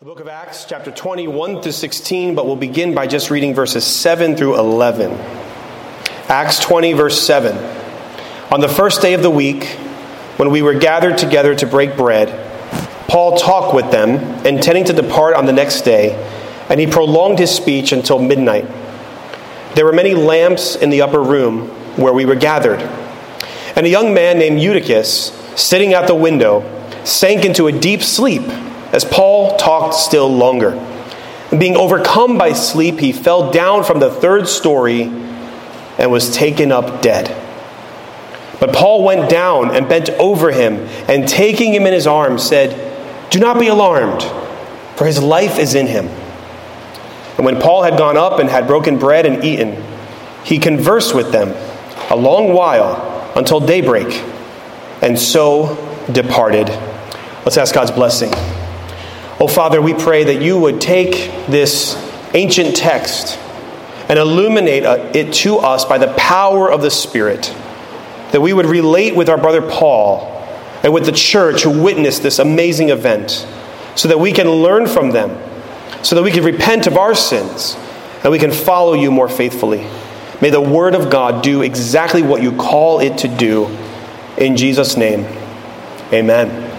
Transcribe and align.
The 0.00 0.06
book 0.06 0.20
of 0.20 0.28
Acts, 0.28 0.64
chapter 0.64 0.90
21 0.90 1.60
through 1.60 1.72
16, 1.72 2.34
but 2.34 2.46
we'll 2.46 2.56
begin 2.56 2.94
by 2.94 3.06
just 3.06 3.28
reading 3.28 3.54
verses 3.54 3.84
7 3.84 4.34
through 4.34 4.58
11. 4.58 5.10
Acts 6.26 6.58
20, 6.58 6.94
verse 6.94 7.20
7. 7.20 7.54
On 8.50 8.62
the 8.62 8.68
first 8.70 9.02
day 9.02 9.12
of 9.12 9.22
the 9.22 9.28
week, 9.28 9.64
when 10.38 10.50
we 10.50 10.62
were 10.62 10.72
gathered 10.72 11.18
together 11.18 11.54
to 11.54 11.66
break 11.66 11.98
bread, 11.98 12.30
Paul 13.08 13.36
talked 13.36 13.74
with 13.74 13.90
them, 13.90 14.14
intending 14.46 14.86
to 14.86 14.94
depart 14.94 15.34
on 15.34 15.44
the 15.44 15.52
next 15.52 15.82
day, 15.82 16.14
and 16.70 16.80
he 16.80 16.86
prolonged 16.86 17.38
his 17.38 17.54
speech 17.54 17.92
until 17.92 18.18
midnight. 18.18 18.64
There 19.74 19.84
were 19.84 19.92
many 19.92 20.14
lamps 20.14 20.76
in 20.76 20.88
the 20.88 21.02
upper 21.02 21.22
room 21.22 21.68
where 21.98 22.14
we 22.14 22.24
were 22.24 22.36
gathered. 22.36 22.80
And 23.76 23.84
a 23.84 23.90
young 23.90 24.14
man 24.14 24.38
named 24.38 24.62
Eutychus, 24.62 25.30
sitting 25.60 25.92
at 25.92 26.06
the 26.06 26.14
window, 26.14 26.64
sank 27.04 27.44
into 27.44 27.66
a 27.66 27.72
deep 27.72 28.00
sleep 28.00 28.50
as 28.92 29.04
Paul 29.04 29.56
talked 29.56 29.94
still 29.94 30.28
longer. 30.28 30.72
And 31.50 31.58
being 31.58 31.76
overcome 31.76 32.38
by 32.38 32.52
sleep, 32.52 33.00
he 33.00 33.12
fell 33.12 33.50
down 33.50 33.84
from 33.84 33.98
the 34.00 34.10
third 34.10 34.48
story 34.48 35.02
and 35.02 36.10
was 36.10 36.34
taken 36.34 36.72
up 36.72 37.02
dead. 37.02 37.36
But 38.60 38.74
Paul 38.74 39.04
went 39.04 39.30
down 39.30 39.74
and 39.74 39.88
bent 39.88 40.10
over 40.10 40.52
him, 40.52 40.86
and 41.08 41.26
taking 41.26 41.72
him 41.72 41.86
in 41.86 41.92
his 41.92 42.06
arms, 42.06 42.46
said, 42.46 43.30
Do 43.30 43.40
not 43.40 43.58
be 43.58 43.68
alarmed, 43.68 44.22
for 44.96 45.06
his 45.06 45.20
life 45.20 45.58
is 45.58 45.74
in 45.74 45.86
him. 45.86 46.06
And 47.36 47.46
when 47.46 47.58
Paul 47.58 47.82
had 47.82 47.96
gone 47.96 48.18
up 48.18 48.38
and 48.38 48.50
had 48.50 48.66
broken 48.66 48.98
bread 48.98 49.24
and 49.24 49.42
eaten, 49.42 49.82
he 50.44 50.58
conversed 50.58 51.14
with 51.14 51.32
them 51.32 51.54
a 52.10 52.16
long 52.16 52.52
while 52.52 53.32
until 53.34 53.60
daybreak, 53.60 54.22
and 55.00 55.18
so 55.18 55.76
departed. 56.12 56.68
Let's 57.44 57.56
ask 57.56 57.74
God's 57.74 57.92
blessing. 57.92 58.30
Oh, 59.42 59.48
Father, 59.48 59.80
we 59.80 59.94
pray 59.94 60.24
that 60.24 60.42
you 60.42 60.58
would 60.58 60.82
take 60.82 61.12
this 61.46 61.96
ancient 62.34 62.76
text 62.76 63.38
and 64.10 64.18
illuminate 64.18 64.84
uh, 64.84 65.10
it 65.14 65.32
to 65.32 65.56
us 65.56 65.86
by 65.86 65.96
the 65.96 66.12
power 66.14 66.70
of 66.70 66.82
the 66.82 66.90
Spirit, 66.90 67.44
that 68.32 68.42
we 68.42 68.52
would 68.52 68.66
relate 68.66 69.16
with 69.16 69.30
our 69.30 69.38
brother 69.38 69.62
Paul 69.62 70.26
and 70.82 70.92
with 70.92 71.06
the 71.06 71.12
church 71.12 71.62
who 71.62 71.82
witnessed 71.82 72.22
this 72.22 72.38
amazing 72.38 72.90
event, 72.90 73.46
so 73.96 74.08
that 74.08 74.20
we 74.20 74.32
can 74.32 74.46
learn 74.46 74.86
from 74.86 75.10
them, 75.10 75.30
so 76.04 76.16
that 76.16 76.22
we 76.22 76.30
can 76.30 76.44
repent 76.44 76.86
of 76.86 76.98
our 76.98 77.14
sins, 77.14 77.76
and 78.22 78.30
we 78.30 78.38
can 78.38 78.52
follow 78.52 78.92
you 78.92 79.10
more 79.10 79.28
faithfully. 79.28 79.86
May 80.42 80.50
the 80.50 80.60
Word 80.60 80.94
of 80.94 81.10
God 81.10 81.42
do 81.42 81.62
exactly 81.62 82.22
what 82.22 82.42
you 82.42 82.52
call 82.52 83.00
it 83.00 83.16
to 83.18 83.28
do. 83.28 83.74
In 84.36 84.56
Jesus' 84.58 84.98
name, 84.98 85.24
amen. 86.12 86.69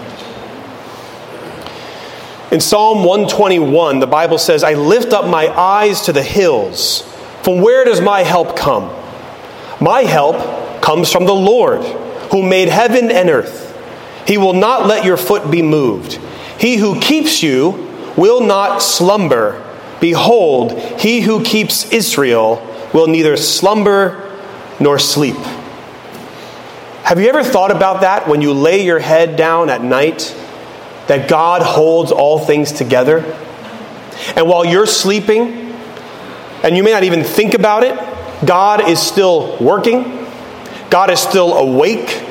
In 2.52 2.60
Psalm 2.60 2.98
121, 2.98 3.98
the 3.98 4.06
Bible 4.06 4.36
says, 4.36 4.62
I 4.62 4.74
lift 4.74 5.14
up 5.14 5.26
my 5.26 5.48
eyes 5.48 6.02
to 6.02 6.12
the 6.12 6.22
hills. 6.22 7.00
From 7.42 7.62
where 7.62 7.82
does 7.86 8.02
my 8.02 8.24
help 8.24 8.58
come? 8.58 8.94
My 9.80 10.02
help 10.02 10.82
comes 10.82 11.10
from 11.10 11.24
the 11.24 11.34
Lord, 11.34 11.82
who 12.30 12.42
made 12.42 12.68
heaven 12.68 13.10
and 13.10 13.30
earth. 13.30 13.70
He 14.26 14.36
will 14.36 14.52
not 14.52 14.86
let 14.86 15.02
your 15.02 15.16
foot 15.16 15.50
be 15.50 15.62
moved. 15.62 16.20
He 16.58 16.76
who 16.76 17.00
keeps 17.00 17.42
you 17.42 17.88
will 18.18 18.42
not 18.42 18.82
slumber. 18.82 19.64
Behold, 19.98 20.78
he 21.00 21.22
who 21.22 21.42
keeps 21.42 21.90
Israel 21.90 22.56
will 22.92 23.06
neither 23.06 23.38
slumber 23.38 24.30
nor 24.78 24.98
sleep. 24.98 25.36
Have 27.04 27.18
you 27.18 27.30
ever 27.30 27.42
thought 27.42 27.70
about 27.70 28.02
that 28.02 28.28
when 28.28 28.42
you 28.42 28.52
lay 28.52 28.84
your 28.84 28.98
head 28.98 29.36
down 29.36 29.70
at 29.70 29.82
night 29.82 30.36
that 31.08 31.28
God 31.28 31.62
holds 31.62 32.12
all 32.12 32.38
things 32.38 32.72
together. 32.72 33.20
And 34.36 34.48
while 34.48 34.64
you're 34.64 34.86
sleeping, 34.86 35.74
and 36.62 36.76
you 36.76 36.82
may 36.82 36.92
not 36.92 37.04
even 37.04 37.24
think 37.24 37.54
about 37.54 37.82
it, 37.82 37.98
God 38.46 38.88
is 38.88 39.00
still 39.00 39.56
working, 39.58 40.26
God 40.90 41.10
is 41.10 41.20
still 41.20 41.54
awake, 41.54 42.24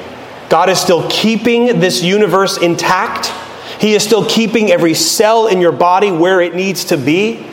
God 0.50 0.70
is 0.70 0.80
still 0.80 1.10
keeping 1.10 1.80
this 1.80 2.04
universe 2.04 2.58
intact. 2.58 3.28
He 3.80 3.94
is 3.94 4.04
still 4.04 4.26
keeping 4.30 4.70
every 4.70 4.94
cell 4.94 5.48
in 5.48 5.62
your 5.62 5.72
body 5.72 6.12
where 6.12 6.42
it 6.42 6.54
needs 6.54 6.86
to 6.86 6.98
be. 6.98 7.46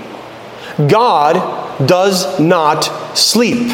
God 0.77 1.87
does 1.87 2.39
not 2.39 2.83
sleep. 3.17 3.73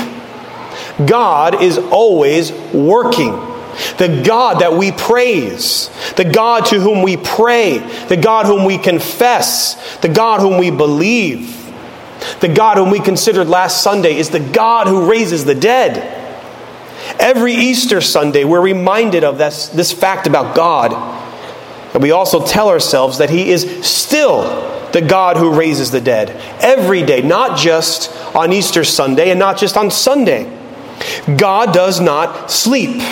God 1.06 1.62
is 1.62 1.78
always 1.78 2.52
working. 2.72 3.53
The 3.98 4.22
God 4.24 4.60
that 4.60 4.74
we 4.74 4.92
praise, 4.92 5.90
the 6.16 6.24
God 6.24 6.66
to 6.66 6.80
whom 6.80 7.02
we 7.02 7.16
pray, 7.16 7.78
the 8.08 8.16
God 8.16 8.46
whom 8.46 8.64
we 8.64 8.78
confess, 8.78 9.98
the 9.98 10.08
God 10.08 10.40
whom 10.40 10.58
we 10.58 10.70
believe, 10.70 11.60
the 12.40 12.48
God 12.48 12.76
whom 12.76 12.90
we 12.90 13.00
considered 13.00 13.48
last 13.48 13.82
Sunday 13.82 14.16
is 14.16 14.30
the 14.30 14.40
God 14.40 14.86
who 14.86 15.10
raises 15.10 15.44
the 15.44 15.54
dead. 15.54 16.22
Every 17.18 17.54
Easter 17.54 18.00
Sunday, 18.00 18.44
we're 18.44 18.60
reminded 18.60 19.24
of 19.24 19.38
this, 19.38 19.68
this 19.68 19.92
fact 19.92 20.26
about 20.26 20.54
God. 20.54 20.92
And 21.94 22.02
we 22.02 22.10
also 22.10 22.44
tell 22.44 22.68
ourselves 22.68 23.18
that 23.18 23.30
He 23.30 23.50
is 23.50 23.86
still 23.86 24.42
the 24.92 25.00
God 25.00 25.36
who 25.36 25.54
raises 25.54 25.90
the 25.90 26.00
dead. 26.00 26.30
Every 26.60 27.02
day, 27.02 27.20
not 27.20 27.58
just 27.58 28.10
on 28.34 28.52
Easter 28.52 28.84
Sunday 28.84 29.30
and 29.30 29.38
not 29.38 29.58
just 29.58 29.76
on 29.76 29.90
Sunday. 29.90 30.44
God 31.36 31.74
does 31.74 32.00
not 32.00 32.50
sleep. 32.50 33.02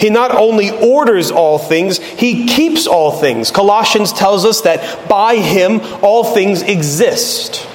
He 0.00 0.10
not 0.10 0.30
only 0.32 0.70
orders 0.70 1.30
all 1.30 1.58
things, 1.58 1.98
he 1.98 2.46
keeps 2.46 2.86
all 2.86 3.12
things. 3.12 3.50
Colossians 3.50 4.12
tells 4.12 4.44
us 4.44 4.60
that 4.62 5.08
by 5.08 5.36
him 5.36 5.80
all 6.02 6.24
things 6.34 6.62
exist. 6.62 7.66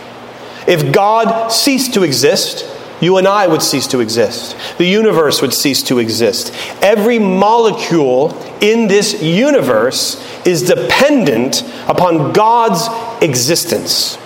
If 0.67 0.93
God 0.93 1.49
ceased 1.49 1.93
to 1.93 2.03
exist, 2.03 2.65
you 2.99 3.17
and 3.17 3.27
I 3.27 3.47
would 3.47 3.61
cease 3.61 3.87
to 3.87 3.99
exist. 3.99 4.55
The 4.77 4.85
universe 4.85 5.41
would 5.41 5.53
cease 5.53 5.83
to 5.83 5.99
exist. 5.99 6.53
Every 6.81 7.19
molecule 7.19 8.35
in 8.59 8.87
this 8.87 9.21
universe 9.21 10.23
is 10.45 10.63
dependent 10.63 11.63
upon 11.87 12.33
God's 12.33 12.87
existence. 13.23 14.17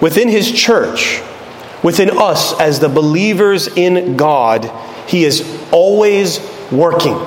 Within 0.00 0.28
His 0.28 0.50
church, 0.52 1.20
within 1.82 2.10
us 2.16 2.58
as 2.60 2.80
the 2.80 2.88
believers 2.88 3.66
in 3.68 4.16
God, 4.16 4.70
he 5.12 5.24
is 5.24 5.46
always 5.70 6.40
working. 6.72 7.20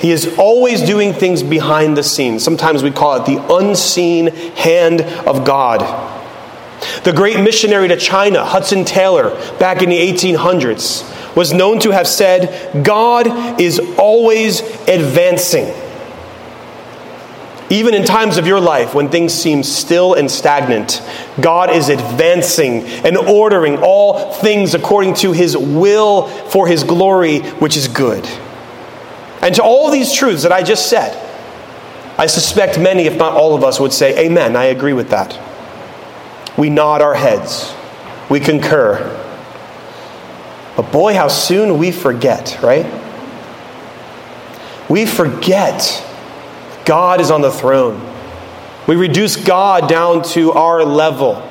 He 0.00 0.10
is 0.10 0.36
always 0.36 0.82
doing 0.82 1.14
things 1.14 1.42
behind 1.42 1.96
the 1.96 2.02
scenes. 2.02 2.44
Sometimes 2.44 2.82
we 2.82 2.90
call 2.90 3.16
it 3.16 3.24
the 3.24 3.42
unseen 3.54 4.26
hand 4.54 5.00
of 5.00 5.46
God. 5.46 5.80
The 7.04 7.14
great 7.14 7.40
missionary 7.40 7.88
to 7.88 7.96
China, 7.96 8.44
Hudson 8.44 8.84
Taylor, 8.84 9.30
back 9.58 9.80
in 9.80 9.88
the 9.88 9.96
1800s, 9.96 11.34
was 11.34 11.54
known 11.54 11.80
to 11.80 11.90
have 11.90 12.06
said, 12.06 12.84
God 12.84 13.58
is 13.58 13.80
always 13.96 14.60
advancing. 14.86 15.72
Even 17.68 17.94
in 17.94 18.04
times 18.04 18.36
of 18.36 18.46
your 18.46 18.60
life 18.60 18.94
when 18.94 19.08
things 19.08 19.32
seem 19.32 19.62
still 19.64 20.14
and 20.14 20.30
stagnant, 20.30 21.02
God 21.40 21.70
is 21.70 21.88
advancing 21.88 22.84
and 22.84 23.16
ordering 23.16 23.78
all 23.82 24.32
things 24.34 24.74
according 24.74 25.14
to 25.14 25.32
his 25.32 25.56
will 25.56 26.28
for 26.28 26.68
his 26.68 26.84
glory, 26.84 27.40
which 27.40 27.76
is 27.76 27.88
good. 27.88 28.24
And 29.42 29.54
to 29.56 29.64
all 29.64 29.90
these 29.90 30.12
truths 30.12 30.44
that 30.44 30.52
I 30.52 30.62
just 30.62 30.88
said, 30.88 31.22
I 32.18 32.26
suspect 32.26 32.78
many, 32.78 33.04
if 33.04 33.16
not 33.16 33.34
all 33.34 33.54
of 33.54 33.64
us, 33.64 33.80
would 33.80 33.92
say, 33.92 34.26
Amen, 34.26 34.54
I 34.56 34.66
agree 34.66 34.92
with 34.92 35.10
that. 35.10 35.38
We 36.56 36.70
nod 36.70 37.02
our 37.02 37.14
heads, 37.14 37.74
we 38.30 38.38
concur. 38.38 39.12
But 40.76 40.92
boy, 40.92 41.14
how 41.14 41.28
soon 41.28 41.78
we 41.78 41.90
forget, 41.90 42.58
right? 42.62 42.86
We 44.88 45.04
forget 45.04 46.05
God 46.86 47.20
is 47.20 47.30
on 47.30 47.42
the 47.42 47.50
throne. 47.50 48.00
We 48.86 48.94
reduce 48.94 49.36
God 49.36 49.88
down 49.88 50.22
to 50.30 50.52
our 50.52 50.84
level. 50.84 51.42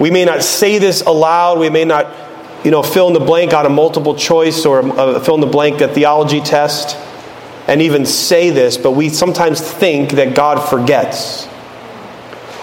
We 0.00 0.10
may 0.10 0.24
not 0.24 0.42
say 0.42 0.78
this 0.78 1.02
aloud. 1.02 1.58
We 1.58 1.68
may 1.68 1.84
not, 1.84 2.16
you 2.64 2.70
know, 2.70 2.82
fill 2.82 3.08
in 3.08 3.12
the 3.12 3.20
blank 3.20 3.52
on 3.52 3.66
a 3.66 3.68
multiple 3.68 4.14
choice 4.14 4.64
or 4.64 4.82
uh, 4.82 5.20
fill 5.20 5.34
in 5.34 5.42
the 5.42 5.46
blank 5.46 5.82
a 5.82 5.88
theology 5.88 6.40
test 6.40 6.96
and 7.68 7.82
even 7.82 8.06
say 8.06 8.50
this, 8.50 8.78
but 8.78 8.92
we 8.92 9.10
sometimes 9.10 9.60
think 9.60 10.12
that 10.12 10.34
God 10.34 10.58
forgets 10.68 11.46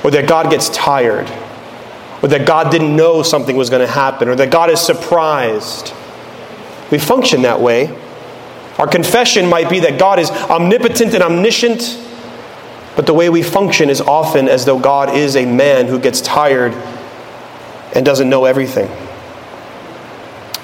or 0.03 0.09
that 0.11 0.27
God 0.27 0.49
gets 0.49 0.69
tired 0.69 1.29
or 2.23 2.29
that 2.29 2.47
God 2.47 2.71
didn't 2.71 2.95
know 2.95 3.21
something 3.21 3.55
was 3.55 3.69
going 3.69 3.85
to 3.85 3.91
happen 3.91 4.27
or 4.27 4.35
that 4.35 4.49
God 4.49 4.71
is 4.71 4.81
surprised. 4.81 5.93
We 6.89 6.97
function 6.97 7.43
that 7.43 7.61
way 7.61 7.95
our 8.77 8.87
confession 8.87 9.47
might 9.47 9.69
be 9.69 9.81
that 9.81 9.99
God 9.99 10.19
is 10.19 10.29
omnipotent 10.29 11.13
and 11.13 11.23
omniscient, 11.23 11.99
but 12.95 13.05
the 13.05 13.13
way 13.13 13.29
we 13.29 13.41
function 13.41 13.89
is 13.89 14.01
often 14.01 14.47
as 14.47 14.65
though 14.65 14.79
God 14.79 15.15
is 15.15 15.35
a 15.35 15.45
man 15.45 15.87
who 15.87 15.99
gets 15.99 16.21
tired 16.21 16.73
and 17.95 18.05
doesn't 18.05 18.29
know 18.29 18.45
everything. 18.45 18.89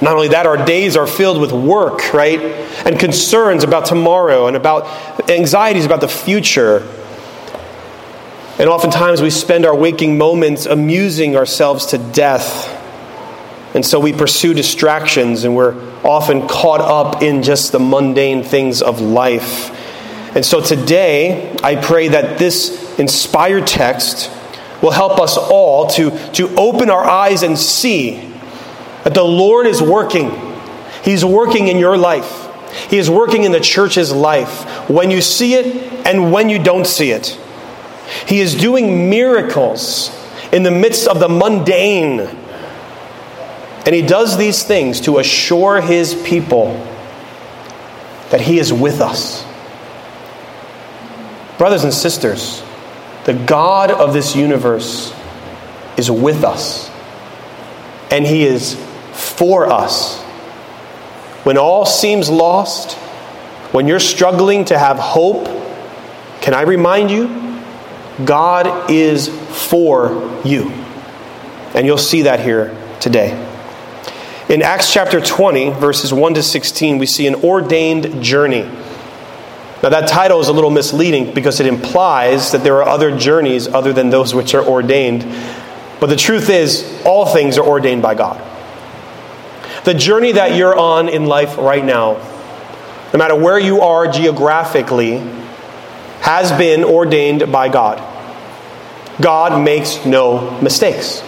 Not 0.01 0.15
only 0.15 0.27
that, 0.29 0.45
our 0.45 0.63
days 0.65 0.97
are 0.97 1.07
filled 1.07 1.39
with 1.39 1.53
work, 1.53 2.13
right? 2.13 2.39
And 2.85 2.99
concerns 2.99 3.63
about 3.63 3.85
tomorrow 3.85 4.47
and 4.47 4.57
about 4.57 5.29
anxieties 5.29 5.85
about 5.85 6.01
the 6.01 6.09
future. 6.09 6.79
And 8.59 8.67
oftentimes 8.67 9.21
we 9.21 9.29
spend 9.29 9.65
our 9.65 9.75
waking 9.75 10.17
moments 10.17 10.65
amusing 10.65 11.37
ourselves 11.37 11.87
to 11.87 11.97
death. 11.97 12.79
And 13.73 13.85
so 13.85 13.99
we 13.99 14.13
pursue 14.13 14.53
distractions 14.53 15.43
and 15.43 15.55
we're 15.55 15.75
often 16.03 16.47
caught 16.47 16.81
up 16.81 17.23
in 17.23 17.41
just 17.41 17.71
the 17.71 17.79
mundane 17.79 18.43
things 18.43 18.81
of 18.81 19.01
life. 19.01 19.71
And 20.35 20.45
so 20.45 20.61
today, 20.61 21.55
I 21.63 21.75
pray 21.75 22.09
that 22.09 22.37
this 22.37 22.99
inspired 22.99 23.67
text 23.67 24.31
will 24.81 24.91
help 24.91 25.19
us 25.19 25.37
all 25.37 25.87
to, 25.87 26.11
to 26.33 26.55
open 26.55 26.89
our 26.89 27.03
eyes 27.03 27.43
and 27.43 27.57
see 27.57 28.33
that 29.03 29.13
the 29.13 29.23
Lord 29.23 29.65
is 29.65 29.81
working. 29.81 30.31
He's 31.03 31.23
working 31.25 31.67
in 31.67 31.77
your 31.77 31.97
life. 31.97 32.41
He 32.89 32.97
is 32.97 33.09
working 33.09 33.43
in 33.43 33.51
the 33.51 33.59
church's 33.59 34.11
life 34.11 34.89
when 34.89 35.11
you 35.11 35.21
see 35.21 35.53
it 35.55 36.05
and 36.05 36.31
when 36.31 36.49
you 36.49 36.61
don't 36.61 36.87
see 36.87 37.11
it. 37.11 37.39
He 38.27 38.39
is 38.39 38.55
doing 38.55 39.09
miracles 39.09 40.11
in 40.51 40.63
the 40.63 40.71
midst 40.71 41.07
of 41.07 41.19
the 41.19 41.29
mundane. 41.29 42.42
And 43.85 43.93
he 43.93 44.01
does 44.01 44.37
these 44.37 44.63
things 44.63 45.01
to 45.01 45.19
assure 45.19 45.81
his 45.81 46.15
people 46.15 46.73
that 48.29 48.41
he 48.41 48.57
is 48.57 48.71
with 48.71 49.01
us. 49.01 49.45
Brothers 51.57 51.83
and 51.83 51.93
sisters, 51.93 52.63
the 53.25 53.33
God 53.33 53.91
of 53.91 54.13
this 54.13 54.35
universe 54.35 55.13
is 55.97 56.09
with 56.09 56.43
us. 56.43 56.89
And 58.09 58.25
he 58.25 58.43
is 58.43 58.75
for 59.11 59.67
us. 59.67 60.21
When 61.43 61.57
all 61.57 61.85
seems 61.85 62.29
lost, 62.29 62.93
when 63.73 63.87
you're 63.87 63.99
struggling 63.99 64.65
to 64.65 64.77
have 64.77 64.97
hope, 64.97 65.45
can 66.41 66.53
I 66.53 66.61
remind 66.61 67.11
you? 67.11 67.63
God 68.23 68.91
is 68.91 69.27
for 69.69 70.41
you. 70.45 70.69
And 71.73 71.85
you'll 71.85 71.97
see 71.97 72.23
that 72.23 72.39
here 72.39 72.77
today. 72.99 73.51
In 74.49 74.61
Acts 74.61 74.91
chapter 74.91 75.21
20, 75.21 75.69
verses 75.69 76.11
1 76.13 76.33
to 76.33 76.43
16, 76.43 76.97
we 76.97 77.05
see 77.05 77.27
an 77.27 77.35
ordained 77.35 78.21
journey. 78.21 78.63
Now, 79.81 79.89
that 79.89 80.09
title 80.09 80.41
is 80.41 80.49
a 80.49 80.53
little 80.53 80.69
misleading 80.69 81.33
because 81.33 81.61
it 81.61 81.65
implies 81.65 82.51
that 82.51 82.63
there 82.63 82.75
are 82.77 82.87
other 82.87 83.17
journeys 83.17 83.67
other 83.67 83.93
than 83.93 84.09
those 84.09 84.35
which 84.35 84.53
are 84.53 84.65
ordained. 84.65 85.23
But 86.01 86.07
the 86.07 86.17
truth 86.17 86.49
is, 86.49 87.01
all 87.05 87.25
things 87.25 87.57
are 87.57 87.65
ordained 87.65 88.01
by 88.01 88.15
God. 88.15 88.41
The 89.85 89.93
journey 89.93 90.33
that 90.33 90.57
you're 90.57 90.77
on 90.77 91.07
in 91.07 91.25
life 91.25 91.57
right 91.57 91.83
now, 91.83 92.13
no 93.13 93.19
matter 93.19 93.35
where 93.35 93.59
you 93.59 93.81
are 93.81 94.09
geographically, 94.09 95.17
has 96.19 96.51
been 96.57 96.83
ordained 96.83 97.49
by 97.49 97.69
God. 97.69 98.01
God 99.21 99.63
makes 99.63 100.05
no 100.05 100.59
mistakes. 100.61 101.21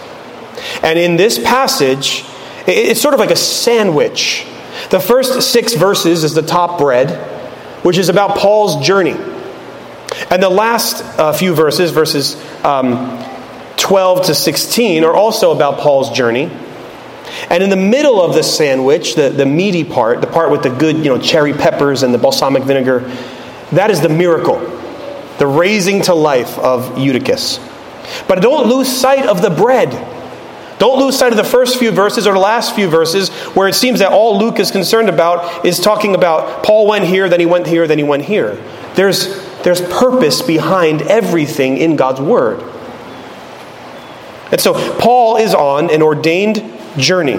And 0.82 0.98
in 0.98 1.16
this 1.16 1.38
passage, 1.38 2.24
it's 2.66 3.00
sort 3.00 3.14
of 3.14 3.20
like 3.20 3.30
a 3.30 3.36
sandwich. 3.36 4.46
The 4.90 5.00
first 5.00 5.50
six 5.50 5.74
verses 5.74 6.24
is 6.24 6.34
the 6.34 6.42
top 6.42 6.78
bread, 6.78 7.10
which 7.84 7.98
is 7.98 8.08
about 8.08 8.36
Paul's 8.36 8.84
journey. 8.86 9.16
And 10.30 10.42
the 10.42 10.50
last 10.50 11.02
uh, 11.18 11.32
few 11.32 11.54
verses, 11.54 11.90
verses 11.90 12.36
um, 12.64 13.22
12 13.76 14.26
to 14.26 14.34
16, 14.34 15.04
are 15.04 15.14
also 15.14 15.52
about 15.52 15.78
Paul's 15.78 16.10
journey. 16.10 16.50
And 17.50 17.62
in 17.62 17.70
the 17.70 17.76
middle 17.76 18.20
of 18.20 18.34
the 18.34 18.42
sandwich, 18.42 19.14
the, 19.14 19.30
the 19.30 19.46
meaty 19.46 19.84
part, 19.84 20.20
the 20.20 20.26
part 20.26 20.50
with 20.50 20.62
the 20.62 20.70
good, 20.70 20.96
you 20.96 21.04
know, 21.04 21.18
cherry 21.18 21.52
peppers 21.52 22.02
and 22.02 22.14
the 22.14 22.18
balsamic 22.18 22.62
vinegar, 22.62 23.00
that 23.72 23.90
is 23.90 24.00
the 24.00 24.08
miracle, 24.08 24.58
the 25.38 25.46
raising 25.46 26.02
to 26.02 26.14
life 26.14 26.58
of 26.58 26.98
Eutychus. 26.98 27.58
But 28.28 28.40
don't 28.40 28.68
lose 28.68 28.88
sight 28.88 29.26
of 29.26 29.42
the 29.42 29.50
bread. 29.50 29.90
Don't 30.78 30.98
lose 30.98 31.18
sight 31.18 31.32
of 31.32 31.38
the 31.38 31.44
first 31.44 31.78
few 31.78 31.90
verses 31.90 32.26
or 32.26 32.34
the 32.34 32.38
last 32.38 32.74
few 32.74 32.88
verses 32.88 33.30
where 33.54 33.66
it 33.66 33.74
seems 33.74 34.00
that 34.00 34.12
all 34.12 34.38
Luke 34.38 34.58
is 34.58 34.70
concerned 34.70 35.08
about 35.08 35.64
is 35.64 35.80
talking 35.80 36.14
about 36.14 36.64
Paul 36.64 36.86
went 36.86 37.04
here, 37.04 37.28
then 37.28 37.40
he 37.40 37.46
went 37.46 37.66
here, 37.66 37.86
then 37.86 37.98
he 37.98 38.04
went 38.04 38.24
here. 38.24 38.62
There's, 38.94 39.42
there's 39.62 39.80
purpose 39.80 40.42
behind 40.42 41.02
everything 41.02 41.78
in 41.78 41.96
God's 41.96 42.20
Word. 42.20 42.60
And 44.52 44.60
so 44.60 44.74
Paul 44.98 45.38
is 45.38 45.54
on 45.54 45.90
an 45.90 46.02
ordained 46.02 46.62
journey. 46.98 47.38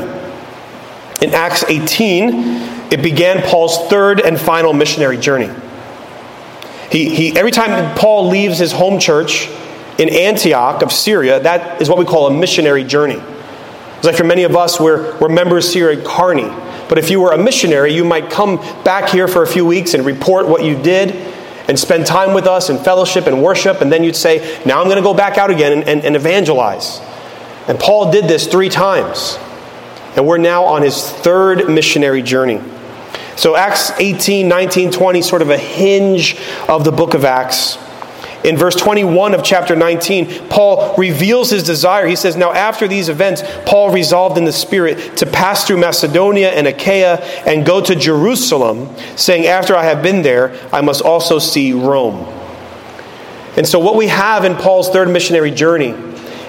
In 1.22 1.34
Acts 1.34 1.64
18, 1.64 2.92
it 2.92 3.02
began 3.02 3.42
Paul's 3.44 3.88
third 3.88 4.20
and 4.20 4.40
final 4.40 4.74
missionary 4.74 5.18
journey. 5.18 5.50
He, 6.92 7.14
he, 7.14 7.38
every 7.38 7.52
time 7.52 7.96
Paul 7.98 8.30
leaves 8.30 8.60
his 8.60 8.72
home 8.72 9.00
church 9.00 9.50
in 9.98 10.10
Antioch 10.10 10.82
of 10.82 10.92
Syria, 10.92 11.40
that 11.40 11.82
is 11.82 11.90
what 11.90 11.98
we 11.98 12.06
call 12.06 12.28
a 12.28 12.32
missionary 12.32 12.84
journey. 12.84 13.22
It's 13.98 14.06
like 14.06 14.16
for 14.16 14.24
many 14.24 14.44
of 14.44 14.56
us, 14.56 14.80
we're, 14.80 15.18
we're 15.20 15.30
members 15.30 15.74
here 15.74 15.90
at 15.90 16.06
Kearney. 16.06 16.50
But 16.88 16.98
if 16.98 17.10
you 17.10 17.20
were 17.20 17.32
a 17.32 17.38
missionary, 17.38 17.94
you 17.94 18.06
might 18.06 18.30
come 18.30 18.58
back 18.84 19.10
here 19.10 19.28
for 19.28 19.44
a 19.44 19.48
few 19.48 19.66
weeks 19.66 19.94
and 19.94 20.06
report 20.06 20.48
what 20.48 20.64
you 20.64 20.82
did 20.82 21.12
and 21.68 21.78
spend 21.78 22.06
time 22.06 22.34
with 22.34 22.46
us 22.46 22.70
and 22.70 22.80
fellowship 22.80 23.28
and 23.28 23.44
worship, 23.44 23.82
and 23.82 23.92
then 23.92 24.04
you'd 24.04 24.16
say, 24.16 24.62
Now 24.66 24.80
I'm 24.80 24.86
going 24.86 24.98
to 24.98 25.04
go 25.04 25.14
back 25.14 25.38
out 25.38 25.50
again 25.50 25.74
and, 25.74 25.84
and, 25.84 26.06
and 26.06 26.16
evangelize. 26.16 27.00
And 27.68 27.78
Paul 27.78 28.12
did 28.12 28.26
this 28.26 28.48
three 28.48 28.70
times. 28.70 29.38
And 30.16 30.26
we're 30.26 30.38
now 30.38 30.64
on 30.66 30.82
his 30.82 31.12
third 31.12 31.70
missionary 31.70 32.22
journey. 32.22 32.62
So, 33.36 33.56
Acts 33.56 33.92
18, 34.00 34.48
19, 34.48 34.92
20, 34.92 35.22
sort 35.22 35.42
of 35.42 35.50
a 35.50 35.58
hinge 35.58 36.40
of 36.68 36.84
the 36.84 36.92
book 36.92 37.14
of 37.14 37.24
Acts. 37.24 37.78
In 38.44 38.56
verse 38.56 38.76
21 38.76 39.34
of 39.34 39.44
chapter 39.44 39.76
19, 39.76 40.48
Paul 40.48 40.96
reveals 40.96 41.50
his 41.50 41.64
desire. 41.64 42.06
He 42.06 42.16
says, 42.16 42.36
Now, 42.36 42.54
after 42.54 42.88
these 42.88 43.10
events, 43.10 43.42
Paul 43.66 43.90
resolved 43.92 44.38
in 44.38 44.46
the 44.46 44.52
Spirit 44.52 45.18
to 45.18 45.26
pass 45.26 45.66
through 45.66 45.78
Macedonia 45.78 46.52
and 46.52 46.68
Achaia 46.68 47.18
and 47.46 47.66
go 47.66 47.82
to 47.82 47.96
Jerusalem, 47.96 48.96
saying, 49.16 49.48
After 49.48 49.76
I 49.76 49.86
have 49.86 50.04
been 50.04 50.22
there, 50.22 50.58
I 50.72 50.82
must 50.82 51.02
also 51.02 51.40
see 51.40 51.74
Rome. 51.74 52.34
And 53.58 53.68
so, 53.68 53.80
what 53.80 53.96
we 53.96 54.08
have 54.08 54.46
in 54.46 54.56
Paul's 54.56 54.90
third 54.90 55.10
missionary 55.10 55.52
journey 55.52 55.96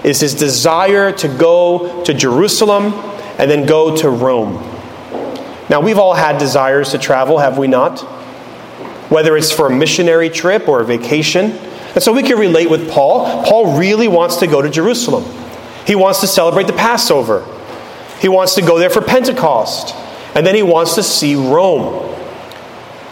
is 0.05 0.21
his 0.21 0.35
desire 0.35 1.11
to 1.13 1.29
go 1.29 2.05
to 2.05 2.13
Jerusalem 2.13 2.93
and 3.39 3.51
then 3.51 3.67
go 3.67 3.97
to 3.97 4.11
Rome. 4.11 4.55
Now, 5.71 5.81
we've 5.81 5.99
all 5.99 6.15
had 6.15 6.39
desires 6.39 6.91
to 6.91 6.99
travel, 6.99 7.39
have 7.39 7.59
we 7.59 7.67
not? 7.67 8.01
Whether 9.11 9.37
it's 9.37 9.51
for 9.51 9.69
a 9.69 9.75
missionary 9.75 10.29
trip 10.29 10.69
or 10.69 10.81
a 10.81 10.85
vacation. 10.85 11.59
And 11.95 12.03
so 12.03 12.13
we 12.13 12.23
can 12.23 12.39
relate 12.39 12.71
with 12.71 12.91
Paul. 12.91 13.45
Paul 13.45 13.79
really 13.79 14.09
wants 14.09 14.37
to 14.37 14.47
go 14.47 14.63
to 14.63 14.71
Jerusalem, 14.71 15.25
he 15.87 15.95
wants 15.95 16.21
to 16.21 16.27
celebrate 16.27 16.67
the 16.67 16.73
Passover, 16.73 17.45
he 18.21 18.29
wants 18.29 18.55
to 18.57 18.63
go 18.63 18.79
there 18.79 18.91
for 18.91 19.01
Pentecost, 19.01 19.95
and 20.35 20.47
then 20.47 20.55
he 20.55 20.63
wants 20.63 20.95
to 20.97 21.03
see 21.03 21.35
Rome. 21.35 22.15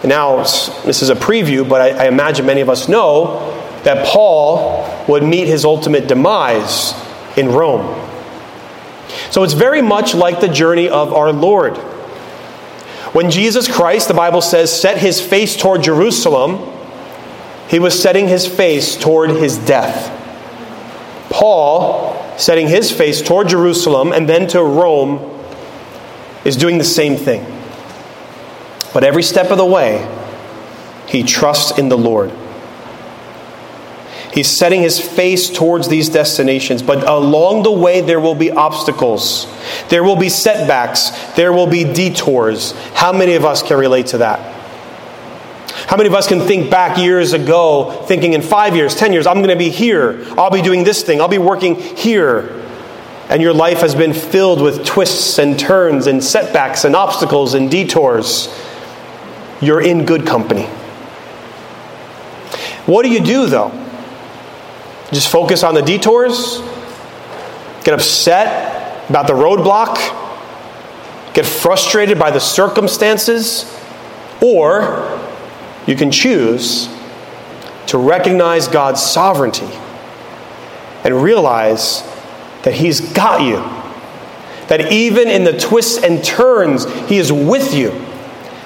Now, 0.04 0.42
this 0.42 1.02
is 1.02 1.10
a 1.10 1.14
preview, 1.14 1.68
but 1.68 1.80
I, 1.80 2.04
I 2.04 2.06
imagine 2.06 2.46
many 2.46 2.60
of 2.60 2.68
us 2.68 2.88
know 2.88 3.52
that 3.82 4.06
Paul 4.06 4.86
would 5.08 5.22
meet 5.22 5.48
his 5.48 5.64
ultimate 5.64 6.06
demise 6.06 6.92
in 7.36 7.48
Rome. 7.48 8.02
So 9.30 9.42
it's 9.42 9.52
very 9.52 9.82
much 9.82 10.14
like 10.14 10.40
the 10.40 10.48
journey 10.48 10.88
of 10.88 11.12
our 11.12 11.32
Lord. 11.32 11.76
When 13.12 13.30
Jesus 13.30 13.66
Christ, 13.66 14.08
the 14.08 14.14
Bible 14.14 14.42
says, 14.42 14.78
set 14.78 14.98
his 14.98 15.20
face 15.20 15.56
toward 15.56 15.82
Jerusalem, 15.82 16.75
he 17.68 17.78
was 17.78 18.00
setting 18.00 18.28
his 18.28 18.46
face 18.46 18.96
toward 18.96 19.30
his 19.30 19.58
death. 19.58 20.12
Paul, 21.30 22.38
setting 22.38 22.68
his 22.68 22.90
face 22.90 23.20
toward 23.20 23.48
Jerusalem 23.48 24.12
and 24.12 24.28
then 24.28 24.46
to 24.48 24.62
Rome, 24.62 25.32
is 26.44 26.56
doing 26.56 26.78
the 26.78 26.84
same 26.84 27.16
thing. 27.16 27.44
But 28.94 29.04
every 29.04 29.22
step 29.22 29.50
of 29.50 29.58
the 29.58 29.64
way, 29.64 30.08
he 31.08 31.22
trusts 31.22 31.78
in 31.78 31.88
the 31.88 31.98
Lord. 31.98 32.32
He's 34.32 34.48
setting 34.48 34.82
his 34.82 35.00
face 35.00 35.48
towards 35.48 35.88
these 35.88 36.08
destinations, 36.10 36.82
but 36.82 37.08
along 37.08 37.62
the 37.62 37.72
way, 37.72 38.02
there 38.02 38.20
will 38.20 38.34
be 38.34 38.50
obstacles. 38.50 39.46
There 39.88 40.04
will 40.04 40.16
be 40.16 40.28
setbacks. 40.28 41.10
There 41.36 41.52
will 41.52 41.66
be 41.66 41.84
detours. 41.84 42.72
How 42.92 43.12
many 43.12 43.34
of 43.34 43.46
us 43.46 43.62
can 43.62 43.78
relate 43.78 44.08
to 44.08 44.18
that? 44.18 44.55
How 45.86 45.96
many 45.96 46.08
of 46.08 46.14
us 46.14 46.26
can 46.26 46.40
think 46.40 46.70
back 46.70 46.98
years 46.98 47.32
ago, 47.32 48.04
thinking 48.06 48.32
in 48.32 48.42
five 48.42 48.74
years, 48.74 48.94
ten 48.94 49.12
years, 49.12 49.26
I'm 49.26 49.36
going 49.36 49.50
to 49.50 49.56
be 49.56 49.70
here. 49.70 50.24
I'll 50.36 50.50
be 50.50 50.62
doing 50.62 50.84
this 50.84 51.02
thing. 51.02 51.20
I'll 51.20 51.28
be 51.28 51.38
working 51.38 51.76
here. 51.76 52.62
And 53.28 53.40
your 53.42 53.54
life 53.54 53.78
has 53.80 53.94
been 53.94 54.12
filled 54.12 54.60
with 54.60 54.84
twists 54.84 55.38
and 55.38 55.58
turns 55.58 56.06
and 56.06 56.22
setbacks 56.22 56.84
and 56.84 56.94
obstacles 56.94 57.54
and 57.54 57.70
detours. 57.70 58.48
You're 59.60 59.80
in 59.80 60.04
good 60.04 60.26
company. 60.26 60.64
What 62.86 63.02
do 63.02 63.10
you 63.10 63.20
do, 63.20 63.46
though? 63.46 63.70
Just 65.12 65.28
focus 65.28 65.62
on 65.62 65.74
the 65.74 65.82
detours? 65.82 66.60
Get 67.84 67.94
upset 67.94 69.08
about 69.08 69.26
the 69.26 69.32
roadblock? 69.32 70.24
get 71.36 71.44
frustrated 71.44 72.18
by 72.18 72.30
the 72.30 72.40
circumstances, 72.40 73.70
or 74.40 75.25
you 75.86 75.94
can 75.96 76.10
choose 76.10 76.88
to 77.86 77.98
recognize 77.98 78.68
God's 78.68 79.00
sovereignty 79.00 79.68
and 81.04 81.22
realize 81.22 82.02
that 82.62 82.74
He's 82.74 83.00
got 83.12 83.42
you. 83.42 83.56
That 84.68 84.90
even 84.90 85.28
in 85.28 85.44
the 85.44 85.56
twists 85.56 86.02
and 86.02 86.24
turns, 86.24 86.84
He 87.08 87.18
is 87.18 87.32
with 87.32 87.74
you 87.74 87.90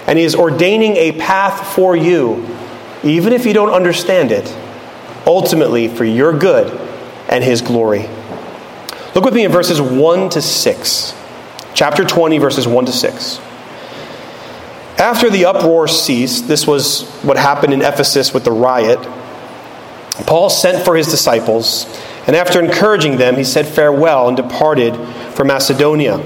and 0.07 0.19
He 0.19 0.25
is 0.25 0.35
ordaining 0.35 0.97
a 0.97 1.13
path 1.13 1.75
for 1.75 1.95
you, 1.95 2.47
even 3.05 3.33
if 3.33 3.45
you 3.45 3.53
don't 3.53 3.71
understand 3.71 4.33
it, 4.33 4.57
ultimately 5.27 5.89
for 5.89 6.05
your 6.05 6.37
good 6.37 6.69
and 7.29 7.45
His 7.45 7.61
glory. 7.61 8.09
Look 9.15 9.25
with 9.25 9.35
me 9.35 9.45
in 9.45 9.53
verses 9.53 9.81
1 9.81 10.31
to 10.31 10.41
6. 10.41 11.15
Chapter 11.75 12.05
20, 12.05 12.39
verses 12.39 12.67
1 12.67 12.87
to 12.87 12.93
6. 12.93 13.41
After 15.01 15.31
the 15.31 15.47
uproar 15.47 15.89
ceased, 15.89 16.47
this 16.47 16.67
was 16.67 17.09
what 17.23 17.39
happened 17.39 17.73
in 17.73 17.81
Ephesus 17.81 18.35
with 18.35 18.45
the 18.45 18.53
riot, 18.53 18.99
Paul 20.27 20.51
sent 20.51 20.85
for 20.85 20.95
his 20.95 21.07
disciples, 21.07 21.87
and 22.27 22.37
after 22.37 22.63
encouraging 22.63 23.17
them, 23.17 23.37
he 23.37 23.45
said 23.45 23.67
farewell 23.67 24.29
and 24.29 24.37
departed 24.37 24.95
for 25.35 25.45
Macedonia. 25.45 26.17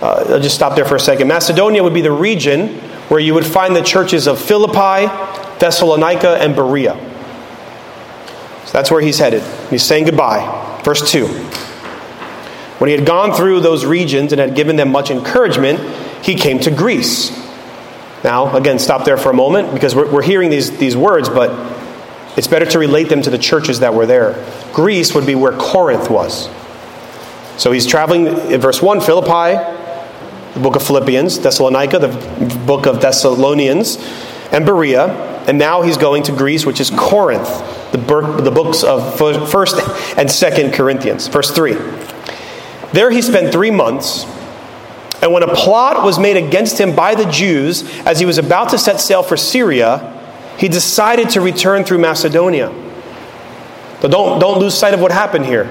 Uh, 0.00 0.24
I'll 0.28 0.40
just 0.40 0.54
stop 0.54 0.76
there 0.76 0.84
for 0.84 0.94
a 0.94 1.00
second. 1.00 1.26
Macedonia 1.26 1.82
would 1.82 1.94
be 1.94 2.02
the 2.02 2.12
region 2.12 2.78
where 3.08 3.18
you 3.18 3.34
would 3.34 3.44
find 3.44 3.74
the 3.74 3.82
churches 3.82 4.28
of 4.28 4.40
Philippi, 4.40 5.06
Thessalonica, 5.58 6.36
and 6.36 6.54
Berea. 6.54 6.94
So 8.66 8.72
that's 8.72 8.92
where 8.92 9.00
he's 9.00 9.18
headed. 9.18 9.42
He's 9.70 9.82
saying 9.82 10.04
goodbye. 10.04 10.80
Verse 10.84 11.10
2. 11.10 11.26
When 12.78 12.90
he 12.90 12.96
had 12.96 13.06
gone 13.06 13.32
through 13.32 13.60
those 13.60 13.84
regions 13.84 14.32
and 14.32 14.40
had 14.40 14.54
given 14.54 14.76
them 14.76 14.92
much 14.92 15.10
encouragement, 15.10 15.80
he 16.24 16.36
came 16.36 16.60
to 16.60 16.70
Greece. 16.70 17.45
Now, 18.24 18.56
again, 18.56 18.78
stop 18.78 19.04
there 19.04 19.16
for 19.16 19.30
a 19.30 19.34
moment 19.34 19.72
because 19.72 19.94
we're, 19.94 20.10
we're 20.10 20.22
hearing 20.22 20.50
these, 20.50 20.76
these 20.78 20.96
words, 20.96 21.28
but 21.28 21.50
it's 22.36 22.46
better 22.46 22.66
to 22.66 22.78
relate 22.78 23.08
them 23.08 23.22
to 23.22 23.30
the 23.30 23.38
churches 23.38 23.80
that 23.80 23.94
were 23.94 24.06
there. 24.06 24.44
Greece 24.72 25.14
would 25.14 25.26
be 25.26 25.34
where 25.34 25.52
Corinth 25.52 26.10
was. 26.10 26.48
So 27.56 27.72
he's 27.72 27.86
traveling 27.86 28.26
in 28.26 28.60
verse 28.60 28.82
1, 28.82 29.00
Philippi, 29.00 29.56
the 30.54 30.60
book 30.60 30.76
of 30.76 30.82
Philippians, 30.82 31.38
Thessalonica, 31.38 31.98
the 31.98 32.62
book 32.66 32.86
of 32.86 33.00
Thessalonians, 33.00 33.96
and 34.52 34.66
Berea. 34.66 35.06
And 35.46 35.58
now 35.58 35.82
he's 35.82 35.96
going 35.96 36.24
to 36.24 36.32
Greece, 36.32 36.66
which 36.66 36.80
is 36.80 36.90
Corinth, 36.90 37.48
the, 37.92 37.98
the 37.98 38.50
books 38.50 38.82
of 38.82 39.18
1st 39.18 40.18
and 40.18 40.28
2nd 40.28 40.74
Corinthians. 40.74 41.28
Verse 41.28 41.50
3. 41.50 41.74
There 42.92 43.10
he 43.10 43.22
spent 43.22 43.52
three 43.52 43.70
months, 43.70 44.24
and 45.26 45.32
when 45.34 45.42
a 45.42 45.52
plot 45.52 46.04
was 46.04 46.20
made 46.20 46.36
against 46.36 46.78
him 46.78 46.94
by 46.94 47.16
the 47.16 47.24
Jews 47.24 47.82
as 48.06 48.20
he 48.20 48.24
was 48.24 48.38
about 48.38 48.68
to 48.68 48.78
set 48.78 49.00
sail 49.00 49.24
for 49.24 49.36
Syria, 49.36 50.12
he 50.56 50.68
decided 50.68 51.30
to 51.30 51.40
return 51.40 51.82
through 51.82 51.98
Macedonia. 51.98 52.68
But 54.00 54.12
don't, 54.12 54.38
don't 54.38 54.60
lose 54.60 54.78
sight 54.78 54.94
of 54.94 55.00
what 55.00 55.10
happened 55.10 55.44
here. 55.44 55.64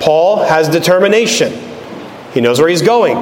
Paul 0.00 0.42
has 0.42 0.68
determination, 0.68 1.52
he 2.32 2.40
knows 2.40 2.58
where 2.58 2.68
he's 2.68 2.82
going. 2.82 3.16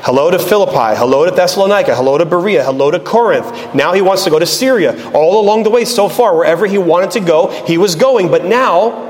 Hello 0.00 0.30
to 0.30 0.38
Philippi, 0.38 0.96
hello 0.96 1.26
to 1.26 1.30
Thessalonica, 1.30 1.94
hello 1.94 2.16
to 2.16 2.24
Berea, 2.24 2.64
hello 2.64 2.90
to 2.90 2.98
Corinth. 2.98 3.74
Now 3.74 3.92
he 3.92 4.00
wants 4.00 4.24
to 4.24 4.30
go 4.30 4.38
to 4.38 4.46
Syria. 4.46 5.10
All 5.12 5.38
along 5.38 5.64
the 5.64 5.70
way, 5.70 5.84
so 5.84 6.08
far, 6.08 6.34
wherever 6.34 6.64
he 6.64 6.78
wanted 6.78 7.10
to 7.10 7.20
go, 7.20 7.48
he 7.66 7.76
was 7.76 7.94
going. 7.94 8.30
But 8.30 8.46
now, 8.46 9.04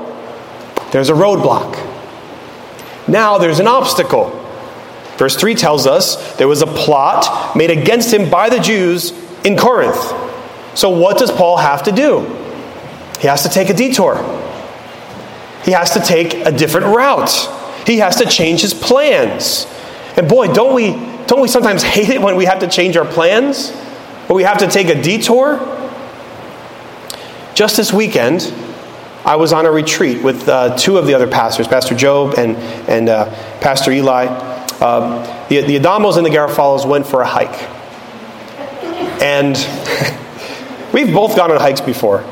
there's 0.91 1.07
a 1.07 1.13
roadblock. 1.13 1.87
Now 3.07 3.37
there's 3.37 3.59
an 3.59 3.67
obstacle. 3.67 4.38
Verse 5.19 5.35
3 5.35 5.53
tells 5.53 5.85
us 5.85 6.37
there 6.37 6.47
was 6.47 6.61
a 6.61 6.65
plot 6.65 7.53
made 7.53 7.69
against 7.69 8.13
him 8.13 8.29
by 8.29 8.47
the 8.47 8.57
Jews 8.57 9.11
in 9.43 9.57
Corinth. 9.57 9.97
So, 10.75 10.89
what 10.89 11.17
does 11.17 11.29
Paul 11.29 11.57
have 11.57 11.83
to 11.83 11.91
do? 11.91 12.21
He 13.19 13.27
has 13.27 13.43
to 13.43 13.49
take 13.49 13.69
a 13.69 13.73
detour, 13.73 14.15
he 15.65 15.71
has 15.71 15.91
to 15.91 15.99
take 15.99 16.35
a 16.45 16.53
different 16.53 16.87
route, 16.95 17.31
he 17.85 17.97
has 17.97 18.15
to 18.15 18.25
change 18.27 18.61
his 18.61 18.73
plans. 18.73 19.67
And 20.15 20.29
boy, 20.29 20.53
don't 20.53 20.73
we, 20.73 20.91
don't 21.27 21.41
we 21.41 21.49
sometimes 21.49 21.83
hate 21.97 22.07
it 22.07 22.21
when 22.21 22.37
we 22.37 22.45
have 22.45 22.59
to 22.59 22.67
change 22.69 22.95
our 22.95 23.05
plans? 23.05 23.71
When 24.27 24.37
we 24.37 24.43
have 24.43 24.59
to 24.59 24.67
take 24.67 24.87
a 24.87 25.01
detour? 25.01 25.59
Just 27.55 27.75
this 27.75 27.91
weekend, 27.91 28.53
I 29.25 29.35
was 29.35 29.51
on 29.51 29.65
a 29.65 29.71
retreat 29.71 30.23
with 30.23 30.47
uh, 30.47 30.77
two 30.77 30.97
of 30.97 31.07
the 31.07 31.13
other 31.13 31.27
pastors, 31.27 31.67
Pastor 31.67 31.93
Job 31.93 32.35
and, 32.37 32.55
and 32.87 33.09
uh, 33.09 33.25
Pastor 33.59 33.91
Eli. 33.91 34.48
Um, 34.81 35.23
the, 35.49 35.61
the 35.61 35.77
Adamos 35.77 36.15
and 36.15 36.25
the 36.25 36.29
Garafalos 36.29 36.87
went 36.87 37.05
for 37.05 37.21
a 37.21 37.27
hike. 37.27 37.69
And 39.21 39.57
we've 40.93 41.13
both 41.13 41.35
gone 41.35 41.51
on 41.51 41.59
hikes 41.59 41.81
before. 41.81 42.23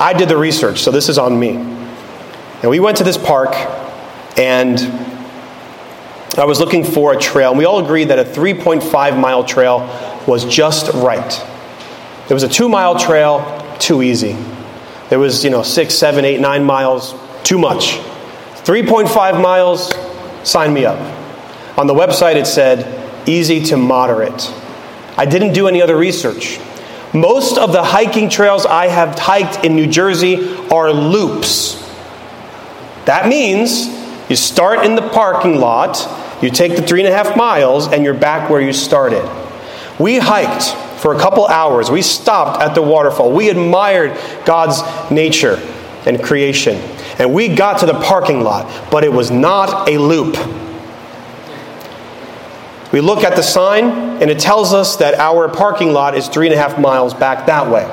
I 0.00 0.14
did 0.14 0.28
the 0.28 0.36
research, 0.36 0.80
so 0.80 0.90
this 0.90 1.08
is 1.08 1.18
on 1.18 1.38
me. 1.38 1.50
And 1.50 2.70
we 2.70 2.80
went 2.80 2.96
to 2.98 3.04
this 3.04 3.18
park, 3.18 3.54
and 4.38 4.78
I 6.38 6.44
was 6.44 6.60
looking 6.60 6.84
for 6.84 7.12
a 7.12 7.18
trail, 7.18 7.50
and 7.50 7.58
we 7.58 7.64
all 7.64 7.84
agreed 7.84 8.08
that 8.08 8.18
a 8.18 8.24
3.5 8.24 9.20
mile 9.20 9.44
trail 9.44 9.80
was 10.26 10.44
just 10.44 10.92
right. 10.94 11.46
It 12.30 12.34
was 12.34 12.42
a 12.42 12.48
two 12.48 12.68
mile 12.68 12.98
trail, 12.98 13.76
too 13.78 14.02
easy. 14.02 14.36
There 15.08 15.18
was, 15.18 15.44
you 15.44 15.50
know, 15.50 15.62
six, 15.62 15.94
seven, 15.94 16.24
eight, 16.24 16.40
nine 16.40 16.64
miles, 16.64 17.14
too 17.42 17.58
much. 17.58 17.98
3.5 18.64 19.42
miles, 19.42 19.92
sign 20.48 20.72
me 20.72 20.84
up. 20.84 21.17
On 21.78 21.86
the 21.86 21.94
website, 21.94 22.34
it 22.34 22.48
said 22.48 23.28
easy 23.28 23.62
to 23.66 23.76
moderate. 23.76 24.52
I 25.16 25.26
didn't 25.26 25.52
do 25.52 25.68
any 25.68 25.80
other 25.80 25.96
research. 25.96 26.58
Most 27.14 27.56
of 27.56 27.70
the 27.70 27.84
hiking 27.84 28.28
trails 28.28 28.66
I 28.66 28.88
have 28.88 29.16
hiked 29.16 29.64
in 29.64 29.76
New 29.76 29.86
Jersey 29.86 30.56
are 30.72 30.92
loops. 30.92 31.76
That 33.04 33.28
means 33.28 33.86
you 34.28 34.34
start 34.34 34.84
in 34.84 34.96
the 34.96 35.08
parking 35.08 35.60
lot, 35.60 36.04
you 36.42 36.50
take 36.50 36.74
the 36.74 36.82
three 36.82 37.00
and 37.00 37.08
a 37.08 37.12
half 37.12 37.36
miles, 37.36 37.86
and 37.86 38.04
you're 38.04 38.12
back 38.12 38.50
where 38.50 38.60
you 38.60 38.72
started. 38.72 39.22
We 40.00 40.18
hiked 40.18 40.64
for 41.00 41.14
a 41.14 41.18
couple 41.18 41.46
hours. 41.46 41.92
We 41.92 42.02
stopped 42.02 42.60
at 42.60 42.74
the 42.74 42.82
waterfall. 42.82 43.30
We 43.30 43.50
admired 43.50 44.18
God's 44.44 44.82
nature 45.12 45.56
and 46.06 46.22
creation. 46.22 46.76
And 47.20 47.32
we 47.32 47.54
got 47.54 47.80
to 47.80 47.86
the 47.86 48.00
parking 48.00 48.42
lot, 48.42 48.90
but 48.90 49.04
it 49.04 49.12
was 49.12 49.30
not 49.30 49.88
a 49.88 49.98
loop. 49.98 50.36
We 52.90 53.02
look 53.02 53.22
at 53.22 53.36
the 53.36 53.42
sign, 53.42 53.84
and 54.22 54.30
it 54.30 54.38
tells 54.38 54.72
us 54.72 54.96
that 54.96 55.14
our 55.14 55.48
parking 55.48 55.92
lot 55.92 56.16
is 56.16 56.26
three 56.26 56.46
and 56.46 56.54
a 56.54 56.58
half 56.58 56.78
miles 56.78 57.12
back 57.12 57.46
that 57.46 57.70
way. 57.70 57.84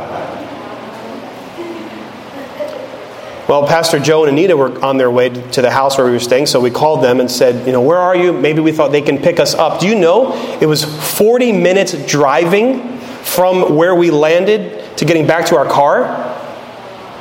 Well, 3.50 3.68
Pastor 3.68 4.00
Joe 4.00 4.24
and 4.24 4.32
Anita 4.32 4.56
were 4.56 4.84
on 4.84 4.98
their 4.98 5.12
way 5.12 5.30
to 5.30 5.62
the 5.62 5.70
house 5.70 5.98
where 5.98 6.08
we 6.08 6.14
were 6.14 6.20
staying, 6.20 6.46
so 6.46 6.62
we 6.62 6.72
called 6.72 7.04
them 7.04 7.20
and 7.20 7.30
said, 7.30 7.68
You 7.68 7.74
know, 7.74 7.82
where 7.82 7.98
are 7.98 8.16
you? 8.16 8.32
Maybe 8.32 8.62
we 8.62 8.72
thought 8.72 8.92
they 8.92 9.02
can 9.02 9.18
pick 9.18 9.40
us 9.40 9.54
up. 9.54 9.82
Do 9.82 9.88
you 9.88 9.96
know 9.96 10.34
it 10.62 10.66
was 10.66 10.84
40 10.84 11.52
minutes 11.52 11.94
driving 12.08 12.98
from 13.00 13.76
where 13.76 13.94
we 13.94 14.12
landed 14.12 14.98
to 14.98 15.06
getting 15.06 15.28
back 15.28 15.48
to 15.48 15.58
our 15.58 15.66
car, 15.66 16.32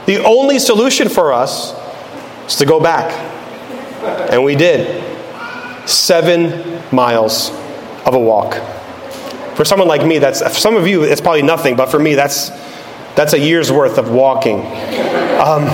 the 0.06 0.22
only 0.24 0.58
solution 0.60 1.08
for 1.08 1.32
us 1.32 1.74
is 2.46 2.56
to 2.56 2.66
go 2.66 2.78
back. 2.78 3.12
And 4.30 4.44
we 4.44 4.54
did. 4.54 5.02
Seven 5.88 6.82
miles 6.94 7.50
of 8.04 8.14
a 8.14 8.18
walk. 8.18 8.54
For 9.56 9.64
someone 9.64 9.88
like 9.88 10.04
me, 10.04 10.18
that's 10.18 10.42
for 10.42 10.48
some 10.50 10.76
of 10.76 10.86
you, 10.86 11.04
it's 11.04 11.20
probably 11.20 11.42
nothing, 11.42 11.76
but 11.76 11.86
for 11.86 11.98
me, 11.98 12.14
that's 12.14 12.50
that's 13.14 13.32
a 13.32 13.38
year's 13.38 13.70
worth 13.70 13.98
of 13.98 14.10
walking. 14.10 14.58
Um, 14.58 15.68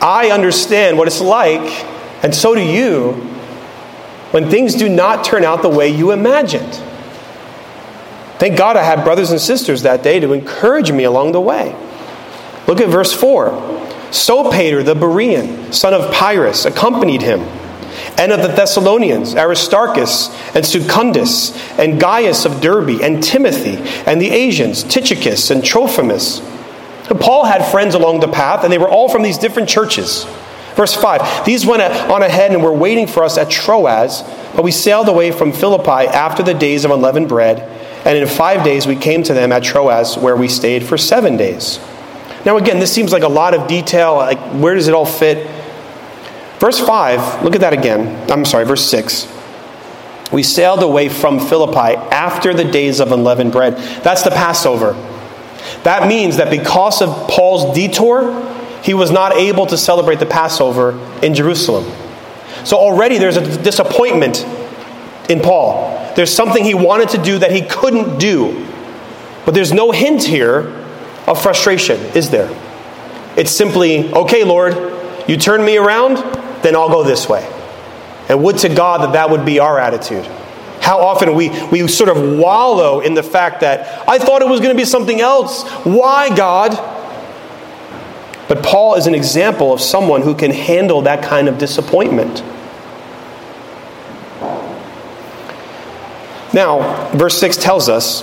I 0.00 0.30
understand 0.32 0.98
what 0.98 1.08
it's 1.08 1.20
like, 1.20 1.84
and 2.22 2.34
so 2.34 2.54
do 2.54 2.60
you, 2.60 3.12
when 4.30 4.50
things 4.50 4.74
do 4.74 4.88
not 4.88 5.24
turn 5.24 5.44
out 5.44 5.62
the 5.62 5.68
way 5.68 5.88
you 5.88 6.10
imagined. 6.10 6.74
Thank 8.38 8.56
God 8.56 8.76
I 8.76 8.84
had 8.84 9.02
brothers 9.02 9.30
and 9.30 9.40
sisters 9.40 9.82
that 9.82 10.02
day 10.02 10.20
to 10.20 10.32
encourage 10.32 10.92
me 10.92 11.04
along 11.04 11.32
the 11.32 11.40
way. 11.40 11.74
Look 12.66 12.80
at 12.80 12.88
verse 12.88 13.12
4. 13.12 13.50
Sopater 14.10 14.84
the 14.84 14.94
Berean, 14.94 15.74
son 15.74 15.92
of 15.92 16.12
Pyrrhus, 16.12 16.64
accompanied 16.64 17.22
him, 17.22 17.40
and 18.18 18.32
of 18.32 18.42
the 18.42 18.48
Thessalonians, 18.48 19.34
Aristarchus 19.34 20.28
and 20.54 20.66
Secundus, 20.66 21.56
and 21.78 22.00
Gaius 22.00 22.44
of 22.44 22.60
Derbe, 22.60 23.00
and 23.02 23.22
Timothy, 23.22 23.76
and 24.06 24.20
the 24.20 24.30
Asians, 24.30 24.82
Tychicus 24.82 25.50
and 25.50 25.64
Trophimus. 25.64 26.40
Paul 27.20 27.44
had 27.44 27.64
friends 27.70 27.94
along 27.94 28.20
the 28.20 28.28
path, 28.28 28.64
and 28.64 28.72
they 28.72 28.78
were 28.78 28.88
all 28.88 29.08
from 29.08 29.22
these 29.22 29.38
different 29.38 29.68
churches. 29.68 30.24
Verse 30.74 30.94
5 30.94 31.46
These 31.46 31.64
went 31.64 31.82
on 31.82 32.22
ahead 32.22 32.52
and 32.52 32.62
were 32.62 32.72
waiting 32.72 33.06
for 33.06 33.22
us 33.24 33.38
at 33.38 33.50
Troas, 33.50 34.22
but 34.54 34.62
we 34.62 34.72
sailed 34.72 35.08
away 35.08 35.30
from 35.30 35.52
Philippi 35.52 36.08
after 36.08 36.42
the 36.42 36.54
days 36.54 36.84
of 36.84 36.90
unleavened 36.90 37.28
bread 37.28 37.76
and 38.04 38.16
in 38.16 38.26
five 38.26 38.64
days 38.64 38.86
we 38.86 38.96
came 38.96 39.22
to 39.24 39.34
them 39.34 39.52
at 39.52 39.62
Troas, 39.62 40.16
where 40.16 40.36
we 40.36 40.48
stayed 40.48 40.82
for 40.82 40.96
seven 40.96 41.36
days. 41.36 41.78
Now, 42.46 42.56
again, 42.56 42.78
this 42.78 42.92
seems 42.92 43.12
like 43.12 43.22
a 43.22 43.28
lot 43.28 43.52
of 43.52 43.68
detail. 43.68 44.16
Like, 44.16 44.38
where 44.54 44.74
does 44.74 44.88
it 44.88 44.94
all 44.94 45.04
fit? 45.04 45.46
Verse 46.58 46.80
5, 46.80 47.44
look 47.44 47.54
at 47.54 47.60
that 47.60 47.72
again. 47.72 48.30
I'm 48.30 48.44
sorry, 48.44 48.64
verse 48.64 48.88
6. 48.90 49.32
We 50.32 50.42
sailed 50.42 50.82
away 50.82 51.08
from 51.08 51.38
Philippi 51.38 51.96
after 51.96 52.52
the 52.52 52.64
days 52.64 53.00
of 53.00 53.12
unleavened 53.12 53.52
bread. 53.52 53.76
That's 54.02 54.22
the 54.22 54.30
Passover. 54.30 54.92
That 55.84 56.08
means 56.08 56.36
that 56.36 56.50
because 56.50 57.00
of 57.00 57.28
Paul's 57.28 57.74
detour, 57.74 58.44
he 58.82 58.94
was 58.94 59.10
not 59.10 59.34
able 59.36 59.66
to 59.66 59.78
celebrate 59.78 60.18
the 60.18 60.26
Passover 60.26 60.98
in 61.22 61.34
Jerusalem. 61.34 61.84
So 62.64 62.76
already 62.76 63.18
there's 63.18 63.36
a 63.36 63.62
disappointment 63.62 64.44
in 65.30 65.40
Paul. 65.40 66.12
There's 66.16 66.32
something 66.32 66.64
he 66.64 66.74
wanted 66.74 67.10
to 67.10 67.18
do 67.18 67.38
that 67.38 67.52
he 67.52 67.62
couldn't 67.62 68.18
do. 68.18 68.66
But 69.44 69.54
there's 69.54 69.72
no 69.72 69.92
hint 69.92 70.24
here 70.24 70.74
of 71.26 71.40
frustration, 71.40 72.00
is 72.16 72.30
there? 72.30 72.50
It's 73.36 73.50
simply, 73.50 74.12
okay, 74.12 74.44
Lord, 74.44 74.74
you 75.28 75.36
turn 75.36 75.64
me 75.64 75.76
around, 75.76 76.16
then 76.68 76.76
I'll 76.76 76.90
go 76.90 77.02
this 77.02 77.28
way. 77.28 77.50
And 78.28 78.44
would 78.44 78.58
to 78.58 78.68
God 78.68 79.00
that 79.00 79.12
that 79.14 79.30
would 79.30 79.46
be 79.46 79.58
our 79.58 79.78
attitude. 79.78 80.26
How 80.82 81.00
often 81.00 81.34
we, 81.34 81.48
we 81.68 81.88
sort 81.88 82.10
of 82.10 82.38
wallow 82.38 83.00
in 83.00 83.14
the 83.14 83.22
fact 83.22 83.60
that 83.60 84.06
I 84.06 84.18
thought 84.18 84.42
it 84.42 84.48
was 84.48 84.60
going 84.60 84.76
to 84.76 84.80
be 84.80 84.84
something 84.84 85.20
else. 85.20 85.66
Why, 85.84 86.34
God? 86.36 86.76
But 88.48 88.62
Paul 88.62 88.96
is 88.96 89.06
an 89.06 89.14
example 89.14 89.72
of 89.72 89.80
someone 89.80 90.22
who 90.22 90.34
can 90.34 90.50
handle 90.50 91.02
that 91.02 91.24
kind 91.24 91.48
of 91.48 91.56
disappointment. 91.58 92.42
Now, 96.52 97.10
verse 97.12 97.38
6 97.40 97.56
tells 97.56 97.88
us 97.88 98.22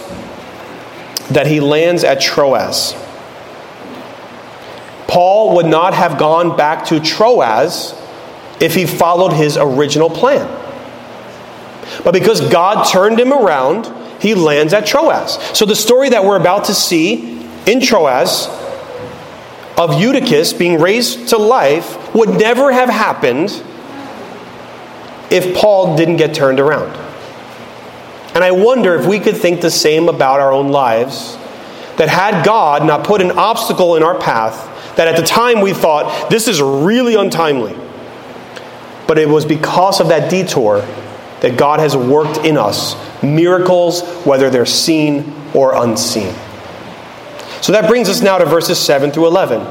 that 1.30 1.48
he 1.48 1.60
lands 1.60 2.04
at 2.04 2.22
Troas. 2.22 2.94
Paul 5.08 5.56
would 5.56 5.66
not 5.66 5.94
have 5.96 6.18
gone 6.20 6.56
back 6.56 6.86
to 6.86 7.00
Troas 7.00 7.94
if 8.60 8.76
he 8.76 8.86
followed 8.86 9.34
his 9.34 9.58
original 9.58 10.10
plan. 10.10 10.48
But 12.04 12.14
because 12.14 12.42
God 12.50 12.88
turned 12.88 13.20
him 13.20 13.32
around, 13.34 13.92
he 14.22 14.34
lands 14.34 14.74
at 14.74 14.86
Troas. 14.86 15.38
So 15.58 15.66
the 15.66 15.76
story 15.76 16.10
that 16.10 16.24
we're 16.24 16.40
about 16.40 16.66
to 16.66 16.74
see 16.74 17.42
in 17.66 17.82
Troas 17.82 18.48
of 19.78 20.00
Eutychus 20.00 20.54
being 20.54 20.80
raised 20.80 21.30
to 21.30 21.38
life 21.38 22.14
would 22.16 22.30
never 22.30 22.72
have 22.72 22.90
happened 22.90 23.50
if 25.30 25.56
Paul 25.56 25.98
didn't 25.98 26.18
get 26.18 26.34
turned 26.34 26.60
around. 26.60 26.96
And 28.34 28.44
I 28.44 28.52
wonder 28.52 28.96
if 28.96 29.06
we 29.06 29.20
could 29.20 29.38
think 29.38 29.62
the 29.62 29.72
same 29.72 30.10
about 30.10 30.40
our 30.40 30.52
own 30.52 30.70
lives 30.70 31.38
that 31.98 32.10
had 32.10 32.46
God 32.46 32.86
not 32.86 33.06
put 33.06 33.22
an 33.22 33.32
obstacle 33.32 33.96
in 33.96 34.04
our 34.04 34.18
path, 34.20 34.96
that 34.98 35.08
at 35.08 35.16
the 35.16 35.26
time 35.26 35.62
we 35.62 35.74
thought, 35.74 36.30
this 36.30 36.48
is 36.48 36.62
really 36.62 37.16
untimely. 37.16 37.76
But 39.08 39.18
it 39.18 39.30
was 39.30 39.46
because 39.46 40.00
of 40.00 40.08
that 40.10 40.30
detour 40.30 40.80
that 41.42 41.58
God 41.58 41.80
has 41.80 41.96
worked 41.96 42.46
in 42.46 42.58
us 42.58 42.96
miracles, 43.22 44.02
whether 44.26 44.50
they're 44.50 44.66
seen 44.66 45.34
or 45.54 45.76
unseen. 45.76 46.34
So 47.62 47.72
that 47.72 47.88
brings 47.88 48.10
us 48.10 48.22
now 48.22 48.38
to 48.38 48.46
verses 48.46 48.80
7 48.80 49.12
through 49.12 49.28
11. 49.28 49.62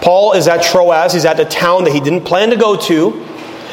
Paul 0.00 0.32
is 0.32 0.46
at 0.46 0.62
Troas, 0.62 1.12
he's 1.12 1.24
at 1.24 1.36
the 1.36 1.44
town 1.44 1.84
that 1.84 1.92
he 1.92 2.00
didn't 2.00 2.24
plan 2.24 2.50
to 2.50 2.56
go 2.56 2.76
to. 2.76 3.24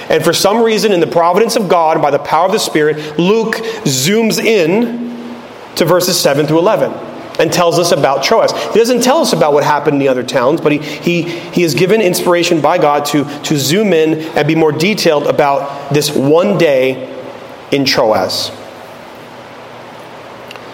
And 0.09 0.23
for 0.23 0.33
some 0.33 0.61
reason, 0.61 0.91
in 0.91 0.99
the 0.99 1.07
providence 1.07 1.55
of 1.55 1.69
God, 1.69 2.01
by 2.01 2.11
the 2.11 2.19
power 2.19 2.45
of 2.45 2.51
the 2.51 2.59
Spirit, 2.59 3.19
Luke 3.19 3.55
zooms 3.85 4.43
in 4.43 5.35
to 5.75 5.85
verses 5.85 6.19
7 6.19 6.45
through 6.45 6.59
11 6.59 7.12
and 7.39 7.51
tells 7.51 7.79
us 7.79 7.91
about 7.91 8.23
Troas. 8.23 8.51
He 8.51 8.79
doesn't 8.79 9.01
tell 9.01 9.19
us 9.19 9.33
about 9.33 9.53
what 9.53 9.63
happened 9.63 9.95
in 9.95 9.99
the 9.99 10.07
other 10.07 10.23
towns, 10.23 10.61
but 10.61 10.71
he, 10.71 10.77
he, 10.79 11.21
he 11.23 11.63
is 11.63 11.73
given 11.73 12.01
inspiration 12.01 12.61
by 12.61 12.77
God 12.77 13.05
to, 13.07 13.25
to 13.43 13.57
zoom 13.57 13.93
in 13.93 14.21
and 14.37 14.47
be 14.47 14.55
more 14.55 14.71
detailed 14.71 15.27
about 15.27 15.93
this 15.93 16.15
one 16.15 16.57
day 16.57 17.09
in 17.71 17.85
Troas. 17.85 18.51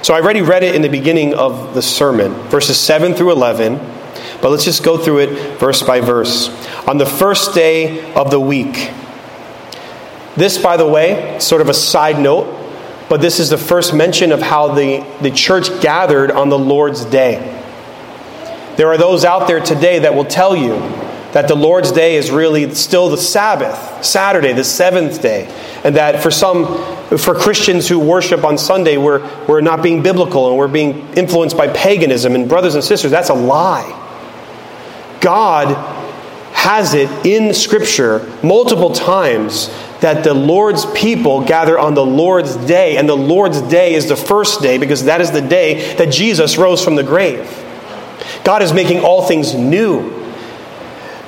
So 0.01 0.13
I 0.13 0.22
already 0.22 0.42
read 0.42 0.63
it 0.63 0.75
in 0.75 0.82
the 0.82 0.89
beginning 0.89 1.34
of 1.34 1.74
the 1.75 1.82
sermon, 1.82 2.34
verses 2.50 2.80
7 2.80 3.13
through 3.13 3.32
11, 3.32 3.75
but 4.42 4.50
let's 4.50 4.63
just 4.63 4.84
go 4.84 4.98
through 4.98 5.20
it 5.20 5.60
verse 5.60 5.84
by 5.84 6.00
verse. 6.00 6.50
On 6.88 6.98
the 6.98 7.06
first 7.06 7.54
day 7.54 8.13
of 8.13 8.32
the 8.32 8.39
week, 8.39 8.91
this, 10.36 10.58
by 10.58 10.78
the 10.78 10.88
way, 10.88 11.38
sort 11.39 11.62
of 11.62 11.67
a 11.69 11.74
side 11.74 12.17
note, 12.17 12.59
but 13.10 13.22
this 13.22 13.39
is 13.39 13.50
the 13.50 13.58
first 13.58 13.93
mention 13.93 14.32
of 14.32 14.41
how 14.41 14.76
the, 14.76 15.06
the 15.22 15.32
church 15.32 15.69
gathered 15.82 16.32
on 16.32 16.50
the 16.50 16.60
Lord's 16.60 17.04
day. 17.06 17.56
There 18.78 18.88
are 18.88 18.98
those 18.98 19.26
out 19.26 19.48
there 19.48 19.60
today 19.60 20.00
that 20.00 20.13
will 20.13 20.26
tell 20.26 20.56
you 20.56 20.74
that 21.34 21.48
the 21.48 21.56
Lord's 21.56 21.91
day 21.91 22.15
is 22.15 22.32
really 22.32 22.74
still 22.74 23.10
the 23.10 23.17
Sabbath, 23.17 24.06
Saturday, 24.06 24.54
the 24.54 24.63
seventh 24.63 25.22
day, 25.22 25.45
and 25.84 25.95
that 25.95 26.24
for 26.24 26.32
some, 26.32 26.65
for 27.17 27.36
Christians 27.36 27.88
who 27.88 28.00
worship 28.00 28.43
on 28.43 28.58
Sunday, 28.58 28.98
we're, 28.98 29.28
we're 29.45 29.62
not 29.62 29.84
being 29.84 30.02
biblical 30.02 30.48
and 30.48 30.58
we're 30.58 30.67
being 30.67 31.08
influenced 31.13 31.58
by 31.58 31.67
paganism. 31.67 32.36
And 32.36 32.48
brothers 32.48 32.76
and 32.76 32.84
sisters, 32.84 33.12
that's 33.12 33.30
a 33.30 33.36
lie. 33.36 33.95
God 35.19 35.99
has 36.60 36.93
it 36.93 37.10
in 37.26 37.54
Scripture 37.54 38.19
multiple 38.43 38.91
times 38.91 39.69
that 40.02 40.26
the 40.26 40.34
Lord's 40.34 40.86
people 40.88 41.45
gather 41.45 41.80
on 41.80 41.93
the 41.93 42.06
Lord's 42.06 42.54
day, 42.58 42.98
and 42.98 43.08
the 43.08 43.15
Lord's 43.15 43.62
day 43.62 43.93
is 43.93 44.10
the 44.10 44.17
first 44.17 44.62
day 44.62 44.78
because 44.78 45.06
that 45.06 45.22
is 45.22 45.32
the 45.32 45.41
day 45.41 45.95
that 45.95 46.12
Jesus 46.12 46.58
rose 46.58 46.84
from 46.84 46.95
the 46.98 47.04
grave. 47.04 47.48
God 48.43 48.62
is 48.62 48.74
making 48.74 49.00
all 49.00 49.26
things 49.26 49.56
new. 49.56 50.10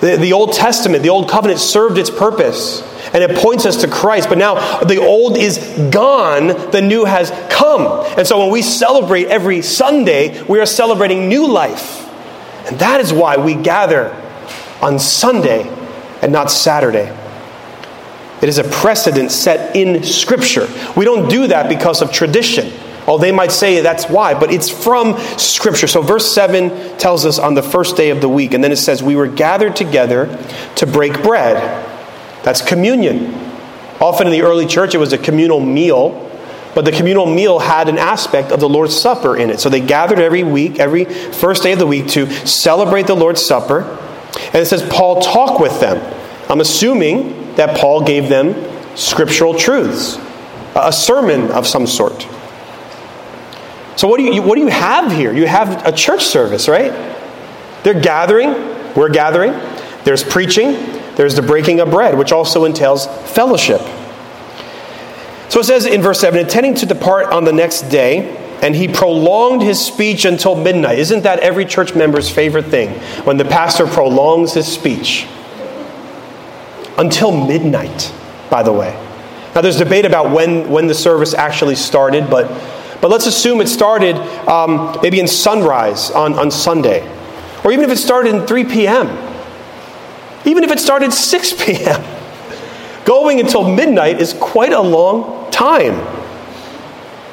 The, 0.01 0.17
the 0.17 0.33
Old 0.33 0.51
Testament, 0.51 1.01
the 1.01 1.09
Old 1.09 1.29
Covenant 1.29 1.61
served 1.61 1.97
its 1.97 2.09
purpose 2.09 2.81
and 3.13 3.23
it 3.23 3.37
points 3.37 3.65
us 3.65 3.81
to 3.81 3.87
Christ. 3.87 4.27
But 4.27 4.37
now 4.37 4.83
the 4.83 4.97
old 4.97 5.37
is 5.37 5.59
gone, 5.91 6.47
the 6.71 6.81
new 6.81 7.05
has 7.05 7.31
come. 7.49 8.05
And 8.17 8.27
so 8.27 8.39
when 8.39 8.51
we 8.51 8.61
celebrate 8.61 9.27
every 9.27 9.61
Sunday, 9.61 10.43
we 10.43 10.59
are 10.59 10.65
celebrating 10.65 11.29
new 11.29 11.47
life. 11.49 12.05
And 12.67 12.79
that 12.79 12.99
is 12.99 13.13
why 13.13 13.37
we 13.37 13.55
gather 13.55 14.13
on 14.81 14.99
Sunday 14.99 15.67
and 16.21 16.31
not 16.31 16.51
Saturday. 16.51 17.15
It 18.41 18.49
is 18.49 18.57
a 18.57 18.63
precedent 18.63 19.31
set 19.31 19.75
in 19.75 20.03
Scripture. 20.03 20.67
We 20.95 21.05
don't 21.05 21.29
do 21.29 21.47
that 21.47 21.69
because 21.69 22.01
of 22.01 22.11
tradition. 22.11 22.73
Oh, 23.07 23.17
they 23.17 23.31
might 23.31 23.51
say 23.51 23.81
that's 23.81 24.05
why, 24.09 24.39
but 24.39 24.51
it's 24.51 24.69
from 24.69 25.17
Scripture. 25.37 25.87
So, 25.87 26.01
verse 26.01 26.33
7 26.33 26.97
tells 26.97 27.25
us 27.25 27.39
on 27.39 27.55
the 27.55 27.63
first 27.63 27.97
day 27.97 28.09
of 28.09 28.21
the 28.21 28.29
week, 28.29 28.53
and 28.53 28.63
then 28.63 28.71
it 28.71 28.77
says, 28.77 29.01
We 29.01 29.15
were 29.15 29.27
gathered 29.27 29.75
together 29.75 30.27
to 30.75 30.87
break 30.87 31.23
bread. 31.23 31.55
That's 32.43 32.61
communion. 32.61 33.33
Often 33.99 34.27
in 34.27 34.33
the 34.33 34.41
early 34.41 34.65
church, 34.65 34.95
it 34.95 34.99
was 34.99 35.13
a 35.13 35.17
communal 35.17 35.59
meal, 35.59 36.29
but 36.73 36.85
the 36.85 36.91
communal 36.91 37.25
meal 37.25 37.59
had 37.59 37.89
an 37.89 37.97
aspect 37.97 38.51
of 38.51 38.59
the 38.59 38.69
Lord's 38.69 38.99
Supper 38.99 39.35
in 39.35 39.49
it. 39.49 39.59
So, 39.59 39.69
they 39.69 39.81
gathered 39.81 40.19
every 40.19 40.43
week, 40.43 40.79
every 40.79 41.05
first 41.05 41.63
day 41.63 41.73
of 41.73 41.79
the 41.79 41.87
week, 41.87 42.07
to 42.09 42.29
celebrate 42.47 43.07
the 43.07 43.15
Lord's 43.15 43.43
Supper. 43.43 43.97
And 44.35 44.55
it 44.55 44.65
says, 44.65 44.87
Paul 44.89 45.21
talked 45.21 45.61
with 45.61 45.79
them. 45.79 45.99
I'm 46.49 46.61
assuming 46.61 47.55
that 47.55 47.77
Paul 47.77 48.03
gave 48.03 48.29
them 48.29 48.55
scriptural 48.95 49.53
truths, 49.53 50.17
a 50.75 50.91
sermon 50.91 51.51
of 51.51 51.67
some 51.67 51.87
sort. 51.87 52.27
So, 53.95 54.07
what 54.07 54.17
do 54.17 54.23
you, 54.23 54.41
what 54.41 54.55
do 54.55 54.61
you 54.61 54.67
have 54.67 55.11
here? 55.11 55.33
You 55.33 55.47
have 55.47 55.85
a 55.85 55.91
church 55.91 56.25
service, 56.25 56.67
right? 56.67 56.91
They're 57.83 57.99
gathering, 57.99 58.49
we're 58.95 59.09
gathering, 59.09 59.53
there's 60.03 60.23
preaching, 60.23 60.73
there's 61.15 61.35
the 61.35 61.41
breaking 61.41 61.79
of 61.79 61.91
bread, 61.91 62.17
which 62.17 62.31
also 62.31 62.65
entails 62.65 63.05
fellowship. 63.31 63.81
So 65.49 65.59
it 65.59 65.65
says 65.65 65.85
in 65.85 66.01
verse 66.01 66.19
7 66.21 66.39
intending 66.39 66.75
to 66.75 66.85
depart 66.85 67.27
on 67.33 67.43
the 67.43 67.51
next 67.51 67.83
day, 67.89 68.40
and 68.61 68.75
he 68.75 68.87
prolonged 68.87 69.63
his 69.63 69.83
speech 69.83 70.23
until 70.23 70.55
midnight. 70.55 70.99
Isn't 70.99 71.23
that 71.23 71.39
every 71.39 71.65
church 71.65 71.95
member's 71.95 72.29
favorite 72.29 72.65
thing? 72.65 72.89
When 73.25 73.37
the 73.37 73.45
pastor 73.45 73.87
prolongs 73.87 74.53
his 74.53 74.67
speech 74.67 75.27
until 76.97 77.31
midnight, 77.45 78.13
by 78.49 78.61
the 78.61 78.71
way. 78.71 78.93
Now, 79.55 79.61
there's 79.61 79.77
debate 79.77 80.05
about 80.05 80.31
when, 80.31 80.69
when 80.69 80.87
the 80.87 80.93
service 80.93 81.33
actually 81.33 81.75
started, 81.75 82.29
but, 82.29 82.47
but 83.01 83.09
let's 83.09 83.25
assume 83.25 83.59
it 83.59 83.67
started 83.67 84.15
um, 84.47 84.97
maybe 85.01 85.19
in 85.19 85.27
sunrise 85.27 86.11
on, 86.11 86.35
on 86.35 86.51
Sunday, 86.51 87.01
or 87.65 87.71
even 87.71 87.83
if 87.83 87.91
it 87.91 87.97
started 87.97 88.33
in 88.33 88.47
3 88.47 88.63
p.m., 88.65 89.07
even 90.45 90.63
if 90.63 90.71
it 90.71 90.79
started 90.79 91.11
6 91.11 91.53
p.m. 91.65 92.01
Going 93.05 93.39
until 93.39 93.67
midnight 93.67 94.21
is 94.21 94.33
quite 94.33 94.73
a 94.73 94.81
long 94.81 95.51
time. 95.51 96.20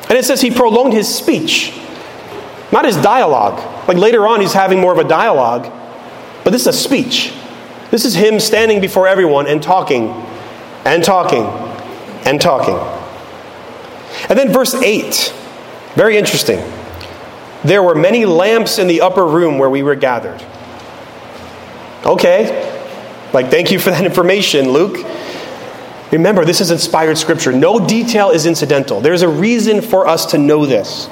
And 0.09 0.17
it 0.17 0.25
says 0.25 0.41
he 0.41 0.51
prolonged 0.51 0.95
his 0.95 1.13
speech, 1.13 1.73
not 2.73 2.85
his 2.85 2.97
dialogue. 2.97 3.59
Like 3.87 3.97
later 3.99 4.27
on, 4.27 4.41
he's 4.41 4.55
having 4.55 4.81
more 4.81 4.93
of 4.93 4.99
a 4.99 5.09
dialogue, 5.09 5.71
but 6.45 6.51
this 6.51 6.63
is 6.63 6.67
a 6.69 6.73
speech. 6.73 7.33
This 7.91 8.05
is 8.05 8.15
him 8.15 8.41
standing 8.41 8.81
before 8.81 9.07
everyone 9.07 9.47
and 9.47 9.63
talking 9.63 10.11
and 10.85 11.03
talking 11.03 11.45
and 12.27 12.41
talking. 12.41 12.77
And 14.29 14.39
then 14.39 14.53
verse 14.53 14.75
8, 14.75 15.33
very 15.95 16.17
interesting. 16.17 16.59
There 17.65 17.83
were 17.83 17.95
many 17.95 18.25
lamps 18.25 18.79
in 18.79 18.87
the 18.87 19.01
upper 19.01 19.27
room 19.27 19.59
where 19.59 19.71
we 19.71 19.83
were 19.83 19.95
gathered. 19.95 20.43
Okay, 22.05 22.75
Like, 23.33 23.51
thank 23.51 23.71
you 23.71 23.79
for 23.79 23.91
that 23.91 24.05
information, 24.11 24.71
Luke. 24.71 25.05
Remember, 26.11 26.45
this 26.45 26.61
is 26.61 26.71
inspired 26.71 27.19
scripture. 27.19 27.53
No 27.53 27.87
detail 27.87 28.31
is 28.31 28.47
incidental. 28.47 29.01
There's 29.01 29.23
a 29.23 29.29
reason 29.29 29.83
for 29.83 30.07
us 30.07 30.27
to 30.27 30.39
know 30.39 30.65
this. 30.65 31.09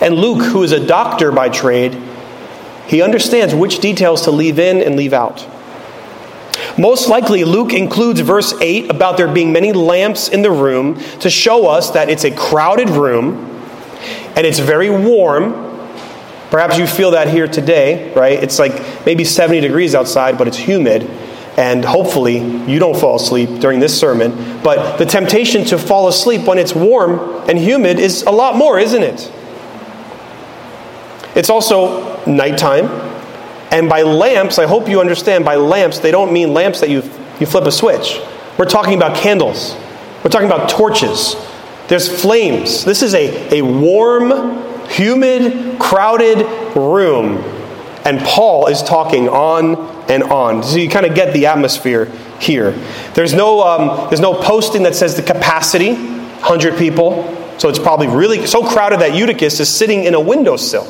And 0.00 0.16
Luke, 0.16 0.44
who 0.44 0.64
is 0.64 0.72
a 0.72 0.84
doctor 0.84 1.30
by 1.30 1.48
trade, 1.48 1.96
he 2.86 3.02
understands 3.02 3.54
which 3.54 3.78
details 3.78 4.22
to 4.22 4.32
leave 4.32 4.58
in 4.58 4.82
and 4.82 4.96
leave 4.96 5.12
out. 5.12 5.46
Most 6.76 7.08
likely, 7.08 7.44
Luke 7.44 7.72
includes 7.72 8.20
verse 8.20 8.52
8 8.60 8.90
about 8.90 9.16
there 9.16 9.32
being 9.32 9.52
many 9.52 9.72
lamps 9.72 10.28
in 10.28 10.42
the 10.42 10.50
room 10.50 10.98
to 11.20 11.30
show 11.30 11.68
us 11.68 11.90
that 11.90 12.08
it's 12.08 12.24
a 12.24 12.30
crowded 12.30 12.90
room 12.90 13.48
and 14.34 14.46
it's 14.46 14.58
very 14.58 14.90
warm. 14.90 15.52
Perhaps 16.50 16.78
you 16.78 16.86
feel 16.86 17.12
that 17.12 17.28
here 17.28 17.46
today, 17.46 18.12
right? 18.14 18.42
It's 18.42 18.58
like 18.58 19.06
maybe 19.06 19.24
70 19.24 19.60
degrees 19.60 19.94
outside, 19.94 20.36
but 20.36 20.48
it's 20.48 20.56
humid. 20.56 21.08
And 21.56 21.84
hopefully, 21.84 22.38
you 22.38 22.78
don't 22.78 22.98
fall 22.98 23.16
asleep 23.16 23.60
during 23.60 23.78
this 23.78 23.98
sermon. 23.98 24.60
But 24.62 24.96
the 24.96 25.04
temptation 25.04 25.64
to 25.66 25.78
fall 25.78 26.08
asleep 26.08 26.46
when 26.46 26.58
it's 26.58 26.74
warm 26.74 27.18
and 27.48 27.58
humid 27.58 27.98
is 27.98 28.22
a 28.22 28.30
lot 28.30 28.56
more, 28.56 28.78
isn't 28.78 29.02
it? 29.02 29.30
It's 31.34 31.50
also 31.50 32.24
nighttime. 32.26 32.86
And 33.70 33.88
by 33.88 34.02
lamps, 34.02 34.58
I 34.58 34.66
hope 34.66 34.88
you 34.88 35.00
understand, 35.00 35.44
by 35.44 35.56
lamps, 35.56 35.98
they 35.98 36.10
don't 36.10 36.32
mean 36.32 36.52
lamps 36.52 36.80
that 36.80 36.90
you, 36.90 37.02
you 37.40 37.46
flip 37.46 37.64
a 37.64 37.72
switch. 37.72 38.20
We're 38.58 38.66
talking 38.66 38.94
about 38.94 39.16
candles, 39.16 39.74
we're 40.22 40.30
talking 40.30 40.46
about 40.46 40.68
torches. 40.68 41.36
There's 41.88 42.22
flames. 42.22 42.84
This 42.84 43.02
is 43.02 43.12
a, 43.12 43.58
a 43.58 43.62
warm, 43.62 44.88
humid, 44.88 45.78
crowded 45.78 46.38
room. 46.74 47.38
And 48.04 48.20
Paul 48.20 48.68
is 48.68 48.82
talking 48.82 49.28
on 49.28 49.74
and 50.08 50.22
on. 50.24 50.62
So 50.62 50.76
you 50.76 50.88
kind 50.88 51.06
of 51.06 51.14
get 51.14 51.32
the 51.32 51.46
atmosphere 51.46 52.06
here. 52.40 52.72
There's 53.14 53.32
no, 53.32 53.62
um, 53.62 54.08
there's 54.08 54.20
no 54.20 54.34
posting 54.34 54.82
that 54.82 54.94
says 54.94 55.16
the 55.16 55.22
capacity, 55.22 55.94
100 55.94 56.76
people. 56.76 57.38
So 57.58 57.68
it's 57.68 57.78
probably 57.78 58.08
really 58.08 58.46
so 58.46 58.66
crowded 58.66 59.00
that 59.00 59.14
Eutychus 59.14 59.60
is 59.60 59.74
sitting 59.74 60.04
in 60.04 60.14
a 60.14 60.20
windowsill. 60.20 60.84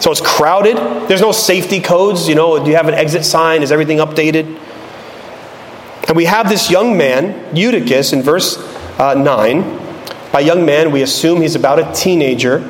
So 0.00 0.10
it's 0.10 0.20
crowded. 0.20 0.76
There's 1.08 1.20
no 1.20 1.32
safety 1.32 1.80
codes. 1.80 2.28
You 2.28 2.34
know, 2.34 2.62
do 2.62 2.70
you 2.70 2.76
have 2.76 2.88
an 2.88 2.94
exit 2.94 3.24
sign? 3.24 3.62
Is 3.62 3.72
everything 3.72 3.98
updated? 3.98 4.58
And 6.08 6.16
we 6.16 6.24
have 6.24 6.48
this 6.48 6.70
young 6.70 6.96
man, 6.96 7.54
Eutychus, 7.54 8.12
in 8.12 8.22
verse 8.22 8.56
uh, 8.98 9.14
9. 9.14 9.78
By 10.32 10.40
young 10.40 10.64
man, 10.64 10.90
we 10.92 11.02
assume 11.02 11.42
he's 11.42 11.54
about 11.54 11.78
a 11.78 11.92
teenager. 11.92 12.66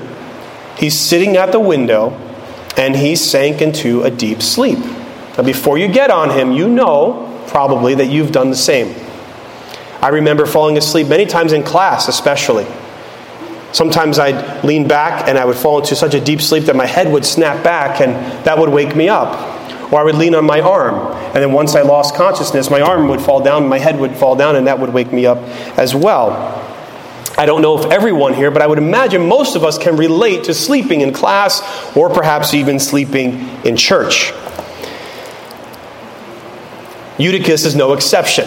He's 0.76 0.98
sitting 0.98 1.36
at 1.36 1.52
the 1.52 1.60
window 1.60 2.10
and 2.80 2.96
he 2.96 3.14
sank 3.14 3.60
into 3.60 4.02
a 4.04 4.10
deep 4.10 4.40
sleep. 4.40 4.78
Now, 4.78 5.42
before 5.44 5.76
you 5.76 5.86
get 5.86 6.10
on 6.10 6.30
him, 6.30 6.52
you 6.52 6.66
know 6.66 7.26
probably 7.46 7.94
that 7.96 8.06
you've 8.06 8.32
done 8.32 8.48
the 8.48 8.56
same. 8.56 8.94
I 10.00 10.08
remember 10.08 10.46
falling 10.46 10.78
asleep 10.78 11.06
many 11.06 11.26
times 11.26 11.52
in 11.52 11.62
class, 11.62 12.08
especially. 12.08 12.66
Sometimes 13.72 14.18
I'd 14.18 14.64
lean 14.64 14.88
back 14.88 15.28
and 15.28 15.36
I 15.36 15.44
would 15.44 15.56
fall 15.56 15.80
into 15.80 15.94
such 15.94 16.14
a 16.14 16.20
deep 16.20 16.40
sleep 16.40 16.64
that 16.64 16.74
my 16.74 16.86
head 16.86 17.12
would 17.12 17.26
snap 17.26 17.62
back 17.62 18.00
and 18.00 18.14
that 18.46 18.58
would 18.58 18.70
wake 18.70 18.96
me 18.96 19.10
up. 19.10 19.58
Or 19.92 20.00
I 20.00 20.02
would 20.02 20.14
lean 20.14 20.34
on 20.34 20.46
my 20.46 20.60
arm, 20.60 20.94
and 21.34 21.42
then 21.42 21.52
once 21.52 21.74
I 21.74 21.82
lost 21.82 22.14
consciousness, 22.14 22.70
my 22.70 22.80
arm 22.80 23.08
would 23.08 23.20
fall 23.20 23.42
down, 23.42 23.68
my 23.68 23.78
head 23.78 23.98
would 23.98 24.16
fall 24.16 24.36
down, 24.36 24.54
and 24.54 24.68
that 24.68 24.78
would 24.78 24.94
wake 24.94 25.12
me 25.12 25.26
up 25.26 25.38
as 25.76 25.96
well. 25.96 26.30
I 27.40 27.46
don't 27.46 27.62
know 27.62 27.78
if 27.78 27.90
everyone 27.90 28.34
here, 28.34 28.50
but 28.50 28.60
I 28.60 28.66
would 28.66 28.76
imagine 28.76 29.26
most 29.26 29.56
of 29.56 29.64
us 29.64 29.78
can 29.78 29.96
relate 29.96 30.44
to 30.44 30.52
sleeping 30.52 31.00
in 31.00 31.10
class 31.10 31.62
or 31.96 32.10
perhaps 32.10 32.52
even 32.52 32.78
sleeping 32.78 33.48
in 33.64 33.78
church. 33.78 34.30
Eutychus 37.16 37.64
is 37.64 37.74
no 37.74 37.94
exception, 37.94 38.46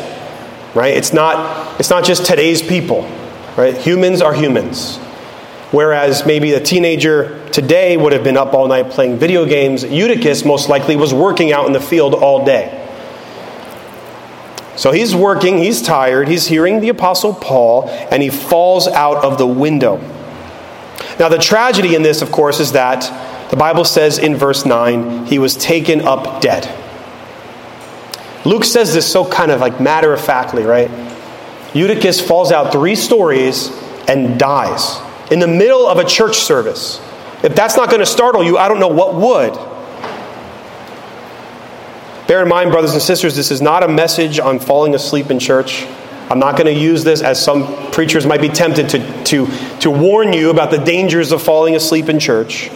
right? 0.76 0.96
It's 0.96 1.12
not, 1.12 1.80
it's 1.80 1.90
not 1.90 2.04
just 2.04 2.28
today's 2.28 2.62
people, 2.62 3.02
right? 3.58 3.76
Humans 3.76 4.22
are 4.22 4.36
humans. 4.36 4.98
Whereas 5.72 6.28
maybe 6.28 6.52
a 6.54 6.60
teenager 6.60 7.50
today 7.50 7.98
would 7.98 8.14
have 8.14 8.24
been 8.24 8.38
up 8.38 8.54
all 8.54 8.68
night 8.68 8.92
playing 8.92 9.18
video 9.18 9.48
games, 9.48 9.84
Eutychus 9.84 10.46
most 10.46 10.70
likely 10.70 10.98
was 10.98 11.16
working 11.16 11.52
out 11.52 11.66
in 11.66 11.74
the 11.74 11.82
field 11.82 12.14
all 12.14 12.46
day. 12.46 12.83
So 14.76 14.92
he's 14.92 15.16
working, 15.16 15.60
he's 15.60 15.82
tired, 15.82 16.28
he's 16.28 16.48
hearing 16.48 16.80
the 16.80 16.90
Apostle 16.90 17.34
Paul, 17.34 17.88
and 17.90 18.24
he 18.24 18.30
falls 18.30 18.88
out 18.88 19.24
of 19.24 19.38
the 19.38 19.48
window. 19.48 19.98
Now, 21.20 21.30
the 21.30 21.38
tragedy 21.38 21.96
in 21.96 22.02
this, 22.02 22.22
of 22.22 22.32
course, 22.32 22.60
is 22.60 22.72
that 22.72 23.50
the 23.52 23.56
Bible 23.56 23.86
says 23.86 24.18
in 24.18 24.36
verse 24.36 24.66
9, 24.66 25.28
he 25.28 25.38
was 25.38 25.56
taken 25.56 26.02
up 26.02 26.42
dead. 26.42 26.68
Luke 28.46 28.66
says 28.66 28.94
this 28.94 29.10
so 29.10 29.24
kind 29.26 29.52
of 29.52 29.62
like 29.62 29.80
matter 29.80 30.12
of 30.12 30.20
factly, 30.20 30.64
right? 30.64 30.90
Eutychus 31.74 32.20
falls 32.20 32.52
out 32.52 32.72
three 32.72 32.96
stories 32.96 33.70
and 34.08 34.40
dies 34.40 34.98
in 35.32 35.40
the 35.40 35.48
middle 35.48 35.88
of 35.88 35.98
a 35.98 36.04
church 36.04 36.38
service. 36.38 37.00
If 37.44 37.56
that's 37.56 37.78
not 37.78 37.90
going 37.90 38.00
to 38.00 38.06
startle 38.06 38.44
you, 38.44 38.58
I 38.58 38.68
don't 38.68 38.80
know 38.80 38.90
what 38.90 39.16
would. 39.16 39.73
Bear 42.28 42.42
in 42.42 42.48
mind, 42.48 42.72
brothers 42.72 42.94
and 42.94 43.02
sisters, 43.02 43.36
this 43.36 43.52
is 43.52 43.62
not 43.62 43.84
a 43.84 43.88
message 43.88 44.40
on 44.40 44.60
falling 44.60 44.96
asleep 44.96 45.30
in 45.30 45.40
church. 45.40 45.86
I'm 46.30 46.40
not 46.40 46.56
going 46.56 46.74
to 46.74 46.82
use 46.82 47.04
this 47.04 47.22
as 47.22 47.44
some 47.44 47.92
preachers 47.92 48.26
might 48.26 48.40
be 48.40 48.48
tempted 48.48 48.90
to, 48.90 49.24
to, 49.26 49.80
to 49.80 49.92
warn 49.92 50.32
you 50.32 50.50
about 50.50 50.72
the 50.72 50.78
dangers 50.78 51.34
of 51.34 51.44
falling 51.44 51.76
asleep 51.76 52.08
in 52.08 52.20
church. 52.20 52.70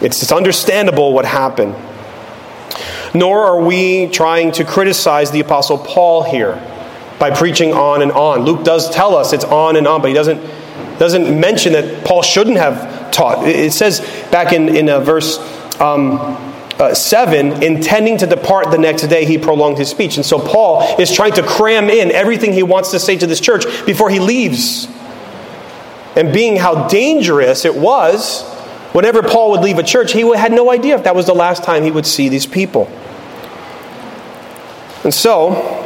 It's, 0.00 0.20
it's 0.22 0.32
understandable 0.32 1.12
what 1.12 1.24
happened. 1.24 1.76
Nor 3.14 3.44
are 3.44 3.60
we 3.60 4.08
trying 4.08 4.50
to 4.52 4.64
criticize 4.64 5.30
the 5.30 5.40
Apostle 5.40 5.78
Paul 5.78 6.24
here 6.24 6.56
by 7.20 7.30
preaching 7.30 7.72
on 7.72 8.02
and 8.02 8.10
on. 8.10 8.40
Luke 8.40 8.64
does 8.64 8.90
tell 8.90 9.14
us 9.14 9.32
it's 9.32 9.44
on 9.44 9.76
and 9.76 9.86
on, 9.86 10.02
but 10.02 10.08
he 10.08 10.14
doesn't 10.14 10.42
doesn't 10.98 11.40
mention 11.40 11.72
that 11.72 12.04
Paul 12.04 12.22
shouldn't 12.22 12.56
have 12.56 13.10
taught. 13.12 13.46
It 13.46 13.72
says 13.72 14.00
back 14.30 14.52
in, 14.52 14.68
in 14.68 14.88
uh, 14.88 15.00
verse 15.00 15.38
um, 15.80 16.51
uh, 16.82 16.94
7 16.94 17.62
intending 17.62 18.18
to 18.18 18.26
depart 18.26 18.70
the 18.70 18.78
next 18.78 19.02
day, 19.06 19.24
he 19.24 19.38
prolonged 19.38 19.78
his 19.78 19.88
speech. 19.88 20.16
And 20.16 20.26
so 20.26 20.38
Paul 20.38 20.82
is 21.00 21.12
trying 21.12 21.32
to 21.34 21.42
cram 21.42 21.88
in 21.88 22.10
everything 22.10 22.52
he 22.52 22.62
wants 22.62 22.90
to 22.90 22.98
say 22.98 23.16
to 23.16 23.26
this 23.26 23.40
church 23.40 23.64
before 23.86 24.10
he 24.10 24.18
leaves. 24.18 24.88
And 26.16 26.32
being 26.32 26.56
how 26.56 26.88
dangerous 26.88 27.64
it 27.64 27.74
was, 27.74 28.42
whenever 28.92 29.22
Paul 29.22 29.52
would 29.52 29.60
leave 29.60 29.78
a 29.78 29.82
church, 29.82 30.12
he 30.12 30.20
had 30.36 30.52
no 30.52 30.70
idea 30.70 30.94
if 30.96 31.04
that 31.04 31.14
was 31.14 31.26
the 31.26 31.34
last 31.34 31.64
time 31.64 31.84
he 31.84 31.90
would 31.90 32.06
see 32.06 32.28
these 32.28 32.46
people. 32.46 32.90
And 35.04 35.14
so, 35.14 35.78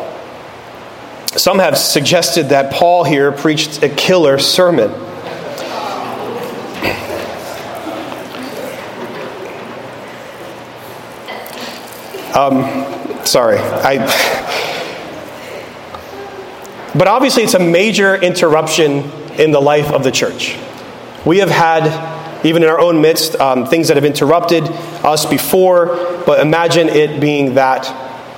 some 1.37 1.59
have 1.59 1.79
suggested 1.79 2.49
that 2.49 2.73
Paul 2.73 3.05
here 3.05 3.31
preached 3.31 3.83
a 3.83 3.89
killer 3.89 4.39
sermon. 4.39 4.91
Um, 12.37 13.25
sorry, 13.25 13.57
I. 13.59 13.97
But 16.95 17.09
obviously, 17.09 17.45
it's 17.45 17.55
a 17.55 17.59
major 17.59 18.15
interruption 18.15 19.11
in 19.39 19.53
the 19.53 19.61
life 19.61 19.91
of 19.91 20.05
the 20.05 20.11
church. 20.11 20.55
We 21.25 21.39
have 21.39 21.49
had, 21.49 22.45
even 22.45 22.63
in 22.63 22.69
our 22.69 22.79
own 22.79 23.01
midst, 23.01 23.37
um, 23.37 23.65
things 23.65 23.89
that 23.89 23.97
have 23.97 24.05
interrupted 24.05 24.65
us 25.03 25.25
before, 25.25 25.87
but 26.27 26.41
imagine 26.41 26.91
it 26.91 27.21
being 27.21 27.55
that 27.55 27.85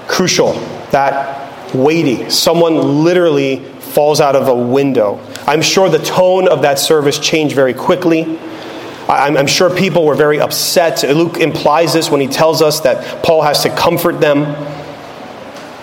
crucial, 0.06 0.52
that 0.92 1.74
weighty. 1.74 2.30
Someone 2.30 3.02
literally 3.02 3.58
falls 3.58 4.20
out 4.20 4.36
of 4.36 4.46
a 4.46 4.54
window. 4.54 5.20
I'm 5.44 5.62
sure 5.62 5.88
the 5.88 5.98
tone 5.98 6.46
of 6.46 6.62
that 6.62 6.78
service 6.78 7.18
changed 7.18 7.56
very 7.56 7.74
quickly. 7.74 8.38
I'm, 9.08 9.46
sure 9.46 9.74
people 9.74 10.04
were 10.04 10.14
very 10.14 10.40
upset. 10.40 11.02
Luke 11.02 11.38
implies 11.38 11.94
this 11.94 12.10
when 12.10 12.20
he 12.20 12.26
tells 12.26 12.60
us 12.60 12.80
that 12.80 13.24
Paul 13.24 13.42
has 13.42 13.62
to 13.62 13.70
comfort 13.70 14.20
them. 14.20 14.44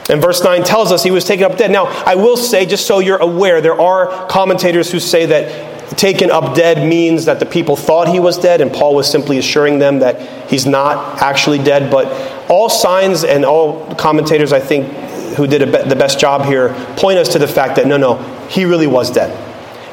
And 0.08 0.22
verse 0.22 0.44
9 0.44 0.64
tells 0.64 0.92
us 0.92 1.04
he 1.04 1.10
was 1.10 1.26
taken 1.26 1.46
up 1.46 1.58
dead. 1.58 1.72
Now, 1.72 1.86
I 1.86 2.16
will 2.16 2.38
say, 2.38 2.68
just 2.68 2.86
so 2.86 3.00
you're 3.00 3.18
aware, 3.18 3.62
there 3.62 3.80
are 3.80 4.28
commentators 4.28 4.92
who 4.92 5.00
say 5.00 5.26
that 5.26 5.98
taken 5.98 6.30
up 6.30 6.56
dead 6.56 6.88
means 6.88 7.26
that 7.26 7.40
the 7.40 7.46
people 7.46 7.76
thought 7.76 8.08
he 8.08 8.20
was 8.20 8.38
dead, 8.38 8.62
and 8.62 8.72
Paul 8.72 8.94
was 8.94 9.10
simply 9.10 9.40
assuring 9.40 9.80
them 9.80 10.00
that 10.00 10.50
he's 10.50 10.66
not 10.66 11.22
actually 11.22 11.58
dead. 11.58 11.90
But 11.90 12.08
all 12.50 12.70
signs 12.70 13.24
and 13.24 13.44
all 13.46 13.96
commentators, 13.96 14.54
I 14.54 14.60
think, 14.60 14.88
who 15.36 15.48
did 15.48 15.72
be- 15.72 15.90
the 15.90 15.96
best 15.96 16.20
job 16.20 16.46
here, 16.46 16.70
point 16.98 17.18
us 17.18 17.30
to 17.30 17.40
the 17.40 17.48
fact 17.48 17.76
that 17.78 17.88
no, 17.88 17.98
no, 17.98 18.18
he 18.50 18.66
really 18.66 18.88
was 18.88 19.10
dead. 19.10 19.32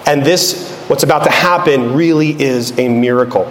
And 0.06 0.22
this 0.22 0.81
what's 0.92 1.04
about 1.04 1.24
to 1.24 1.30
happen 1.30 1.94
really 1.94 2.38
is 2.38 2.78
a 2.78 2.86
miracle. 2.86 3.50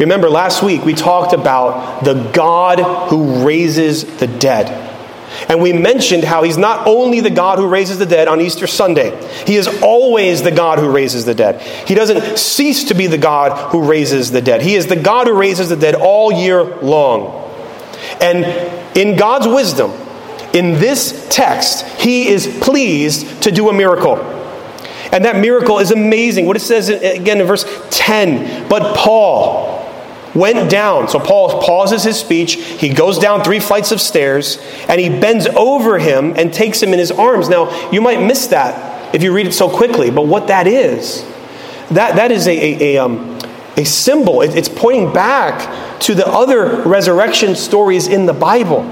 Remember, 0.00 0.28
last 0.28 0.60
week 0.60 0.84
we 0.84 0.94
talked 0.94 1.32
about 1.32 2.02
the 2.02 2.28
God 2.32 2.80
who 3.08 3.46
raises 3.46 4.02
the 4.16 4.26
dead. 4.26 4.66
And 5.48 5.62
we 5.62 5.72
mentioned 5.72 6.24
how 6.24 6.42
he's 6.42 6.58
not 6.58 6.88
only 6.88 7.20
the 7.20 7.30
God 7.30 7.60
who 7.60 7.68
raises 7.68 8.00
the 8.00 8.06
dead 8.06 8.26
on 8.26 8.40
Easter 8.40 8.66
Sunday, 8.66 9.16
he 9.46 9.54
is 9.54 9.68
always 9.80 10.42
the 10.42 10.50
God 10.50 10.80
who 10.80 10.90
raises 10.90 11.24
the 11.24 11.36
dead. 11.36 11.62
He 11.86 11.94
doesn't 11.94 12.36
cease 12.36 12.88
to 12.88 12.94
be 12.94 13.06
the 13.06 13.16
God 13.16 13.70
who 13.70 13.88
raises 13.88 14.32
the 14.32 14.42
dead. 14.42 14.62
He 14.62 14.74
is 14.74 14.88
the 14.88 14.96
God 14.96 15.28
who 15.28 15.38
raises 15.38 15.68
the 15.68 15.76
dead 15.76 15.94
all 15.94 16.32
year 16.32 16.64
long. 16.64 17.48
And 18.20 18.44
in 18.96 19.16
God's 19.16 19.46
wisdom, 19.46 19.92
in 20.52 20.80
this 20.80 21.28
text, 21.30 21.86
he 22.00 22.26
is 22.26 22.58
pleased 22.60 23.44
to 23.44 23.52
do 23.52 23.68
a 23.68 23.72
miracle. 23.72 24.35
And 25.12 25.24
that 25.24 25.36
miracle 25.36 25.78
is 25.78 25.90
amazing. 25.90 26.46
What 26.46 26.56
it 26.56 26.60
says 26.60 26.88
again 26.88 27.40
in 27.40 27.46
verse 27.46 27.64
10 27.90 28.68
But 28.68 28.96
Paul, 28.96 29.76
went 30.36 30.70
down. 30.70 31.08
So 31.08 31.18
Paul 31.18 31.62
pauses 31.62 32.04
his 32.04 32.18
speech. 32.20 32.54
He 32.54 32.90
goes 32.90 33.18
down 33.18 33.42
three 33.42 33.58
flights 33.58 33.90
of 33.90 34.00
stairs 34.00 34.58
and 34.88 35.00
he 35.00 35.08
bends 35.08 35.46
over 35.46 35.98
him 35.98 36.34
and 36.36 36.52
takes 36.52 36.82
him 36.82 36.92
in 36.92 36.98
his 36.98 37.10
arms. 37.10 37.48
Now, 37.48 37.90
you 37.90 38.00
might 38.00 38.20
miss 38.24 38.48
that 38.48 39.14
if 39.14 39.22
you 39.22 39.32
read 39.32 39.46
it 39.46 39.54
so 39.54 39.68
quickly, 39.68 40.10
but 40.10 40.26
what 40.26 40.48
that 40.48 40.66
is, 40.66 41.22
that, 41.90 42.16
that 42.16 42.30
is 42.30 42.46
a, 42.46 42.52
a, 42.52 42.96
a, 42.96 43.04
um, 43.04 43.38
a 43.76 43.84
symbol. 43.84 44.42
It, 44.42 44.54
it's 44.54 44.68
pointing 44.68 45.12
back 45.12 46.00
to 46.00 46.14
the 46.14 46.26
other 46.26 46.82
resurrection 46.82 47.54
stories 47.54 48.06
in 48.06 48.26
the 48.26 48.34
Bible. 48.34 48.84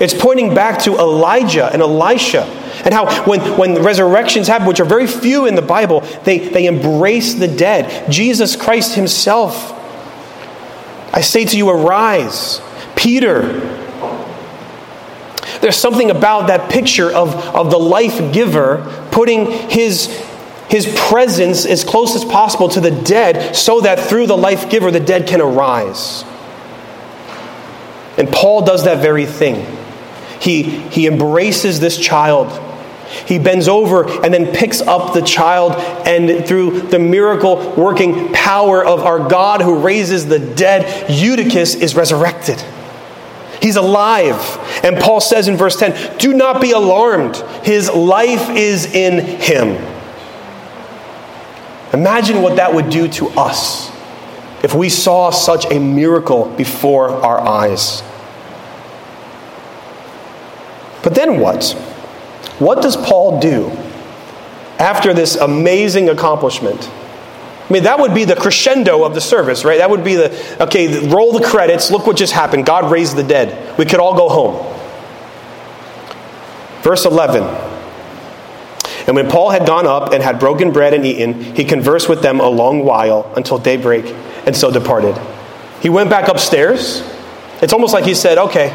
It's 0.00 0.14
pointing 0.14 0.54
back 0.54 0.82
to 0.82 0.96
Elijah 0.96 1.66
and 1.72 1.82
Elisha 1.82 2.46
and 2.84 2.94
how 2.94 3.24
when, 3.24 3.40
when 3.58 3.82
resurrections 3.82 4.48
happen, 4.48 4.66
which 4.66 4.80
are 4.80 4.84
very 4.84 5.06
few 5.06 5.46
in 5.46 5.54
the 5.54 5.62
Bible, 5.62 6.00
they, 6.24 6.38
they 6.38 6.66
embrace 6.66 7.34
the 7.34 7.48
dead. 7.48 8.10
Jesus 8.10 8.56
Christ 8.56 8.94
himself 8.94 9.74
I 11.12 11.20
say 11.20 11.44
to 11.46 11.56
you, 11.56 11.68
arise. 11.68 12.60
Peter. 12.94 13.42
There's 15.60 15.76
something 15.76 16.10
about 16.10 16.46
that 16.46 16.70
picture 16.70 17.10
of, 17.10 17.34
of 17.34 17.70
the 17.70 17.78
life 17.78 18.32
giver 18.32 19.08
putting 19.10 19.46
his, 19.68 20.06
his 20.68 20.86
presence 21.08 21.66
as 21.66 21.82
close 21.82 22.14
as 22.14 22.24
possible 22.24 22.68
to 22.68 22.80
the 22.80 22.90
dead 22.90 23.56
so 23.56 23.80
that 23.80 23.98
through 23.98 24.28
the 24.28 24.36
life 24.36 24.70
giver 24.70 24.90
the 24.90 25.00
dead 25.00 25.26
can 25.26 25.40
arise. 25.40 26.24
And 28.16 28.28
Paul 28.30 28.62
does 28.64 28.84
that 28.84 29.02
very 29.02 29.26
thing. 29.26 29.66
He, 30.40 30.62
he 30.62 31.06
embraces 31.08 31.80
this 31.80 31.98
child 31.98 32.48
he 33.26 33.38
bends 33.38 33.68
over 33.68 34.08
and 34.22 34.32
then 34.32 34.54
picks 34.54 34.80
up 34.80 35.14
the 35.14 35.22
child, 35.22 35.74
and 36.06 36.46
through 36.46 36.80
the 36.82 36.98
miracle 36.98 37.74
working 37.76 38.32
power 38.32 38.84
of 38.84 39.00
our 39.00 39.28
God 39.28 39.62
who 39.62 39.78
raises 39.78 40.26
the 40.26 40.38
dead, 40.38 41.10
Eutychus 41.10 41.74
is 41.74 41.94
resurrected. 41.94 42.62
He's 43.60 43.76
alive. 43.76 44.36
And 44.84 44.98
Paul 44.98 45.20
says 45.20 45.48
in 45.48 45.56
verse 45.56 45.76
10 45.76 46.18
Do 46.18 46.32
not 46.34 46.60
be 46.60 46.72
alarmed, 46.72 47.36
his 47.64 47.90
life 47.90 48.50
is 48.50 48.86
in 48.86 49.24
him. 49.40 49.84
Imagine 51.92 52.42
what 52.42 52.56
that 52.56 52.74
would 52.74 52.90
do 52.90 53.08
to 53.08 53.28
us 53.30 53.90
if 54.62 54.74
we 54.74 54.88
saw 54.88 55.30
such 55.30 55.70
a 55.72 55.78
miracle 55.78 56.46
before 56.56 57.08
our 57.08 57.40
eyes. 57.40 58.02
But 61.02 61.14
then 61.14 61.40
what? 61.40 61.74
What 62.58 62.82
does 62.82 62.96
Paul 62.96 63.40
do 63.40 63.70
after 64.78 65.14
this 65.14 65.36
amazing 65.36 66.08
accomplishment? 66.08 66.88
I 67.68 67.72
mean, 67.72 67.82
that 67.82 67.98
would 67.98 68.14
be 68.14 68.24
the 68.24 68.34
crescendo 68.34 69.04
of 69.04 69.14
the 69.14 69.20
service, 69.20 69.64
right? 69.64 69.78
That 69.78 69.90
would 69.90 70.02
be 70.02 70.14
the, 70.14 70.62
okay, 70.64 71.06
roll 71.08 71.32
the 71.32 71.44
credits, 71.44 71.90
look 71.90 72.06
what 72.06 72.16
just 72.16 72.32
happened. 72.32 72.64
God 72.64 72.90
raised 72.90 73.14
the 73.16 73.22
dead. 73.22 73.78
We 73.78 73.84
could 73.84 74.00
all 74.00 74.16
go 74.16 74.28
home. 74.28 74.74
Verse 76.82 77.04
11. 77.04 77.42
And 79.06 79.16
when 79.16 79.30
Paul 79.30 79.50
had 79.50 79.66
gone 79.66 79.86
up 79.86 80.12
and 80.12 80.22
had 80.22 80.38
broken 80.38 80.72
bread 80.72 80.94
and 80.94 81.04
eaten, 81.04 81.34
he 81.34 81.64
conversed 81.64 82.08
with 82.08 82.22
them 82.22 82.40
a 82.40 82.48
long 82.48 82.84
while 82.84 83.30
until 83.36 83.58
daybreak, 83.58 84.06
and 84.46 84.56
so 84.56 84.70
departed. 84.70 85.18
He 85.80 85.88
went 85.90 86.10
back 86.10 86.28
upstairs. 86.28 87.02
It's 87.60 87.72
almost 87.72 87.92
like 87.92 88.04
he 88.04 88.14
said, 88.14 88.38
okay, 88.38 88.68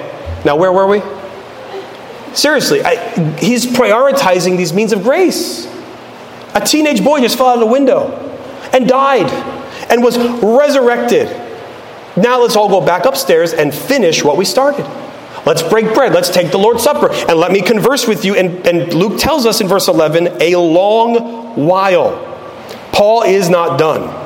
now 0.46 0.56
where 0.56 0.72
were 0.72 0.88
we? 0.88 1.00
Seriously, 2.34 2.82
I, 2.84 2.96
he's 3.38 3.66
prioritizing 3.66 4.58
these 4.58 4.74
means 4.74 4.92
of 4.92 5.04
grace. 5.04 5.68
A 6.56 6.62
teenage 6.66 7.04
boy 7.04 7.20
just 7.22 7.38
fell 7.38 7.48
out 7.48 7.56
of 7.56 7.60
the 7.60 7.66
window 7.66 8.12
and 8.74 8.88
died 8.88 9.30
and 9.90 10.04
was 10.04 10.18
resurrected. 10.18 11.28
Now 12.16 12.42
let's 12.42 12.56
all 12.56 12.70
go 12.70 12.86
back 12.86 13.06
upstairs 13.06 13.54
and 13.54 13.74
finish 13.74 14.24
what 14.24 14.38
we 14.38 14.46
started. 14.46 14.86
Let's 15.46 15.62
break 15.62 15.94
bread. 15.94 16.14
Let's 16.14 16.30
take 16.30 16.52
the 16.52 16.58
Lord's 16.58 16.84
Supper. 16.84 17.12
And 17.12 17.38
let 17.38 17.52
me 17.52 17.62
converse 17.62 18.08
with 18.08 18.24
you. 18.24 18.36
And, 18.36 18.66
and 18.66 18.94
Luke 18.94 19.20
tells 19.20 19.46
us 19.46 19.62
in 19.62 19.68
verse 19.68 19.88
11 19.88 20.42
a 20.42 20.56
long 20.56 21.56
while. 21.56 22.30
Paul 22.92 23.24
is 23.24 23.50
not 23.50 23.78
done. 23.78 24.22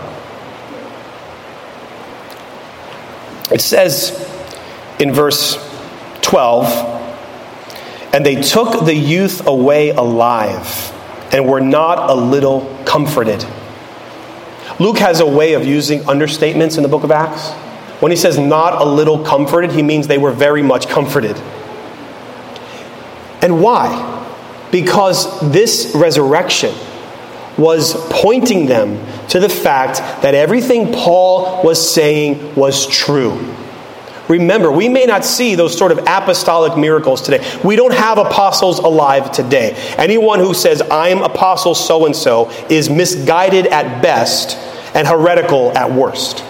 It 3.52 3.62
says 3.62 4.12
in 5.00 5.14
verse 5.14 5.56
12, 6.22 6.97
and 8.14 8.26
they 8.26 8.42
took 8.42 8.86
the 8.86 8.96
youth 8.96 9.46
away 9.48 9.90
alive 9.90 10.94
and 11.32 11.48
were 11.48 11.62
not 11.62 12.10
a 12.10 12.14
little 12.14 12.62
comforted. 12.86 13.46
Luke 14.80 15.00
has 15.00 15.20
a 15.20 15.26
way 15.26 15.54
of 15.54 15.66
using 15.66 16.02
understatements 16.02 16.78
in 16.78 16.84
the 16.84 16.90
book 16.90 17.04
of 17.04 17.12
Acts. 17.12 17.52
When 18.02 18.12
he 18.12 18.16
says 18.16 18.38
not 18.38 18.80
a 18.80 18.86
little 18.86 19.24
comforted, 19.26 19.72
he 19.72 19.82
means 19.82 20.08
they 20.08 20.20
were 20.20 20.32
very 20.32 20.62
much 20.62 20.88
comforted. 20.88 21.36
And 23.42 23.62
why? 23.62 24.14
Because 24.72 25.40
this 25.52 25.94
resurrection 25.96 26.74
was 27.58 27.96
pointing 28.12 28.68
them 28.68 29.04
to 29.30 29.40
the 29.40 29.50
fact 29.50 29.98
that 30.22 30.36
everything 30.36 30.94
Paul 30.94 31.64
was 31.64 31.94
saying 31.94 32.56
was 32.56 32.86
true. 32.88 33.54
Remember, 34.28 34.72
we 34.72 34.90
may 34.90 35.06
not 35.06 35.24
see 35.24 35.56
those 35.56 35.78
sort 35.78 35.92
of 35.92 36.00
apostolic 36.00 36.78
miracles 36.78 37.22
today. 37.22 37.46
We 37.64 37.76
don't 37.76 37.94
have 37.94 38.18
apostles 38.18 38.80
alive 38.80 39.32
today. 39.32 39.74
Anyone 39.98 40.40
who 40.40 40.54
says, 40.54 40.82
I'm 40.92 41.22
apostle 41.22 41.76
so 41.76 42.06
and 42.06 42.16
so, 42.16 42.50
is 42.70 42.90
misguided 42.90 43.68
at 43.68 44.02
best 44.02 44.58
and 44.96 45.08
heretical 45.08 45.78
at 45.78 45.92
worst. 45.92 46.44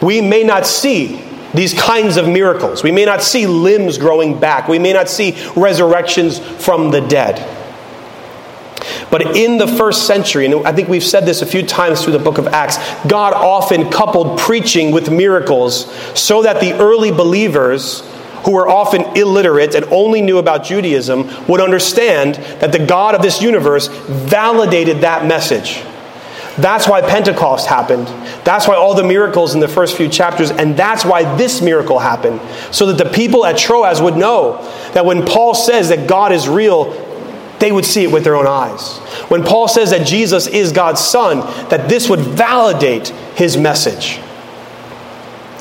We 0.00 0.20
may 0.20 0.44
not 0.44 0.66
see 0.66 1.24
these 1.54 1.74
kinds 1.74 2.16
of 2.16 2.28
miracles. 2.28 2.82
We 2.82 2.92
may 2.92 3.04
not 3.04 3.22
see 3.22 3.46
limbs 3.46 3.98
growing 3.98 4.38
back. 4.38 4.68
We 4.68 4.78
may 4.78 4.92
not 4.92 5.08
see 5.08 5.36
resurrections 5.56 6.38
from 6.38 6.90
the 6.90 7.00
dead. 7.00 7.57
But 9.10 9.36
in 9.36 9.58
the 9.58 9.66
first 9.66 10.06
century, 10.06 10.46
and 10.46 10.66
I 10.66 10.72
think 10.72 10.88
we've 10.88 11.04
said 11.04 11.24
this 11.24 11.40
a 11.40 11.46
few 11.46 11.62
times 11.62 12.02
through 12.02 12.12
the 12.12 12.18
book 12.18 12.38
of 12.38 12.46
Acts, 12.48 12.76
God 13.06 13.32
often 13.32 13.90
coupled 13.90 14.38
preaching 14.38 14.90
with 14.90 15.10
miracles 15.10 15.90
so 16.18 16.42
that 16.42 16.60
the 16.60 16.74
early 16.74 17.10
believers, 17.10 18.02
who 18.44 18.52
were 18.52 18.68
often 18.68 19.02
illiterate 19.16 19.74
and 19.74 19.84
only 19.86 20.20
knew 20.20 20.38
about 20.38 20.64
Judaism, 20.64 21.28
would 21.46 21.60
understand 21.60 22.34
that 22.60 22.72
the 22.72 22.84
God 22.84 23.14
of 23.14 23.22
this 23.22 23.40
universe 23.40 23.88
validated 23.88 25.00
that 25.00 25.26
message. 25.26 25.82
That's 26.58 26.88
why 26.88 27.02
Pentecost 27.02 27.68
happened. 27.68 28.08
That's 28.44 28.66
why 28.66 28.74
all 28.74 28.94
the 28.94 29.04
miracles 29.04 29.54
in 29.54 29.60
the 29.60 29.68
first 29.68 29.96
few 29.96 30.08
chapters, 30.08 30.50
and 30.50 30.76
that's 30.76 31.04
why 31.04 31.36
this 31.36 31.62
miracle 31.62 32.00
happened. 32.00 32.40
So 32.74 32.86
that 32.86 33.02
the 33.02 33.08
people 33.08 33.46
at 33.46 33.56
Troas 33.56 34.02
would 34.02 34.16
know 34.16 34.60
that 34.92 35.06
when 35.06 35.24
Paul 35.24 35.54
says 35.54 35.90
that 35.90 36.08
God 36.08 36.32
is 36.32 36.48
real, 36.48 36.92
they 37.60 37.72
would 37.72 37.84
see 37.84 38.04
it 38.04 38.12
with 38.12 38.24
their 38.24 38.36
own 38.36 38.46
eyes. 38.46 38.98
When 39.28 39.42
Paul 39.42 39.68
says 39.68 39.90
that 39.90 40.06
Jesus 40.06 40.46
is 40.46 40.72
God's 40.72 41.00
Son, 41.00 41.40
that 41.68 41.88
this 41.88 42.08
would 42.08 42.20
validate 42.20 43.08
his 43.34 43.56
message. 43.56 44.20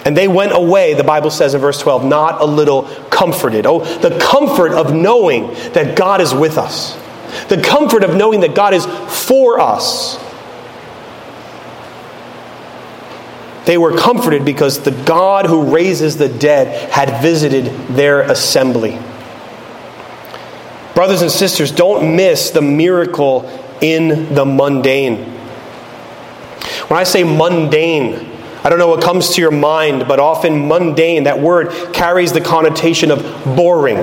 And 0.05 0.15
they 0.15 0.27
went 0.27 0.53
away, 0.53 0.93
the 0.93 1.03
Bible 1.03 1.29
says 1.29 1.53
in 1.53 1.60
verse 1.60 1.79
12, 1.79 2.05
not 2.05 2.41
a 2.41 2.45
little 2.45 2.83
comforted. 3.10 3.65
Oh, 3.65 3.83
the 3.99 4.17
comfort 4.19 4.71
of 4.71 4.93
knowing 4.93 5.47
that 5.73 5.97
God 5.97 6.21
is 6.21 6.33
with 6.33 6.57
us, 6.57 6.97
the 7.49 7.62
comfort 7.62 8.03
of 8.03 8.15
knowing 8.15 8.39
that 8.39 8.55
God 8.55 8.73
is 8.73 8.86
for 8.86 9.60
us. 9.60 10.17
They 13.65 13.77
were 13.77 13.97
comforted 13.97 14.45
because 14.45 14.79
the 14.79 14.91
God 14.91 15.45
who 15.45 15.75
raises 15.75 16.15
the 16.15 16.29
dead 16.29 16.89
had 16.89 17.21
visited 17.21 17.65
their 17.89 18.21
assembly. 18.21 18.97
Brothers 20.97 21.21
and 21.21 21.29
sisters, 21.29 21.69
don't 21.69 22.15
miss 22.15 22.49
the 22.49 22.63
miracle 22.63 23.47
in 23.81 24.33
the 24.33 24.43
mundane. 24.43 25.25
When 26.88 26.99
I 26.99 27.03
say 27.03 27.23
mundane, 27.23 28.27
I 28.63 28.69
don't 28.69 28.79
know 28.79 28.88
what 28.88 29.03
comes 29.03 29.36
to 29.36 29.41
your 29.41 29.51
mind, 29.51 30.07
but 30.07 30.19
often 30.19 30.67
mundane, 30.67 31.25
that 31.25 31.39
word 31.39 31.93
carries 31.93 32.33
the 32.33 32.41
connotation 32.41 33.12
of 33.12 33.21
boring. 33.45 33.97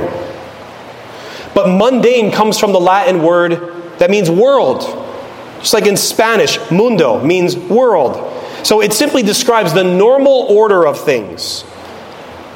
But 1.53 1.67
mundane 1.67 2.31
comes 2.31 2.61
from 2.61 2.71
the 2.71 2.79
Latin 2.79 3.25
word 3.25 3.99
that 3.99 4.09
means 4.09 4.31
world. 4.31 4.83
Just 5.59 5.75
like 5.75 5.87
in 5.87 5.97
Spanish, 5.97 6.61
mundo 6.71 7.21
means 7.25 7.57
world. 7.57 8.15
So 8.65 8.81
it 8.81 8.93
simply 8.93 9.25
describes 9.25 9.75
the 9.75 9.83
normal 9.83 10.47
order 10.49 10.87
of 10.87 11.01
things. 11.01 11.65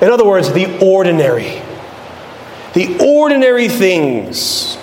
In 0.00 0.10
other 0.10 0.24
words, 0.24 0.52
the 0.52 0.78
ordinary 0.78 1.60
The 2.78 2.96
ordinary 3.04 3.68
things. 3.68 4.78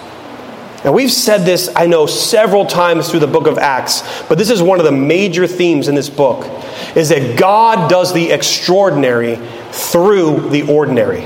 And 0.84 0.94
we've 0.94 1.10
said 1.10 1.46
this, 1.46 1.72
I 1.78 1.86
know, 1.86 2.08
several 2.08 2.66
times 2.66 3.10
through 3.10 3.22
the 3.22 3.28
book 3.28 3.48
of 3.48 3.58
Acts, 3.58 4.04
but 4.28 4.38
this 4.38 4.50
is 4.50 4.62
one 4.62 4.82
of 4.82 4.86
the 4.86 4.92
major 4.92 5.48
themes 5.48 5.88
in 5.88 5.96
this 5.96 6.10
book 6.10 6.46
is 6.94 7.08
that 7.08 7.40
God 7.40 7.90
does 7.90 8.14
the 8.14 8.34
extraordinary 8.34 9.38
through 9.72 10.50
the 10.50 10.64
ordinary. 10.64 11.26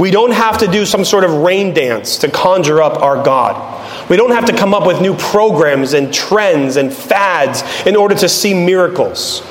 We 0.00 0.10
don't 0.10 0.32
have 0.32 0.58
to 0.58 0.66
do 0.66 0.84
some 0.84 1.04
sort 1.04 1.22
of 1.22 1.32
rain 1.32 1.74
dance 1.74 2.18
to 2.18 2.28
conjure 2.28 2.82
up 2.82 3.00
our 3.00 3.22
God. 3.22 4.10
We 4.10 4.16
don't 4.16 4.32
have 4.32 4.46
to 4.46 4.56
come 4.56 4.74
up 4.74 4.84
with 4.84 5.00
new 5.00 5.14
programs 5.14 5.92
and 5.92 6.12
trends 6.12 6.74
and 6.74 6.92
fads 6.92 7.62
in 7.86 7.94
order 7.94 8.16
to 8.16 8.28
see 8.28 8.52
miracles. 8.52 9.46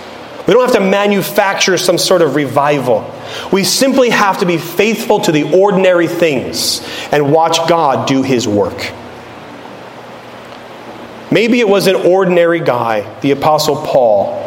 We 0.45 0.53
don't 0.53 0.65
have 0.65 0.75
to 0.75 0.89
manufacture 0.89 1.77
some 1.77 1.97
sort 1.97 2.21
of 2.21 2.35
revival. 2.35 3.13
We 3.51 3.63
simply 3.63 4.09
have 4.09 4.39
to 4.39 4.45
be 4.45 4.57
faithful 4.57 5.19
to 5.21 5.31
the 5.31 5.57
ordinary 5.57 6.07
things 6.07 6.81
and 7.11 7.31
watch 7.31 7.57
God 7.69 8.07
do 8.07 8.23
his 8.23 8.47
work. 8.47 8.91
Maybe 11.31 11.59
it 11.59 11.67
was 11.67 11.87
an 11.87 11.95
ordinary 11.95 12.59
guy, 12.59 13.19
the 13.21 13.31
Apostle 13.31 13.75
Paul, 13.75 14.43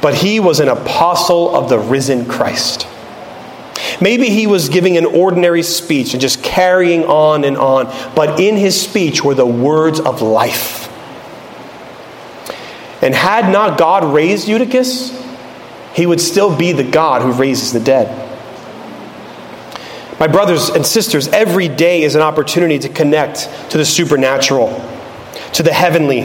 but 0.00 0.14
he 0.14 0.38
was 0.38 0.60
an 0.60 0.68
apostle 0.68 1.54
of 1.54 1.68
the 1.68 1.78
risen 1.78 2.26
Christ. 2.26 2.86
Maybe 4.00 4.28
he 4.28 4.46
was 4.46 4.68
giving 4.68 4.96
an 4.96 5.04
ordinary 5.04 5.62
speech 5.62 6.12
and 6.14 6.20
just 6.20 6.42
carrying 6.42 7.04
on 7.04 7.44
and 7.44 7.56
on, 7.56 7.86
but 8.14 8.38
in 8.38 8.56
his 8.56 8.80
speech 8.80 9.24
were 9.24 9.34
the 9.34 9.46
words 9.46 9.98
of 9.98 10.22
life. 10.22 10.86
And 13.02 13.14
had 13.14 13.52
not 13.52 13.78
God 13.78 14.12
raised 14.12 14.48
Eutychus, 14.48 15.10
he 15.98 16.06
would 16.06 16.20
still 16.20 16.56
be 16.56 16.70
the 16.70 16.88
God 16.88 17.22
who 17.22 17.32
raises 17.32 17.72
the 17.72 17.80
dead. 17.80 18.06
My 20.20 20.28
brothers 20.28 20.68
and 20.68 20.86
sisters, 20.86 21.26
every 21.26 21.66
day 21.66 22.04
is 22.04 22.14
an 22.14 22.20
opportunity 22.20 22.78
to 22.78 22.88
connect 22.88 23.48
to 23.70 23.78
the 23.78 23.84
supernatural, 23.84 24.68
to 25.54 25.64
the 25.64 25.72
heavenly, 25.72 26.22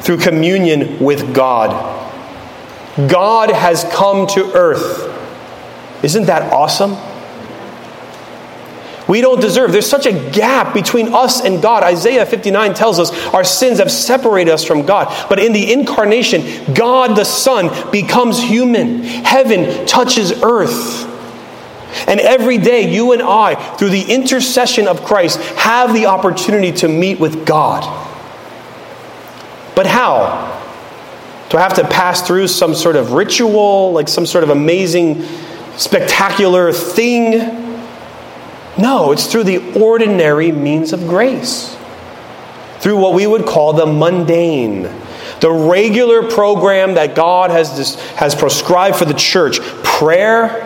through 0.00 0.18
communion 0.18 1.00
with 1.00 1.34
God. 1.34 1.70
God 3.08 3.50
has 3.50 3.82
come 3.90 4.28
to 4.28 4.52
earth. 4.54 5.12
Isn't 6.04 6.26
that 6.26 6.52
awesome? 6.52 6.92
We 9.08 9.20
don't 9.20 9.40
deserve. 9.40 9.70
There's 9.70 9.88
such 9.88 10.06
a 10.06 10.30
gap 10.30 10.74
between 10.74 11.14
us 11.14 11.44
and 11.44 11.62
God. 11.62 11.84
Isaiah 11.84 12.26
59 12.26 12.74
tells 12.74 12.98
us 12.98 13.12
our 13.32 13.44
sins 13.44 13.78
have 13.78 13.90
separated 13.90 14.50
us 14.50 14.64
from 14.64 14.84
God. 14.84 15.28
But 15.28 15.38
in 15.38 15.52
the 15.52 15.72
incarnation, 15.72 16.74
God 16.74 17.16
the 17.16 17.24
Son 17.24 17.70
becomes 17.92 18.42
human. 18.42 19.02
Heaven 19.02 19.86
touches 19.86 20.42
earth. 20.42 21.06
And 22.08 22.20
every 22.20 22.58
day, 22.58 22.92
you 22.92 23.12
and 23.12 23.22
I, 23.22 23.54
through 23.76 23.90
the 23.90 24.02
intercession 24.02 24.88
of 24.88 25.04
Christ, 25.04 25.40
have 25.56 25.94
the 25.94 26.06
opportunity 26.06 26.72
to 26.78 26.88
meet 26.88 27.20
with 27.20 27.46
God. 27.46 27.84
But 29.76 29.86
how? 29.86 30.52
Do 31.48 31.58
I 31.58 31.62
have 31.62 31.74
to 31.74 31.86
pass 31.86 32.26
through 32.26 32.48
some 32.48 32.74
sort 32.74 32.96
of 32.96 33.12
ritual, 33.12 33.92
like 33.92 34.08
some 34.08 34.26
sort 34.26 34.42
of 34.42 34.50
amazing, 34.50 35.22
spectacular 35.76 36.72
thing? 36.72 37.65
No, 38.78 39.12
it's 39.12 39.26
through 39.26 39.44
the 39.44 39.80
ordinary 39.80 40.52
means 40.52 40.92
of 40.92 41.00
grace. 41.00 41.76
Through 42.80 42.98
what 42.98 43.14
we 43.14 43.26
would 43.26 43.46
call 43.46 43.72
the 43.72 43.86
mundane, 43.86 44.82
the 45.40 45.50
regular 45.50 46.22
program 46.28 46.94
that 46.94 47.14
God 47.14 47.50
has, 47.50 47.94
has 48.16 48.34
prescribed 48.34 48.96
for 48.96 49.06
the 49.06 49.14
church 49.14 49.60
prayer, 49.82 50.62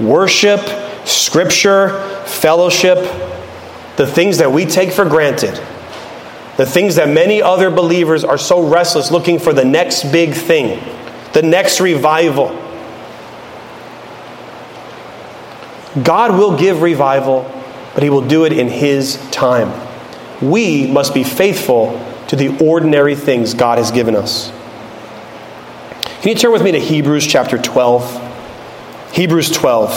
worship, 0.00 0.60
scripture, 1.06 2.00
fellowship, 2.24 2.98
the 3.96 4.06
things 4.06 4.38
that 4.38 4.50
we 4.50 4.64
take 4.64 4.92
for 4.92 5.04
granted, 5.04 5.54
the 6.56 6.66
things 6.66 6.96
that 6.96 7.08
many 7.08 7.42
other 7.42 7.70
believers 7.70 8.24
are 8.24 8.38
so 8.38 8.66
restless 8.66 9.10
looking 9.10 9.38
for 9.38 9.52
the 9.52 9.64
next 9.64 10.10
big 10.10 10.34
thing, 10.34 10.82
the 11.32 11.42
next 11.42 11.80
revival. 11.80 12.48
God 16.00 16.38
will 16.38 16.56
give 16.56 16.80
revival, 16.80 17.42
but 17.94 18.02
He 18.02 18.08
will 18.08 18.26
do 18.26 18.44
it 18.44 18.52
in 18.52 18.68
His 18.68 19.16
time. 19.30 19.70
We 20.40 20.86
must 20.86 21.12
be 21.12 21.22
faithful 21.22 22.00
to 22.28 22.36
the 22.36 22.64
ordinary 22.64 23.14
things 23.14 23.52
God 23.52 23.76
has 23.76 23.90
given 23.90 24.16
us. 24.16 24.50
Can 26.22 26.30
you 26.30 26.34
turn 26.34 26.52
with 26.52 26.62
me 26.62 26.72
to 26.72 26.78
Hebrews 26.78 27.26
chapter 27.26 27.58
12? 27.58 29.12
Hebrews 29.12 29.50
12. 29.50 29.92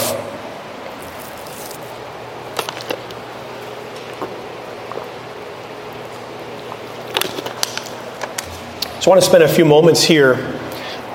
So 9.00 9.10
I 9.10 9.14
want 9.14 9.22
to 9.22 9.26
spend 9.26 9.44
a 9.44 9.48
few 9.48 9.64
moments 9.64 10.02
here 10.02 10.34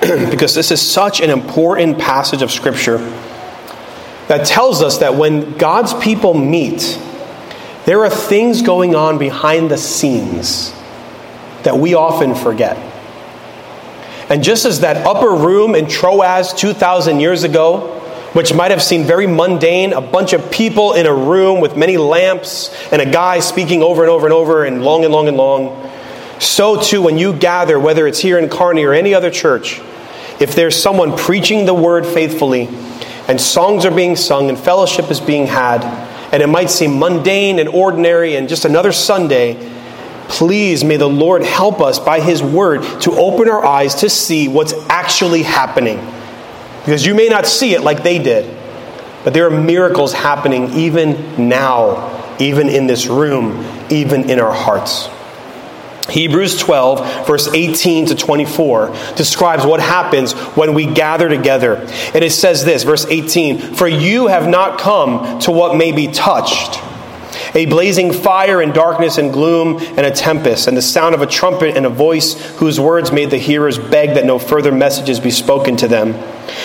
because 0.00 0.54
this 0.54 0.72
is 0.72 0.80
such 0.80 1.20
an 1.20 1.30
important 1.30 1.98
passage 1.98 2.42
of 2.42 2.50
Scripture 2.50 2.98
that 4.32 4.46
tells 4.46 4.80
us 4.80 4.96
that 5.00 5.14
when 5.14 5.58
God's 5.58 5.92
people 5.92 6.32
meet, 6.32 6.98
there 7.84 8.02
are 8.02 8.08
things 8.08 8.62
going 8.62 8.94
on 8.94 9.18
behind 9.18 9.70
the 9.70 9.76
scenes 9.76 10.72
that 11.64 11.76
we 11.76 11.92
often 11.92 12.34
forget. 12.34 12.78
And 14.30 14.42
just 14.42 14.64
as 14.64 14.80
that 14.80 15.06
upper 15.06 15.34
room 15.34 15.74
in 15.74 15.86
Troas 15.86 16.54
2,000 16.54 17.20
years 17.20 17.44
ago, 17.44 17.98
which 18.32 18.54
might 18.54 18.70
have 18.70 18.82
seemed 18.82 19.04
very 19.04 19.26
mundane, 19.26 19.92
a 19.92 20.00
bunch 20.00 20.32
of 20.32 20.50
people 20.50 20.94
in 20.94 21.04
a 21.04 21.14
room 21.14 21.60
with 21.60 21.76
many 21.76 21.98
lamps 21.98 22.74
and 22.90 23.02
a 23.02 23.10
guy 23.10 23.40
speaking 23.40 23.82
over 23.82 24.00
and 24.00 24.10
over 24.10 24.26
and 24.26 24.32
over 24.32 24.64
and 24.64 24.82
long 24.82 25.04
and 25.04 25.12
long 25.12 25.28
and 25.28 25.36
long, 25.36 25.90
so 26.38 26.80
too 26.80 27.02
when 27.02 27.18
you 27.18 27.34
gather, 27.34 27.78
whether 27.78 28.06
it's 28.06 28.20
here 28.20 28.38
in 28.38 28.48
Kearny 28.48 28.88
or 28.88 28.94
any 28.94 29.12
other 29.12 29.30
church, 29.30 29.82
if 30.40 30.54
there's 30.54 30.82
someone 30.82 31.18
preaching 31.18 31.66
the 31.66 31.74
word 31.74 32.06
faithfully, 32.06 32.70
and 33.32 33.40
songs 33.40 33.86
are 33.86 33.90
being 33.90 34.14
sung 34.14 34.50
and 34.50 34.58
fellowship 34.58 35.10
is 35.10 35.18
being 35.18 35.46
had, 35.46 35.82
and 36.34 36.42
it 36.42 36.48
might 36.48 36.68
seem 36.68 36.98
mundane 36.98 37.58
and 37.58 37.66
ordinary 37.66 38.36
and 38.36 38.46
just 38.46 38.66
another 38.66 38.92
Sunday, 38.92 39.72
please 40.28 40.84
may 40.84 40.98
the 40.98 41.08
Lord 41.08 41.42
help 41.42 41.80
us 41.80 41.98
by 41.98 42.20
His 42.20 42.42
word 42.42 42.82
to 43.00 43.12
open 43.12 43.48
our 43.48 43.64
eyes 43.64 43.94
to 43.96 44.10
see 44.10 44.48
what's 44.48 44.74
actually 44.90 45.44
happening. 45.44 45.96
Because 46.80 47.06
you 47.06 47.14
may 47.14 47.28
not 47.28 47.46
see 47.46 47.72
it 47.72 47.80
like 47.80 48.02
they 48.02 48.18
did, 48.18 48.54
but 49.24 49.32
there 49.32 49.46
are 49.46 49.50
miracles 49.50 50.12
happening 50.12 50.70
even 50.74 51.48
now, 51.48 52.36
even 52.38 52.68
in 52.68 52.86
this 52.86 53.06
room, 53.06 53.64
even 53.90 54.28
in 54.28 54.40
our 54.40 54.52
hearts. 54.52 55.08
Hebrews 56.08 56.58
12, 56.58 57.26
verse 57.26 57.48
18 57.48 58.06
to 58.06 58.14
24, 58.14 58.94
describes 59.16 59.64
what 59.64 59.80
happens 59.80 60.32
when 60.56 60.74
we 60.74 60.86
gather 60.86 61.28
together. 61.28 61.76
And 62.14 62.24
it 62.24 62.32
says 62.32 62.64
this, 62.64 62.82
verse 62.82 63.06
18 63.06 63.74
For 63.74 63.86
you 63.86 64.26
have 64.26 64.48
not 64.48 64.78
come 64.78 65.38
to 65.40 65.52
what 65.52 65.76
may 65.76 65.92
be 65.92 66.08
touched 66.08 66.80
a 67.54 67.66
blazing 67.66 68.12
fire 68.12 68.60
and 68.60 68.72
darkness 68.72 69.18
and 69.18 69.32
gloom 69.32 69.78
and 69.78 70.00
a 70.00 70.10
tempest, 70.10 70.66
and 70.66 70.76
the 70.76 70.82
sound 70.82 71.14
of 71.14 71.22
a 71.22 71.26
trumpet 71.26 71.76
and 71.76 71.86
a 71.86 71.90
voice 71.90 72.34
whose 72.56 72.80
words 72.80 73.12
made 73.12 73.30
the 73.30 73.38
hearers 73.38 73.78
beg 73.78 74.14
that 74.14 74.24
no 74.24 74.38
further 74.38 74.72
messages 74.72 75.20
be 75.20 75.30
spoken 75.30 75.76
to 75.76 75.88
them. 75.88 76.14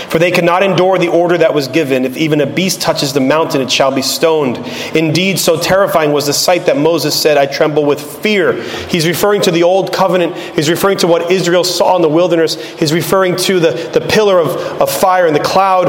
For 0.10 0.19
they 0.19 0.32
could 0.32 0.43
not 0.43 0.63
endure 0.63 0.97
the 0.97 1.10
order 1.10 1.38
that 1.38 1.54
was 1.54 1.67
given. 1.67 2.06
If 2.06 2.17
even 2.17 2.41
a 2.41 2.45
beast 2.45 2.82
touches 2.82 3.13
the 3.13 3.19
mountain, 3.19 3.62
it 3.62 3.71
shall 3.71 3.93
be 3.93 4.02
stoned. 4.02 4.58
Indeed, 4.95 5.39
so 5.39 5.60
terrifying 5.60 6.12
was 6.12 6.26
the 6.26 6.34
sight 6.34 6.65
that 6.65 6.78
Moses 6.78 7.19
said, 7.19 7.38
I 7.38 7.45
tremble 7.45 7.86
with 7.86 8.02
fear. 8.21 8.62
He's 8.89 9.08
referring 9.08 9.41
to 9.43 9.52
the 9.52 9.63
old 9.63 9.93
covenant. 9.93 10.36
He's 10.56 10.69
referring 10.69 10.97
to 11.00 11.08
what 11.08 11.32
Israel 11.32 11.63
saw 11.63 11.95
in 11.95 12.02
the 12.02 12.10
wilderness. 12.10 12.56
He's 12.78 12.93
referring 12.93 13.36
to 13.38 13.60
the, 13.60 13.71
the 13.93 14.02
pillar 14.02 14.39
of, 14.39 14.50
of 14.82 14.91
fire 14.91 15.26
and 15.26 15.36
the 15.36 15.43
cloud. 15.43 15.88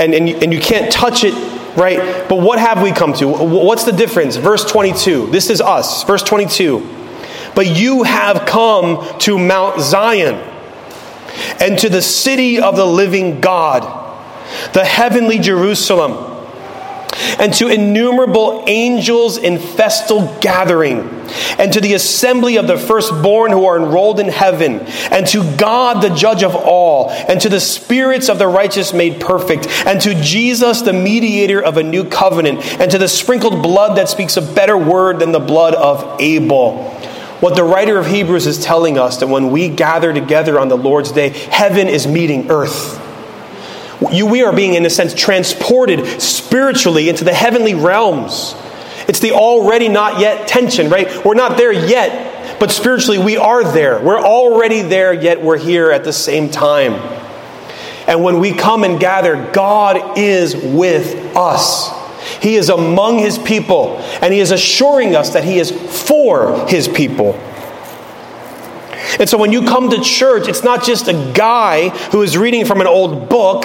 And, 0.00 0.14
and, 0.14 0.28
you, 0.28 0.36
and 0.36 0.52
you 0.52 0.60
can't 0.60 0.90
touch 0.92 1.24
it 1.24 1.34
right? 1.78 2.28
But 2.28 2.40
what 2.40 2.58
have 2.58 2.82
we 2.82 2.92
come 2.92 3.12
to? 3.14 3.28
What's 3.28 3.84
the 3.84 3.92
difference? 3.92 4.36
Verse 4.36 4.64
22. 4.64 5.30
This 5.30 5.48
is 5.50 5.60
us. 5.60 6.04
Verse 6.04 6.22
22. 6.22 6.96
But 7.54 7.78
you 7.78 8.02
have 8.02 8.46
come 8.46 9.18
to 9.20 9.38
Mount 9.38 9.80
Zion 9.80 10.34
and 11.60 11.78
to 11.78 11.88
the 11.88 12.02
city 12.02 12.60
of 12.60 12.76
the 12.76 12.86
living 12.86 13.40
God, 13.40 13.82
the 14.72 14.84
heavenly 14.84 15.38
Jerusalem 15.38 16.37
and 17.38 17.52
to 17.54 17.68
innumerable 17.68 18.64
angels 18.66 19.38
in 19.38 19.58
festal 19.58 20.38
gathering, 20.40 21.00
and 21.58 21.72
to 21.72 21.80
the 21.80 21.94
assembly 21.94 22.56
of 22.56 22.66
the 22.66 22.78
firstborn 22.78 23.52
who 23.52 23.64
are 23.64 23.76
enrolled 23.76 24.20
in 24.20 24.28
heaven, 24.28 24.80
and 25.10 25.26
to 25.26 25.56
God 25.56 26.02
the 26.02 26.14
judge 26.14 26.42
of 26.42 26.54
all, 26.54 27.10
and 27.10 27.40
to 27.40 27.48
the 27.48 27.60
spirits 27.60 28.28
of 28.28 28.38
the 28.38 28.48
righteous 28.48 28.92
made 28.92 29.20
perfect, 29.20 29.66
and 29.86 30.00
to 30.00 30.14
Jesus 30.22 30.82
the 30.82 30.92
mediator 30.92 31.62
of 31.62 31.76
a 31.76 31.82
new 31.82 32.04
covenant, 32.04 32.64
and 32.80 32.90
to 32.90 32.98
the 32.98 33.08
sprinkled 33.08 33.62
blood 33.62 33.96
that 33.96 34.08
speaks 34.08 34.36
a 34.36 34.42
better 34.42 34.76
word 34.76 35.18
than 35.18 35.32
the 35.32 35.40
blood 35.40 35.74
of 35.74 36.20
Abel. 36.20 36.94
What 37.40 37.54
the 37.54 37.62
writer 37.62 37.98
of 37.98 38.06
Hebrews 38.06 38.48
is 38.48 38.64
telling 38.64 38.98
us 38.98 39.18
that 39.18 39.28
when 39.28 39.52
we 39.52 39.68
gather 39.68 40.12
together 40.12 40.58
on 40.58 40.68
the 40.68 40.76
Lord's 40.76 41.12
day, 41.12 41.28
heaven 41.28 41.86
is 41.86 42.04
meeting 42.04 42.50
earth. 42.50 43.07
You, 44.12 44.26
we 44.26 44.42
are 44.42 44.54
being, 44.54 44.74
in 44.74 44.86
a 44.86 44.90
sense, 44.90 45.12
transported 45.14 46.22
spiritually 46.22 47.08
into 47.08 47.24
the 47.24 47.34
heavenly 47.34 47.74
realms 47.74 48.54
It's 49.08 49.20
the 49.20 49.32
already 49.32 49.88
not 49.88 50.20
yet 50.20 50.46
tension, 50.46 50.90
right? 50.90 51.24
We're 51.24 51.34
not 51.34 51.56
there 51.56 51.72
yet, 51.72 52.60
but 52.60 52.70
spiritually 52.70 53.18
we 53.18 53.38
are 53.38 53.64
there. 53.64 53.98
We're 54.00 54.20
already 54.20 54.82
there, 54.82 55.14
yet 55.14 55.42
we're 55.42 55.56
here 55.56 55.90
at 55.90 56.04
the 56.04 56.12
same 56.12 56.50
time. 56.50 56.92
And 58.06 58.22
when 58.22 58.38
we 58.38 58.52
come 58.52 58.84
and 58.84 59.00
gather, 59.00 59.50
God 59.52 60.18
is 60.18 60.54
with 60.54 61.34
us. 61.34 61.90
He 62.42 62.56
is 62.56 62.68
among 62.68 63.18
his 63.18 63.38
people, 63.38 63.96
and 64.20 64.32
he 64.32 64.40
is 64.40 64.50
assuring 64.50 65.16
us 65.16 65.30
that 65.30 65.44
he 65.44 65.58
is 65.58 65.70
for 66.06 66.68
his 66.68 66.86
people. 66.86 67.32
And 69.18 69.28
so 69.28 69.38
when 69.38 69.52
you 69.52 69.62
come 69.62 69.90
to 69.90 70.00
church, 70.00 70.48
it's 70.48 70.62
not 70.62 70.84
just 70.84 71.08
a 71.08 71.32
guy 71.34 71.88
who 72.10 72.22
is 72.22 72.36
reading 72.36 72.64
from 72.64 72.80
an 72.80 72.86
old 72.86 73.28
book. 73.28 73.64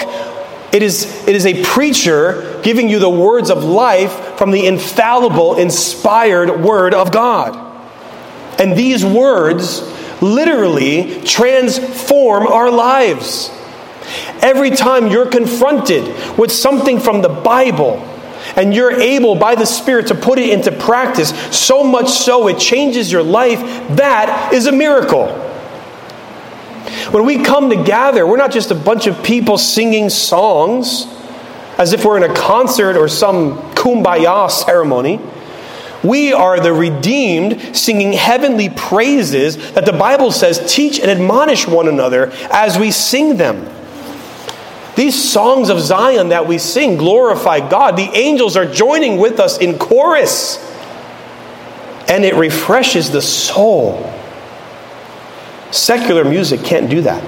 It 0.71 0.81
is, 0.81 1.27
it 1.27 1.35
is 1.35 1.45
a 1.45 1.63
preacher 1.63 2.59
giving 2.63 2.89
you 2.89 2.99
the 2.99 3.09
words 3.09 3.49
of 3.51 3.63
life 3.63 4.37
from 4.37 4.51
the 4.51 4.65
infallible, 4.65 5.57
inspired 5.57 6.61
Word 6.61 6.93
of 6.93 7.11
God. 7.11 7.71
And 8.59 8.77
these 8.77 9.03
words 9.05 9.81
literally 10.21 11.21
transform 11.23 12.47
our 12.47 12.71
lives. 12.71 13.49
Every 14.41 14.71
time 14.71 15.07
you're 15.07 15.29
confronted 15.29 16.37
with 16.37 16.51
something 16.51 16.99
from 16.99 17.21
the 17.21 17.29
Bible 17.29 18.09
and 18.55 18.73
you're 18.73 18.91
able 18.91 19.35
by 19.35 19.55
the 19.55 19.65
Spirit 19.65 20.07
to 20.07 20.15
put 20.15 20.39
it 20.39 20.49
into 20.49 20.71
practice, 20.71 21.29
so 21.55 21.83
much 21.83 22.09
so 22.09 22.47
it 22.47 22.59
changes 22.59 23.11
your 23.11 23.23
life, 23.23 23.59
that 23.95 24.53
is 24.53 24.67
a 24.67 24.71
miracle. 24.71 25.27
When 27.11 27.25
we 27.25 27.43
come 27.43 27.69
to 27.69 27.83
gather, 27.83 28.25
we're 28.25 28.37
not 28.37 28.51
just 28.51 28.71
a 28.71 28.75
bunch 28.75 29.07
of 29.07 29.23
people 29.23 29.57
singing 29.57 30.09
songs 30.09 31.07
as 31.77 31.93
if 31.93 32.05
we're 32.05 32.17
in 32.17 32.29
a 32.29 32.33
concert 32.33 32.95
or 32.97 33.07
some 33.07 33.57
kumbaya 33.73 34.49
ceremony. 34.49 35.19
We 36.03 36.33
are 36.33 36.59
the 36.59 36.73
redeemed 36.73 37.75
singing 37.75 38.13
heavenly 38.13 38.69
praises 38.69 39.73
that 39.73 39.85
the 39.85 39.93
Bible 39.93 40.31
says 40.31 40.73
teach 40.73 40.99
and 40.99 41.09
admonish 41.09 41.67
one 41.67 41.87
another 41.87 42.31
as 42.51 42.77
we 42.77 42.91
sing 42.91 43.37
them. 43.37 43.65
These 44.95 45.31
songs 45.31 45.69
of 45.69 45.79
Zion 45.79 46.29
that 46.29 46.47
we 46.47 46.57
sing 46.57 46.97
glorify 46.97 47.67
God. 47.67 47.97
The 47.97 48.09
angels 48.13 48.55
are 48.55 48.65
joining 48.65 49.17
with 49.17 49.39
us 49.39 49.57
in 49.57 49.79
chorus, 49.79 50.57
and 52.07 52.23
it 52.23 52.35
refreshes 52.35 53.09
the 53.11 53.21
soul. 53.21 54.13
Secular 55.71 56.23
music 56.23 56.63
can't 56.63 56.89
do 56.89 57.01
that. 57.01 57.23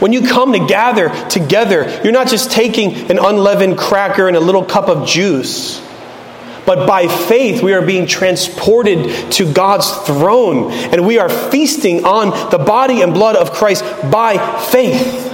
When 0.00 0.12
you 0.12 0.26
come 0.26 0.52
to 0.52 0.66
gather 0.66 1.10
together, 1.28 2.00
you're 2.02 2.12
not 2.12 2.26
just 2.26 2.50
taking 2.50 3.10
an 3.10 3.18
unleavened 3.18 3.78
cracker 3.78 4.26
and 4.26 4.36
a 4.36 4.40
little 4.40 4.64
cup 4.64 4.88
of 4.88 5.06
juice. 5.06 5.80
But 6.66 6.86
by 6.86 7.06
faith, 7.06 7.62
we 7.62 7.72
are 7.74 7.84
being 7.84 8.06
transported 8.06 9.32
to 9.32 9.52
God's 9.52 9.90
throne, 10.06 10.72
and 10.72 11.06
we 11.06 11.18
are 11.18 11.28
feasting 11.28 12.04
on 12.04 12.50
the 12.50 12.58
body 12.58 13.02
and 13.02 13.12
blood 13.12 13.36
of 13.36 13.52
Christ 13.52 13.84
by 14.10 14.38
faith. 14.70 15.31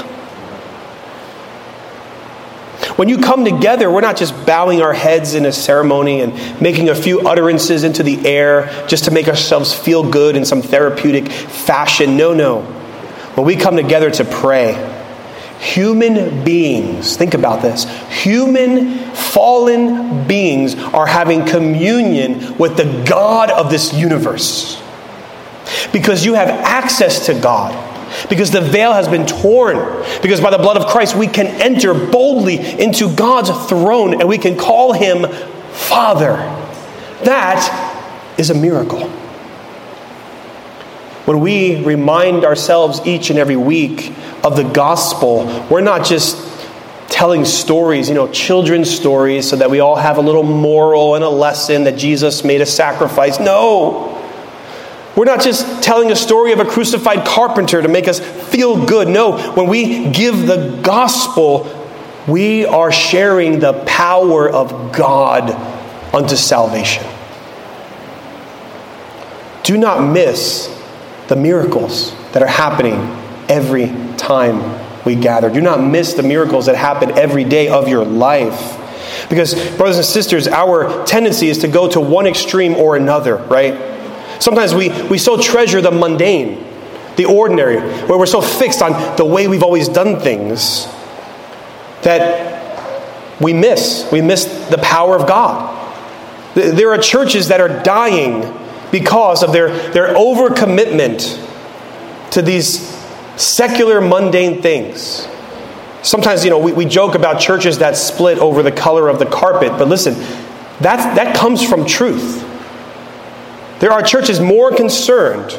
When 2.98 3.08
you 3.08 3.18
come 3.18 3.44
together, 3.44 3.88
we're 3.88 4.00
not 4.00 4.16
just 4.16 4.34
bowing 4.44 4.82
our 4.82 4.92
heads 4.92 5.34
in 5.34 5.46
a 5.46 5.52
ceremony 5.52 6.20
and 6.20 6.60
making 6.60 6.88
a 6.88 6.96
few 6.96 7.28
utterances 7.28 7.84
into 7.84 8.02
the 8.02 8.26
air 8.26 8.86
just 8.88 9.04
to 9.04 9.12
make 9.12 9.28
ourselves 9.28 9.72
feel 9.72 10.10
good 10.10 10.34
in 10.34 10.44
some 10.44 10.62
therapeutic 10.62 11.30
fashion. 11.30 12.16
No, 12.16 12.34
no. 12.34 12.62
When 13.36 13.46
we 13.46 13.54
come 13.54 13.76
together 13.76 14.10
to 14.10 14.24
pray, 14.24 14.74
human 15.60 16.42
beings, 16.42 17.16
think 17.16 17.34
about 17.34 17.62
this, 17.62 17.84
human 18.10 19.14
fallen 19.14 20.26
beings 20.26 20.74
are 20.74 21.06
having 21.06 21.46
communion 21.46 22.58
with 22.58 22.76
the 22.76 23.04
God 23.08 23.52
of 23.52 23.70
this 23.70 23.94
universe. 23.94 24.82
Because 25.92 26.24
you 26.24 26.34
have 26.34 26.48
access 26.48 27.26
to 27.26 27.40
God 27.40 27.87
because 28.28 28.50
the 28.50 28.60
veil 28.60 28.92
has 28.92 29.08
been 29.08 29.26
torn. 29.26 29.76
Because 30.22 30.40
by 30.40 30.50
the 30.50 30.58
blood 30.58 30.76
of 30.76 30.86
Christ, 30.86 31.16
we 31.16 31.26
can 31.26 31.46
enter 31.46 31.94
boldly 31.94 32.56
into 32.56 33.14
God's 33.14 33.50
throne 33.68 34.20
and 34.20 34.28
we 34.28 34.38
can 34.38 34.56
call 34.56 34.92
him 34.92 35.26
Father. 35.72 36.36
That 37.24 38.34
is 38.38 38.50
a 38.50 38.54
miracle. 38.54 39.08
When 41.24 41.40
we 41.40 41.84
remind 41.84 42.44
ourselves 42.44 43.00
each 43.06 43.30
and 43.30 43.38
every 43.38 43.56
week 43.56 44.12
of 44.42 44.56
the 44.56 44.62
gospel, 44.62 45.44
we're 45.70 45.82
not 45.82 46.06
just 46.06 46.48
telling 47.08 47.44
stories, 47.44 48.08
you 48.08 48.14
know, 48.14 48.28
children's 48.28 48.90
stories, 48.90 49.48
so 49.48 49.56
that 49.56 49.70
we 49.70 49.80
all 49.80 49.96
have 49.96 50.18
a 50.18 50.20
little 50.20 50.42
moral 50.42 51.16
and 51.16 51.24
a 51.24 51.28
lesson 51.28 51.84
that 51.84 51.96
Jesus 51.96 52.44
made 52.44 52.60
a 52.60 52.66
sacrifice. 52.66 53.40
No. 53.40 54.17
We're 55.18 55.24
not 55.24 55.40
just 55.40 55.82
telling 55.82 56.12
a 56.12 56.16
story 56.16 56.52
of 56.52 56.60
a 56.60 56.64
crucified 56.64 57.26
carpenter 57.26 57.82
to 57.82 57.88
make 57.88 58.06
us 58.06 58.20
feel 58.20 58.86
good. 58.86 59.08
No, 59.08 59.52
when 59.54 59.66
we 59.66 60.10
give 60.10 60.46
the 60.46 60.78
gospel, 60.80 61.66
we 62.28 62.64
are 62.64 62.92
sharing 62.92 63.58
the 63.58 63.72
power 63.84 64.48
of 64.48 64.92
God 64.92 65.50
unto 66.14 66.36
salvation. 66.36 67.04
Do 69.64 69.76
not 69.76 70.08
miss 70.08 70.72
the 71.26 71.34
miracles 71.34 72.14
that 72.30 72.44
are 72.44 72.46
happening 72.46 72.94
every 73.48 73.88
time 74.18 75.04
we 75.04 75.16
gather. 75.16 75.50
Do 75.50 75.60
not 75.60 75.82
miss 75.82 76.12
the 76.12 76.22
miracles 76.22 76.66
that 76.66 76.76
happen 76.76 77.10
every 77.18 77.42
day 77.42 77.66
of 77.66 77.88
your 77.88 78.04
life. 78.04 78.76
Because, 79.28 79.54
brothers 79.76 79.96
and 79.96 80.06
sisters, 80.06 80.46
our 80.46 81.04
tendency 81.06 81.48
is 81.48 81.58
to 81.58 81.66
go 81.66 81.88
to 81.88 82.00
one 82.00 82.28
extreme 82.28 82.76
or 82.76 82.94
another, 82.94 83.34
right? 83.34 83.97
Sometimes 84.40 84.74
we, 84.74 84.90
we 85.04 85.18
so 85.18 85.40
treasure 85.40 85.80
the 85.80 85.90
mundane, 85.90 86.64
the 87.16 87.24
ordinary, 87.24 87.78
where 88.06 88.18
we're 88.18 88.26
so 88.26 88.40
fixed 88.40 88.82
on 88.82 89.16
the 89.16 89.24
way 89.24 89.48
we've 89.48 89.62
always 89.62 89.88
done 89.88 90.20
things 90.20 90.86
that 92.02 93.40
we 93.40 93.52
miss. 93.52 94.08
We 94.12 94.20
miss 94.20 94.44
the 94.70 94.78
power 94.78 95.16
of 95.16 95.26
God. 95.26 95.76
There 96.54 96.92
are 96.92 96.98
churches 96.98 97.48
that 97.48 97.60
are 97.60 97.82
dying 97.82 98.54
because 98.90 99.42
of 99.42 99.52
their, 99.52 99.68
their 99.90 100.14
overcommitment 100.14 101.44
to 102.32 102.42
these 102.42 102.80
secular, 103.36 104.00
mundane 104.00 104.62
things. 104.62 105.28
Sometimes, 106.02 106.44
you 106.44 106.50
know, 106.50 106.58
we, 106.58 106.72
we 106.72 106.84
joke 106.84 107.14
about 107.14 107.40
churches 107.40 107.78
that 107.78 107.96
split 107.96 108.38
over 108.38 108.62
the 108.62 108.72
color 108.72 109.08
of 109.08 109.18
the 109.18 109.26
carpet, 109.26 109.72
but 109.72 109.88
listen, 109.88 110.14
that, 110.80 111.16
that 111.16 111.36
comes 111.36 111.62
from 111.62 111.86
truth. 111.86 112.44
There 113.80 113.92
are 113.92 114.02
churches 114.02 114.40
more 114.40 114.74
concerned 114.74 115.58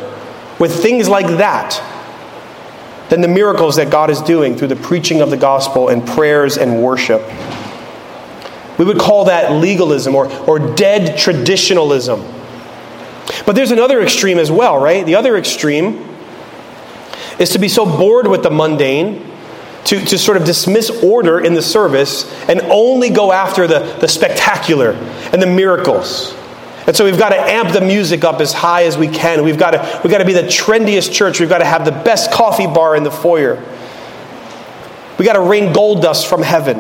with 0.60 0.82
things 0.82 1.08
like 1.08 1.28
that 1.38 1.82
than 3.10 3.22
the 3.22 3.28
miracles 3.28 3.78
that 3.78 3.90
God 3.90 4.10
is 4.10 4.22
doing 4.22 4.56
through 4.56 4.68
the 4.68 4.76
preaching 4.76 5.22
of 5.22 5.30
the 5.30 5.38
gospel 5.38 5.90
and 5.90 6.06
prayers 6.06 6.58
and 6.58 6.84
worship. 6.84 7.22
We 8.78 8.86
would 8.86 9.00
call 9.00 9.26
that 9.26 9.54
legalism 9.54 10.16
or, 10.16 10.32
or 10.48 10.60
dead 10.76 11.18
traditionalism. 11.18 12.22
But 13.46 13.56
there's 13.56 13.72
another 13.72 14.02
extreme 14.02 14.38
as 14.38 14.52
well, 14.52 14.78
right? 14.78 15.06
The 15.06 15.16
other 15.16 15.38
extreme 15.38 16.06
is 17.40 17.52
to 17.52 17.60
be 17.60 17.68
so 17.68 17.86
bored 17.86 18.28
with 18.28 18.44
the 18.44 18.52
mundane, 18.52 19.26
to, 19.86 20.00
to 20.00 20.18
sort 20.18 20.38
of 20.38 20.46
dismiss 20.46 20.90
order 21.04 21.40
in 21.40 21.54
the 21.54 21.62
service 21.62 22.32
and 22.48 22.62
only 22.64 23.10
go 23.10 23.32
after 23.32 23.66
the, 23.66 23.98
the 24.00 24.08
spectacular 24.08 24.92
and 25.32 25.42
the 25.42 25.48
miracles. 25.48 26.34
And 26.90 26.98
so 26.98 27.06
we've 27.06 27.20
got 27.20 27.30
to 27.30 27.36
amp 27.36 27.72
the 27.72 27.82
music 27.82 28.24
up 28.24 28.42
as 28.42 28.52
high 28.52 28.86
as 28.86 28.98
we 28.98 29.08
can. 29.08 29.44
We've 29.44 29.60
got 29.60 29.72
to, 29.72 30.02
we've 30.04 30.10
got 30.10 30.18
to 30.18 30.26
be 30.26 30.34
the 30.34 30.42
trendiest 30.42 31.14
church. 31.14 31.40
We've 31.40 31.48
got 31.48 31.60
to 31.60 31.66
have 31.66 31.86
the 31.86 31.92
best 31.92 32.32
coffee 32.32 32.66
bar 32.66 32.96
in 32.96 33.04
the 33.04 33.12
foyer. 33.12 33.64
We've 35.20 35.26
got 35.28 35.34
to 35.34 35.42
rain 35.42 35.72
gold 35.72 36.02
dust 36.02 36.26
from 36.26 36.42
heaven. 36.42 36.80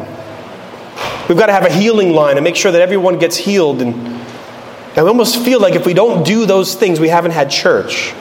We've 1.29 1.37
got 1.37 1.45
to 1.45 1.51
have 1.51 1.63
a 1.63 1.71
healing 1.71 2.13
line 2.13 2.37
and 2.37 2.43
make 2.43 2.55
sure 2.55 2.71
that 2.71 2.81
everyone 2.81 3.19
gets 3.19 3.37
healed. 3.37 3.83
And, 3.83 3.93
and 3.93 5.05
we 5.05 5.09
almost 5.09 5.45
feel 5.45 5.61
like 5.61 5.75
if 5.75 5.85
we 5.85 5.93
don't 5.93 6.25
do 6.25 6.47
those 6.47 6.73
things, 6.73 6.99
we 6.99 7.09
haven't 7.09 7.33
had 7.33 7.51
church. 7.51 8.11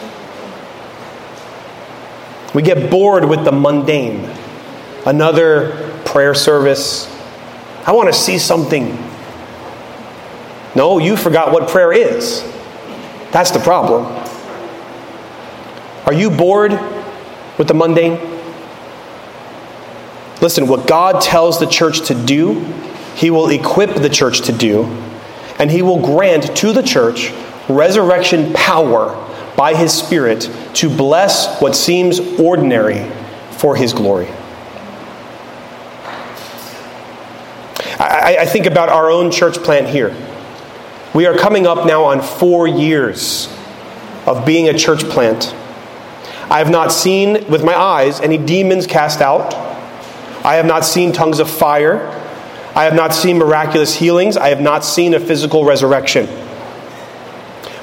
We 2.55 2.61
get 2.61 2.91
bored 2.91 3.24
with 3.24 3.47
the 3.47 3.53
mundane. 3.53 4.28
Another 5.07 5.91
prayer 6.05 6.34
service. 6.34 7.11
I 7.86 7.93
want 7.93 8.12
to 8.12 8.14
see 8.14 8.39
something 8.39 9.08
no, 10.79 10.99
you 10.99 11.16
forgot 11.16 11.51
what 11.53 11.68
prayer 11.68 11.93
is. 11.93 12.41
That's 13.33 13.51
the 13.51 13.59
problem. 13.59 14.07
Are 16.07 16.12
you 16.12 16.31
bored 16.31 16.70
with 17.59 17.66
the 17.66 17.74
mundane? 17.74 18.20
Listen, 20.41 20.68
what 20.68 20.87
God 20.87 21.20
tells 21.20 21.59
the 21.59 21.66
church 21.66 22.07
to 22.07 22.14
do, 22.14 22.61
He 23.16 23.29
will 23.29 23.49
equip 23.49 23.97
the 23.97 24.09
church 24.09 24.43
to 24.43 24.53
do, 24.53 24.85
and 25.59 25.68
He 25.68 25.83
will 25.83 26.01
grant 26.01 26.57
to 26.59 26.72
the 26.72 26.85
church 26.85 27.33
resurrection 27.68 28.53
power 28.53 29.16
by 29.57 29.74
His 29.74 29.93
Spirit 29.93 30.49
to 30.74 30.89
bless 30.89 31.61
what 31.61 31.74
seems 31.74 32.20
ordinary 32.39 33.11
for 33.51 33.74
His 33.74 33.93
glory. 33.93 34.29
I, 37.99 38.37
I 38.43 38.47
think 38.47 38.66
about 38.66 38.91
our 38.91 39.11
own 39.11 39.33
church 39.33 39.57
plant 39.57 39.89
here. 39.89 40.14
We 41.15 41.27
are 41.27 41.37
coming 41.37 41.67
up 41.67 41.87
now 41.87 42.05
on 42.05 42.21
four 42.21 42.69
years 42.69 43.49
of 44.27 44.45
being 44.45 44.69
a 44.69 44.77
church 44.77 45.05
plant. 45.05 45.55
I 46.51 46.59
have 46.59 46.71
not 46.71 46.93
seen 46.93 47.51
with 47.51 47.65
my 47.65 47.75
eyes 47.75 48.21
any 48.21 48.39
demons 48.39 48.87
cast 48.87 49.21
out. 49.21 49.55
I 50.45 50.55
have 50.57 50.67
not 50.67 50.85
seen 50.85 51.13
tongues 51.13 51.41
of 51.41 51.51
fire. 51.51 52.07
I 52.75 52.85
have 52.85 52.95
not 52.95 53.13
seen 53.15 53.39
miraculous 53.39 53.95
healings. 53.95 54.37
I 54.37 54.49
have 54.49 54.61
not 54.61 54.85
seen 54.85 55.15
a 55.15 55.21
physical 55.21 55.65
resurrection. 55.65 56.27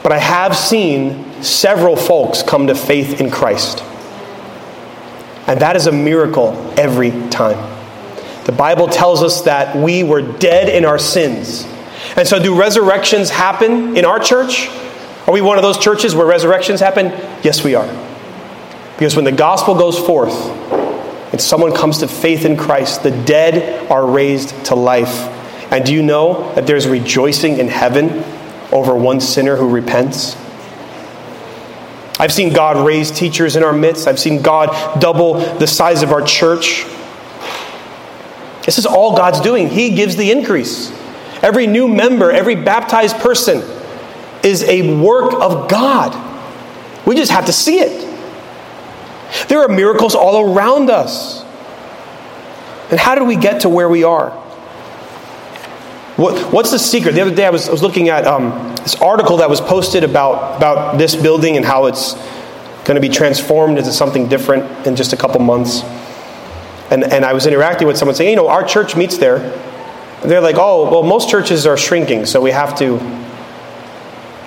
But 0.03 0.11
I 0.11 0.19
have 0.19 0.55
seen 0.55 1.43
several 1.43 1.95
folks 1.95 2.43
come 2.43 2.67
to 2.67 2.75
faith 2.75 3.19
in 3.19 3.31
Christ. 3.31 3.83
And 5.47 5.59
that 5.61 5.75
is 5.75 5.87
a 5.87 5.91
miracle 5.91 6.53
every 6.77 7.11
time. 7.29 7.73
The 8.45 8.51
Bible 8.51 8.87
tells 8.87 9.23
us 9.23 9.41
that 9.41 9.75
we 9.75 10.03
were 10.03 10.21
dead 10.21 10.69
in 10.69 10.85
our 10.85 10.99
sins. 10.99 11.65
And 12.15 12.27
so, 12.27 12.41
do 12.41 12.57
resurrections 12.57 13.29
happen 13.29 13.97
in 13.97 14.05
our 14.05 14.19
church? 14.19 14.69
Are 15.27 15.33
we 15.33 15.41
one 15.41 15.57
of 15.57 15.63
those 15.63 15.77
churches 15.77 16.15
where 16.15 16.25
resurrections 16.25 16.79
happen? 16.79 17.07
Yes, 17.43 17.63
we 17.63 17.75
are. 17.75 17.87
Because 18.93 19.15
when 19.15 19.25
the 19.25 19.31
gospel 19.31 19.75
goes 19.75 19.99
forth 19.99 20.33
and 21.31 21.41
someone 21.41 21.73
comes 21.73 21.97
to 21.97 22.07
faith 22.07 22.45
in 22.45 22.55
Christ, 22.55 23.03
the 23.03 23.11
dead 23.11 23.89
are 23.91 24.05
raised 24.05 24.65
to 24.65 24.75
life. 24.75 25.31
And 25.71 25.83
do 25.83 25.93
you 25.93 26.01
know 26.01 26.53
that 26.53 26.67
there's 26.67 26.87
rejoicing 26.87 27.57
in 27.57 27.67
heaven 27.67 28.23
over 28.71 28.95
one 28.95 29.19
sinner 29.19 29.57
who 29.57 29.67
repents? 29.67 30.37
I've 32.17 32.31
seen 32.31 32.53
God 32.53 32.85
raise 32.85 33.11
teachers 33.11 33.57
in 33.57 33.63
our 33.63 33.73
midst. 33.73 34.07
I've 34.07 34.19
seen 34.19 34.41
God 34.41 35.01
double 35.01 35.33
the 35.57 35.67
size 35.67 36.01
of 36.01 36.11
our 36.11 36.21
church. 36.21 36.85
This 38.63 38.77
is 38.77 38.85
all 38.85 39.17
God's 39.17 39.41
doing. 39.41 39.69
He 39.69 39.89
gives 39.89 40.15
the 40.15 40.31
increase. 40.31 40.91
Every 41.41 41.67
new 41.67 41.87
member, 41.87 42.31
every 42.31 42.55
baptized 42.55 43.17
person 43.17 43.63
is 44.43 44.63
a 44.63 44.99
work 45.01 45.33
of 45.33 45.69
God. 45.69 46.21
We 47.05 47.15
just 47.15 47.31
have 47.31 47.45
to 47.45 47.53
see 47.53 47.79
it. 47.79 48.11
There 49.47 49.59
are 49.61 49.67
miracles 49.67 50.15
all 50.15 50.53
around 50.53 50.89
us. 50.89 51.43
And 52.89 52.99
how 52.99 53.15
did 53.15 53.27
we 53.27 53.35
get 53.35 53.61
to 53.61 53.69
where 53.69 53.89
we 53.89 54.03
are? 54.03 54.29
What, 56.15 56.53
what's 56.53 56.71
the 56.71 56.79
secret? 56.79 57.13
The 57.13 57.21
other 57.21 57.35
day 57.35 57.45
I 57.45 57.49
was, 57.49 57.67
I 57.67 57.71
was 57.71 57.83
looking 57.83 58.09
at 58.09 58.25
um, 58.25 58.73
this 58.77 58.95
article 58.95 59.37
that 59.37 59.49
was 59.49 59.59
posted 59.59 60.03
about, 60.03 60.57
about 60.57 60.97
this 60.97 61.15
building 61.15 61.57
and 61.57 61.65
how 61.65 61.87
it's 61.87 62.13
going 62.85 62.95
to 62.95 63.01
be 63.01 63.09
transformed 63.09 63.77
into 63.77 63.91
something 63.91 64.29
different 64.29 64.87
in 64.87 64.95
just 64.95 65.11
a 65.11 65.17
couple 65.17 65.41
months. 65.41 65.81
And, 66.91 67.03
and 67.03 67.25
I 67.25 67.33
was 67.33 67.47
interacting 67.47 67.87
with 67.87 67.97
someone 67.97 68.15
saying, 68.15 68.29
you 68.29 68.35
know, 68.35 68.47
our 68.47 68.63
church 68.63 68.95
meets 68.95 69.17
there. 69.17 69.39
They're 70.23 70.41
like, 70.41 70.55
oh, 70.57 70.89
well, 70.89 71.03
most 71.03 71.29
churches 71.29 71.65
are 71.65 71.77
shrinking, 71.77 72.25
so 72.25 72.41
we 72.41 72.51
have 72.51 72.77
to 72.79 72.99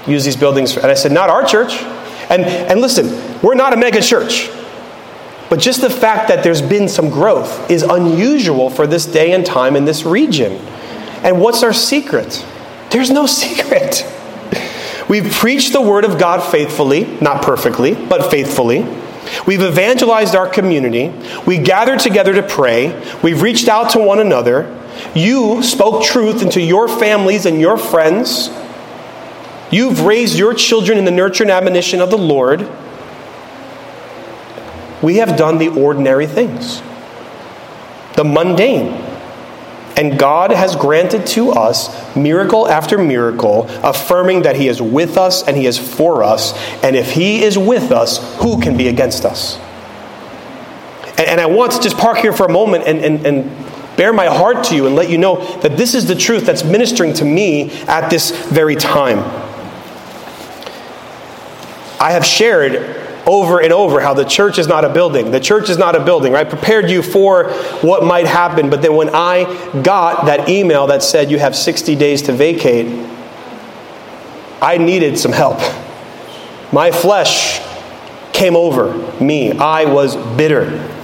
use 0.06 0.24
these 0.24 0.36
buildings. 0.36 0.76
And 0.76 0.86
I 0.86 0.94
said, 0.94 1.12
not 1.12 1.30
our 1.30 1.44
church. 1.44 1.74
And, 2.30 2.42
and 2.42 2.80
listen, 2.80 3.40
we're 3.42 3.54
not 3.54 3.72
a 3.72 3.76
mega 3.76 4.00
church. 4.00 4.50
But 5.48 5.60
just 5.60 5.80
the 5.80 5.90
fact 5.90 6.28
that 6.28 6.44
there's 6.44 6.60
been 6.60 6.88
some 6.88 7.08
growth 7.08 7.70
is 7.70 7.82
unusual 7.82 8.68
for 8.68 8.86
this 8.86 9.06
day 9.06 9.32
and 9.32 9.46
time 9.46 9.76
in 9.76 9.84
this 9.84 10.04
region. 10.04 10.52
And 11.22 11.40
what's 11.40 11.62
our 11.62 11.72
secret? 11.72 12.44
There's 12.90 13.10
no 13.10 13.26
secret. 13.26 14.04
We've 15.08 15.30
preached 15.30 15.72
the 15.72 15.80
word 15.80 16.04
of 16.04 16.18
God 16.18 16.42
faithfully, 16.42 17.04
not 17.20 17.42
perfectly, 17.42 17.94
but 17.94 18.30
faithfully. 18.30 18.86
We've 19.46 19.62
evangelized 19.62 20.34
our 20.34 20.48
community. 20.48 21.12
We 21.46 21.58
gathered 21.58 22.00
together 22.00 22.34
to 22.34 22.42
pray. 22.42 23.02
We've 23.22 23.40
reached 23.40 23.68
out 23.68 23.90
to 23.90 23.98
one 23.98 24.20
another. 24.20 24.74
You 25.14 25.62
spoke 25.62 26.04
truth 26.04 26.42
into 26.42 26.61
your 26.61 26.88
families 26.88 27.46
and 27.46 27.61
your 27.61 27.76
friends. 27.78 28.50
You've 29.70 30.00
raised 30.00 30.38
your 30.38 30.54
children 30.54 30.98
in 30.98 31.04
the 31.04 31.11
nurture 31.11 31.44
and 31.44 31.50
admonition 31.50 32.00
of 32.00 32.11
the 32.11 32.18
Lord. 32.18 32.68
We 35.02 35.16
have 35.16 35.36
done 35.36 35.59
the 35.59 35.68
ordinary 35.68 36.26
things, 36.26 36.80
the 38.16 38.24
mundane. 38.24 39.04
And 39.96 40.16
God 40.16 40.52
has 40.52 40.76
granted 40.76 41.26
to 41.28 41.50
us 41.50 42.14
miracle 42.14 42.68
after 42.68 42.98
miracle, 42.98 43.66
affirming 43.82 44.42
that 44.42 44.54
He 44.54 44.68
is 44.68 44.80
with 44.80 45.16
us 45.16 45.42
and 45.42 45.56
He 45.56 45.66
is 45.66 45.76
for 45.76 46.22
us. 46.22 46.54
And 46.84 46.94
if 46.94 47.11
He 47.11 47.42
is 47.42 47.59
with 47.59 47.90
us, 47.90 48.18
who 48.40 48.61
can 48.61 48.76
be 48.76 48.86
against 48.86 49.24
us? 49.24 49.59
And, 51.18 51.40
I 51.40 51.46
want 51.46 51.72
to 51.72 51.80
just 51.80 51.96
park 51.96 52.18
here 52.18 52.32
for 52.32 52.46
a 52.46 52.52
moment 52.52 52.84
and, 52.86 53.00
and, 53.00 53.26
and 53.26 53.67
bear 53.99 54.12
my 54.12 54.26
heart 54.26 54.64
to 54.64 54.76
you 54.76 54.86
and 54.86 54.94
let 54.94 55.11
you 55.11 55.18
know 55.18 55.44
that 55.61 55.76
this 55.76 55.94
is 55.94 56.07
the 56.07 56.14
truth 56.14 56.46
that's 56.46 56.62
ministering 56.62 57.12
to 57.12 57.24
me 57.24 57.70
at 57.82 58.09
this 58.09 58.30
very 58.46 58.76
time. 58.76 59.18
I 62.01 62.12
have 62.12 62.24
shared 62.24 62.96
over 63.26 63.61
and 63.61 63.72
over 63.72 64.01
how 64.01 64.14
the 64.14 64.24
church 64.24 64.57
is 64.57 64.68
not 64.68 64.84
a 64.84 64.88
building. 64.88 65.32
The 65.32 65.40
church 65.40 65.68
is 65.68 65.76
not 65.76 65.96
a 65.96 66.05
building, 66.05 66.32
right? 66.32 66.49
Prepared 66.49 66.88
you 66.90 67.03
for 67.03 67.51
what 67.82 68.05
might 68.05 68.26
happen, 68.26 68.70
but 68.70 68.82
then 68.82 68.94
when 68.94 69.11
I 69.12 69.82
got 69.82 70.26
that 70.26 70.49
email 70.49 70.86
that 70.86 71.03
said 71.03 71.28
you 71.28 71.40
have 71.40 71.57
60 71.57 71.96
days 71.96 72.22
to 72.22 72.32
vacate, 72.32 72.86
I 74.62 74.78
needed 74.78 75.18
some 75.18 75.32
help. 75.32 75.59
My 76.72 76.92
flesh 76.92 77.61
came 78.32 78.55
over 78.55 78.94
me. 79.20 79.53
I 79.53 79.86
was 79.86 80.14
bitter. 80.36 80.94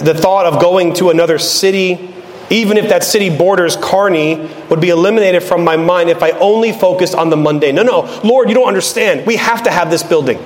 The 0.00 0.14
thought 0.14 0.46
of 0.46 0.60
going 0.60 0.94
to 0.94 1.10
another 1.10 1.38
city, 1.38 2.14
even 2.48 2.78
if 2.78 2.88
that 2.88 3.04
city 3.04 3.28
borders 3.36 3.76
Kearny, 3.76 4.68
would 4.70 4.80
be 4.80 4.88
eliminated 4.88 5.42
from 5.42 5.64
my 5.64 5.76
mind 5.76 6.08
if 6.08 6.22
I 6.22 6.30
only 6.30 6.72
focused 6.72 7.14
on 7.14 7.28
the 7.28 7.36
mundane. 7.36 7.74
No, 7.74 7.82
no, 7.82 8.20
Lord, 8.24 8.48
you 8.48 8.54
don't 8.54 8.68
understand. 8.68 9.26
We 9.26 9.36
have 9.36 9.64
to 9.64 9.70
have 9.70 9.90
this 9.90 10.02
building. 10.02 10.38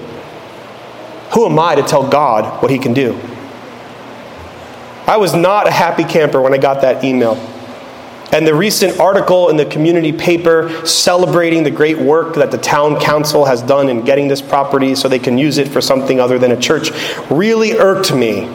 Who 1.35 1.47
am 1.47 1.59
I 1.59 1.77
to 1.77 1.83
tell 1.83 2.09
God 2.09 2.61
what 2.61 2.73
He 2.73 2.79
can 2.79 2.93
do? 2.93 3.19
I 5.07 5.17
was 5.19 5.33
not 5.35 5.69
a 5.69 5.71
happy 5.71 6.03
camper 6.03 6.41
when 6.41 6.53
I 6.53 6.59
got 6.59 6.81
that 6.81 7.05
email. 7.05 7.35
And 8.33 8.45
the 8.45 8.55
recent 8.55 8.99
article 8.99 9.49
in 9.51 9.57
the 9.57 9.65
community 9.65 10.13
paper 10.13 10.85
celebrating 10.85 11.63
the 11.63 11.71
great 11.71 11.99
work 11.99 12.35
that 12.35 12.51
the 12.51 12.59
town 12.59 12.99
council 12.99 13.45
has 13.45 13.63
done 13.63 13.89
in 13.89 14.05
getting 14.05 14.27
this 14.27 14.43
property 14.43 14.97
so 14.97 15.09
they 15.09 15.21
can 15.21 15.39
use 15.39 15.59
it 15.59 15.69
for 15.69 15.81
something 15.81 16.19
other 16.19 16.37
than 16.37 16.51
a 16.51 16.61
church 16.61 16.91
really 17.31 17.75
irked 17.75 18.13
me. 18.13 18.49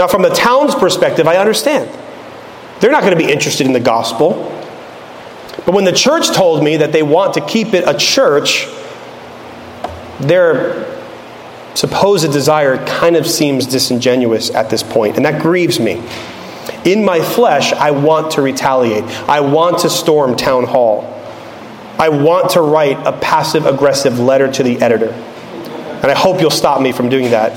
Now, 0.00 0.06
from 0.06 0.22
the 0.22 0.30
town's 0.30 0.74
perspective, 0.74 1.28
I 1.28 1.36
understand. 1.36 1.86
They're 2.80 2.90
not 2.90 3.02
going 3.02 3.12
to 3.12 3.22
be 3.22 3.30
interested 3.30 3.66
in 3.66 3.74
the 3.74 3.80
gospel. 3.80 4.32
But 5.66 5.74
when 5.74 5.84
the 5.84 5.92
church 5.92 6.34
told 6.34 6.64
me 6.64 6.78
that 6.78 6.90
they 6.90 7.02
want 7.02 7.34
to 7.34 7.42
keep 7.42 7.74
it 7.74 7.84
a 7.86 7.92
church, 7.92 8.66
their 10.18 10.86
supposed 11.74 12.32
desire 12.32 12.82
kind 12.86 13.14
of 13.14 13.26
seems 13.26 13.66
disingenuous 13.66 14.48
at 14.54 14.70
this 14.70 14.82
point, 14.82 15.16
and 15.16 15.26
that 15.26 15.42
grieves 15.42 15.78
me. 15.78 16.02
In 16.86 17.04
my 17.04 17.20
flesh, 17.20 17.74
I 17.74 17.90
want 17.90 18.32
to 18.32 18.42
retaliate. 18.42 19.04
I 19.28 19.40
want 19.40 19.80
to 19.80 19.90
storm 19.90 20.34
town 20.34 20.64
hall. 20.64 21.02
I 21.98 22.08
want 22.08 22.52
to 22.52 22.62
write 22.62 22.96
a 23.06 23.12
passive 23.12 23.66
aggressive 23.66 24.18
letter 24.18 24.50
to 24.50 24.62
the 24.62 24.80
editor. 24.80 25.10
And 25.10 26.06
I 26.06 26.14
hope 26.14 26.40
you'll 26.40 26.50
stop 26.50 26.80
me 26.80 26.90
from 26.90 27.10
doing 27.10 27.32
that. 27.32 27.52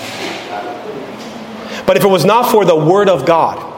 But 1.86 1.98
if 1.98 2.04
it 2.04 2.08
was 2.08 2.26
not 2.26 2.52
for 2.52 2.66
the 2.66 2.76
Word 2.76 3.10
of 3.10 3.26
God 3.26 3.72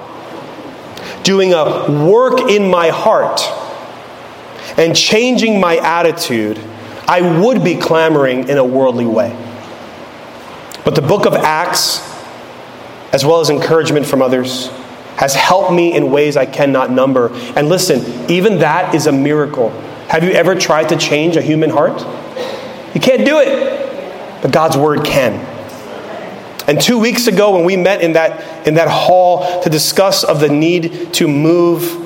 doing 1.23 1.53
a 1.53 2.05
work 2.07 2.51
in 2.51 2.69
my 2.69 2.89
heart 2.89 3.41
and 4.77 4.95
changing 4.95 5.59
my 5.59 5.77
attitude, 5.77 6.59
I 7.07 7.39
would 7.41 7.63
be 7.63 7.75
clamoring 7.75 8.49
in 8.49 8.57
a 8.57 8.65
worldly 8.65 9.05
way. 9.05 9.35
But 10.83 10.95
the 10.95 11.01
book 11.01 11.25
of 11.25 11.33
Acts, 11.33 11.99
as 13.11 13.25
well 13.25 13.39
as 13.39 13.49
encouragement 13.49 14.05
from 14.05 14.21
others, 14.21 14.69
has 15.17 15.33
helped 15.33 15.71
me 15.71 15.95
in 15.95 16.11
ways 16.11 16.37
I 16.37 16.45
cannot 16.45 16.91
number. 16.91 17.29
And 17.55 17.69
listen, 17.69 18.29
even 18.29 18.59
that 18.59 18.93
is 18.93 19.07
a 19.07 19.11
miracle. 19.11 19.69
Have 20.09 20.23
you 20.23 20.31
ever 20.31 20.55
tried 20.55 20.89
to 20.89 20.97
change 20.97 21.37
a 21.37 21.41
human 21.41 21.69
heart? 21.69 22.01
You 22.93 23.01
can't 23.01 23.25
do 23.25 23.39
it, 23.39 24.41
but 24.41 24.51
God's 24.51 24.77
word 24.77 25.03
can. 25.03 25.54
And 26.67 26.81
two 26.81 26.97
weeks 26.97 27.27
ago, 27.27 27.55
when 27.55 27.65
we 27.65 27.77
met 27.77 28.01
in 28.01 28.13
that, 28.13 28.67
in 28.67 28.75
that 28.75 28.87
hall 28.87 29.61
to 29.61 29.69
discuss 29.69 30.23
of 30.23 30.39
the 30.39 30.49
need 30.49 31.13
to 31.13 31.27
move, 31.27 32.01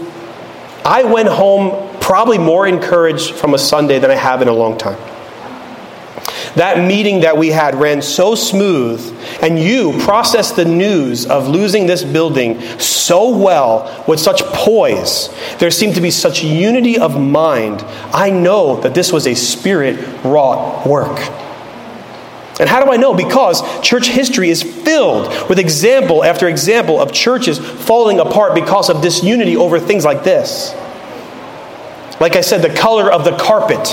I 0.86 1.04
went 1.04 1.30
home 1.30 1.90
probably 2.00 2.38
more 2.38 2.68
encouraged 2.68 3.36
from 3.36 3.54
a 3.54 3.58
Sunday 3.58 4.00
than 4.00 4.12
I 4.12 4.16
have 4.16 4.42
in 4.42 4.48
a 4.48 4.54
long 4.54 4.78
time. 4.78 4.98
That 6.56 6.86
meeting 6.86 7.22
that 7.22 7.38
we 7.38 7.50
had 7.50 7.76
ran 7.76 8.02
so 8.02 8.34
smooth, 8.34 9.16
and 9.42 9.60
you 9.60 9.98
processed 10.00 10.56
the 10.56 10.66
news 10.66 11.26
of 11.26 11.48
losing 11.48 11.86
this 11.86 12.04
building 12.04 12.60
so 12.80 13.38
well 13.38 14.04
with 14.08 14.20
such 14.20 14.42
poise. 14.42 15.30
There 15.60 15.72
seemed 15.72 15.96
to 15.96 16.02
be 16.02 16.12
such 16.12 16.44
unity 16.44 16.98
of 16.98 17.20
mind. 17.20 17.82
I 18.14 18.32
know 18.32 18.82
that 18.82 18.96
this 18.96 19.14
was 19.14 19.28
a 19.28 19.36
spirit 19.36 20.00
wrought 20.24 20.88
work. 20.88 21.20
And 22.60 22.68
how 22.68 22.84
do 22.84 22.92
I 22.92 22.98
know? 22.98 23.14
Because 23.14 23.64
church 23.82 24.08
history 24.08 24.50
is 24.50 24.62
filled 24.62 25.50
with 25.50 25.60
example 25.60 26.24
after 26.24 26.48
example 26.48 27.00
of 27.00 27.14
churches 27.14 27.58
falling 27.58 28.20
apart 28.20 28.54
because 28.54 28.90
of 28.90 29.02
disunity 29.02 29.56
over 29.56 29.80
things 29.80 30.04
like 30.04 30.24
this. 30.26 30.74
Like 32.20 32.36
I 32.36 32.42
said, 32.42 32.62
the 32.62 32.74
color 32.74 33.10
of 33.10 33.24
the 33.24 33.36
carpet, 33.38 33.88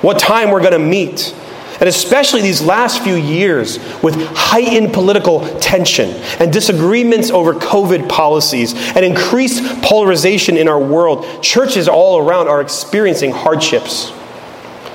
what 0.00 0.18
time 0.18 0.50
we're 0.50 0.60
going 0.60 0.72
to 0.72 0.78
meet. 0.78 1.34
And 1.80 1.88
especially 1.88 2.40
these 2.42 2.62
last 2.62 3.02
few 3.02 3.16
years 3.16 3.78
with 4.02 4.14
heightened 4.36 4.94
political 4.94 5.58
tension 5.58 6.10
and 6.38 6.52
disagreements 6.52 7.30
over 7.30 7.54
COVID 7.54 8.08
policies 8.08 8.72
and 8.94 9.04
increased 9.04 9.82
polarization 9.82 10.56
in 10.56 10.68
our 10.68 10.78
world, 10.78 11.26
churches 11.42 11.88
all 11.88 12.18
around 12.18 12.48
are 12.48 12.60
experiencing 12.60 13.32
hardships, 13.32 14.12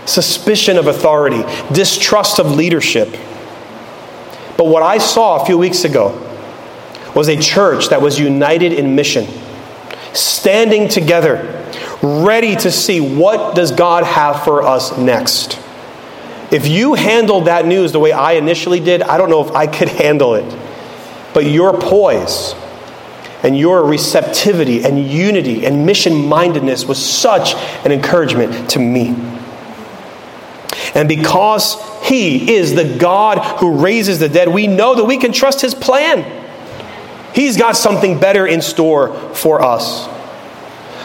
suspicion 0.08 0.78
of 0.78 0.88
authority, 0.88 1.44
distrust 1.74 2.40
of 2.40 2.52
leadership. 2.52 3.10
But 4.58 4.66
what 4.66 4.82
I 4.82 4.98
saw 4.98 5.42
a 5.42 5.46
few 5.46 5.58
weeks 5.58 5.84
ago 5.84 6.24
was 7.16 7.28
a 7.28 7.38
church 7.38 7.90
that 7.90 8.02
was 8.02 8.20
united 8.20 8.74
in 8.74 8.96
mission, 8.96 9.28
standing 10.14 10.88
together, 10.88 11.64
ready 12.02 12.56
to 12.56 12.72
see 12.72 13.00
what 13.00 13.56
does 13.56 13.72
God 13.72 14.04
have 14.04 14.44
for 14.44 14.64
us 14.64 14.98
next. 14.98 15.60
If 16.52 16.68
you 16.68 16.94
handled 16.94 17.46
that 17.46 17.66
news 17.66 17.92
the 17.92 18.00
way 18.00 18.12
I 18.12 18.34
initially 18.34 18.80
did, 18.80 19.02
I 19.02 19.18
don't 19.18 19.30
know 19.30 19.44
if 19.46 19.52
I 19.52 19.68
could 19.68 19.90
handle 20.04 20.36
it. 20.36 20.58
But 21.34 21.46
your 21.46 21.80
poise 21.80 22.56
and 23.44 23.58
your 23.58 23.84
receptivity 23.86 24.84
and 24.84 25.00
unity 25.08 25.66
and 25.66 25.86
mission 25.86 26.26
mindedness 26.28 26.86
was 26.86 27.04
such 27.04 27.54
an 27.86 27.92
encouragement 27.92 28.72
to 28.72 28.80
me. 28.80 29.16
And 30.98 31.08
because 31.08 31.78
He 32.02 32.56
is 32.56 32.74
the 32.74 32.98
God 32.98 33.60
who 33.60 33.84
raises 33.84 34.18
the 34.18 34.28
dead, 34.28 34.50
we 34.50 34.66
know 34.66 34.96
that 34.96 35.06
we 35.06 35.18
can 35.18 35.32
trust 35.32 35.62
His 35.62 35.76
plan. 35.76 36.26
He's 37.36 37.56
got 37.56 37.78
something 37.78 38.20
better 38.20 38.48
in 38.48 38.64
store 38.64 39.14
for 39.36 39.62
us. 39.62 40.08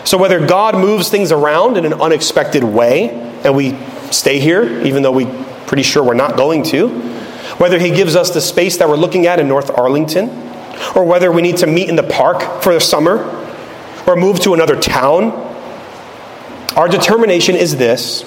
So, 0.09 0.16
whether 0.16 0.45
God 0.47 0.76
moves 0.76 1.11
things 1.11 1.30
around 1.30 1.76
in 1.76 1.84
an 1.84 1.93
unexpected 1.93 2.64
way 2.64 3.11
and 3.45 3.55
we 3.55 3.78
stay 4.11 4.40
here, 4.40 4.80
even 4.80 5.03
though 5.03 5.12
we're 5.12 5.45
pretty 5.66 5.82
sure 5.82 6.03
we're 6.03 6.14
not 6.14 6.38
going 6.38 6.62
to, 6.64 6.88
whether 7.59 7.78
He 7.78 7.90
gives 7.90 8.16
us 8.16 8.30
the 8.30 8.40
space 8.40 8.78
that 8.78 8.88
we're 8.88 8.97
looking 8.97 9.26
at 9.26 9.40
in 9.40 9.47
North 9.47 9.70
Arlington, 9.76 10.30
or 10.97 11.05
whether 11.05 11.30
we 11.30 11.43
need 11.43 11.59
to 11.59 11.66
meet 11.66 11.90
in 11.90 11.97
the 11.97 12.03
park 12.03 12.62
for 12.62 12.72
the 12.72 12.80
summer, 12.80 13.18
or 14.07 14.16
move 14.16 14.40
to 14.40 14.55
another 14.55 14.80
town, 14.80 15.32
our 16.76 16.88
determination 16.88 17.57
is 17.57 17.76
this 17.76 18.24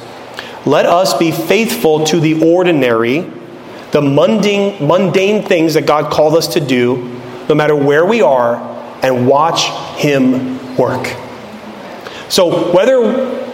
let 0.66 0.86
us 0.86 1.14
be 1.14 1.32
faithful 1.32 2.06
to 2.06 2.20
the 2.20 2.44
ordinary, 2.44 3.22
the 3.92 4.02
mundane, 4.02 4.86
mundane 4.86 5.44
things 5.44 5.76
that 5.76 5.86
God 5.86 6.12
called 6.12 6.36
us 6.36 6.48
to 6.54 6.60
do, 6.60 7.20
no 7.48 7.54
matter 7.54 7.76
where 7.76 8.06
we 8.06 8.22
are, 8.22 8.56
and 9.04 9.28
watch 9.28 9.66
Him 10.00 10.76
work. 10.76 11.08
So, 12.30 12.74
whether 12.74 13.04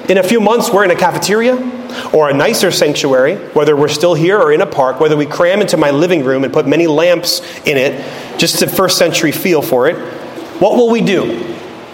in 0.09 0.17
a 0.17 0.23
few 0.23 0.39
months 0.39 0.69
we're 0.69 0.85
in 0.85 0.91
a 0.91 0.95
cafeteria 0.95 1.55
or 2.13 2.29
a 2.29 2.33
nicer 2.33 2.71
sanctuary, 2.71 3.35
whether 3.49 3.75
we're 3.75 3.89
still 3.89 4.13
here 4.13 4.39
or 4.39 4.53
in 4.53 4.61
a 4.61 4.65
park, 4.65 5.01
whether 5.01 5.17
we 5.17 5.25
cram 5.25 5.59
into 5.59 5.75
my 5.75 5.91
living 5.91 6.23
room 6.23 6.45
and 6.45 6.53
put 6.53 6.65
many 6.65 6.87
lamps 6.87 7.41
in 7.65 7.77
it, 7.77 8.39
just 8.39 8.59
to 8.59 8.67
first 8.67 8.97
century 8.97 9.33
feel 9.33 9.61
for 9.61 9.87
it, 9.87 9.97
what 10.61 10.77
will 10.77 10.89
we 10.89 11.01
do? 11.01 11.43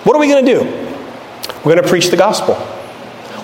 What 0.04 0.16
are 0.16 0.20
we 0.20 0.28
going 0.28 0.46
to 0.46 0.54
do? 0.54 0.64
We're 1.58 1.74
going 1.74 1.84
to 1.84 1.90
preach 1.90 2.10
the 2.12 2.18
gospel. 2.18 2.77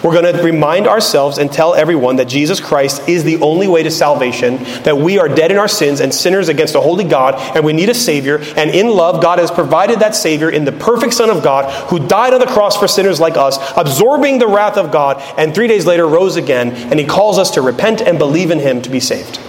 We're 0.03 0.19
going 0.19 0.35
to 0.35 0.43
remind 0.43 0.85
ourselves 0.85 1.37
and 1.37 1.51
tell 1.51 1.75
everyone 1.75 2.17
that 2.17 2.27
Jesus 2.27 2.59
Christ 2.59 3.07
is 3.07 3.23
the 3.23 3.37
only 3.37 3.67
way 3.67 3.83
to 3.83 3.91
salvation, 3.91 4.57
that 4.83 4.97
we 4.97 5.17
are 5.17 5.29
dead 5.29 5.49
in 5.49 5.57
our 5.57 5.69
sins 5.69 6.01
and 6.01 6.13
sinners 6.13 6.49
against 6.49 6.75
a 6.75 6.81
holy 6.81 7.05
God, 7.05 7.35
and 7.55 7.63
we 7.63 7.71
need 7.71 7.87
a 7.87 7.93
Savior. 7.93 8.39
And 8.57 8.69
in 8.69 8.89
love, 8.89 9.21
God 9.21 9.39
has 9.39 9.49
provided 9.49 9.99
that 9.99 10.13
Savior 10.13 10.49
in 10.49 10.65
the 10.65 10.73
perfect 10.73 11.13
Son 11.13 11.29
of 11.29 11.41
God 11.41 11.71
who 11.89 12.05
died 12.05 12.33
on 12.33 12.41
the 12.41 12.45
cross 12.45 12.75
for 12.75 12.87
sinners 12.87 13.21
like 13.21 13.37
us, 13.37 13.57
absorbing 13.77 14.39
the 14.39 14.47
wrath 14.47 14.77
of 14.77 14.91
God, 14.91 15.23
and 15.37 15.55
three 15.55 15.67
days 15.67 15.85
later 15.85 16.05
rose 16.05 16.35
again. 16.35 16.71
And 16.71 16.99
He 16.99 17.05
calls 17.05 17.37
us 17.37 17.51
to 17.51 17.61
repent 17.61 18.01
and 18.01 18.17
believe 18.17 18.51
in 18.51 18.59
Him 18.59 18.81
to 18.81 18.89
be 18.89 18.99
saved. 18.99 19.39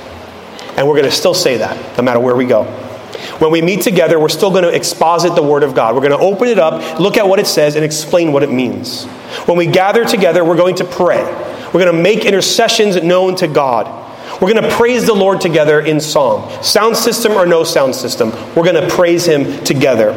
And 0.76 0.86
we're 0.86 0.94
going 0.94 1.04
to 1.04 1.10
still 1.10 1.34
say 1.34 1.56
that 1.58 1.96
no 1.96 2.04
matter 2.04 2.20
where 2.20 2.36
we 2.36 2.46
go. 2.46 2.93
When 3.38 3.50
we 3.50 3.62
meet 3.62 3.82
together, 3.82 4.18
we're 4.18 4.28
still 4.28 4.50
going 4.50 4.64
to 4.64 4.74
exposit 4.74 5.34
the 5.34 5.42
Word 5.42 5.62
of 5.62 5.74
God. 5.74 5.94
We're 5.94 6.02
going 6.02 6.18
to 6.18 6.24
open 6.24 6.48
it 6.48 6.58
up, 6.58 7.00
look 7.00 7.16
at 7.16 7.26
what 7.26 7.38
it 7.38 7.46
says, 7.46 7.74
and 7.76 7.84
explain 7.84 8.32
what 8.32 8.42
it 8.42 8.50
means. 8.50 9.06
When 9.46 9.56
we 9.56 9.66
gather 9.66 10.04
together, 10.04 10.44
we're 10.44 10.56
going 10.56 10.76
to 10.76 10.84
pray. 10.84 11.22
We're 11.66 11.80
going 11.80 11.94
to 11.94 12.02
make 12.02 12.24
intercessions 12.24 13.02
known 13.02 13.34
to 13.36 13.48
God. 13.48 14.03
We're 14.40 14.52
going 14.52 14.62
to 14.62 14.76
praise 14.76 15.06
the 15.06 15.14
Lord 15.14 15.40
together 15.40 15.80
in 15.80 16.00
song. 16.00 16.50
Sound 16.62 16.96
system 16.96 17.32
or 17.32 17.46
no 17.46 17.64
sound 17.64 17.94
system, 17.94 18.30
we're 18.54 18.64
going 18.64 18.74
to 18.74 18.88
praise 18.88 19.24
Him 19.24 19.64
together. 19.64 20.12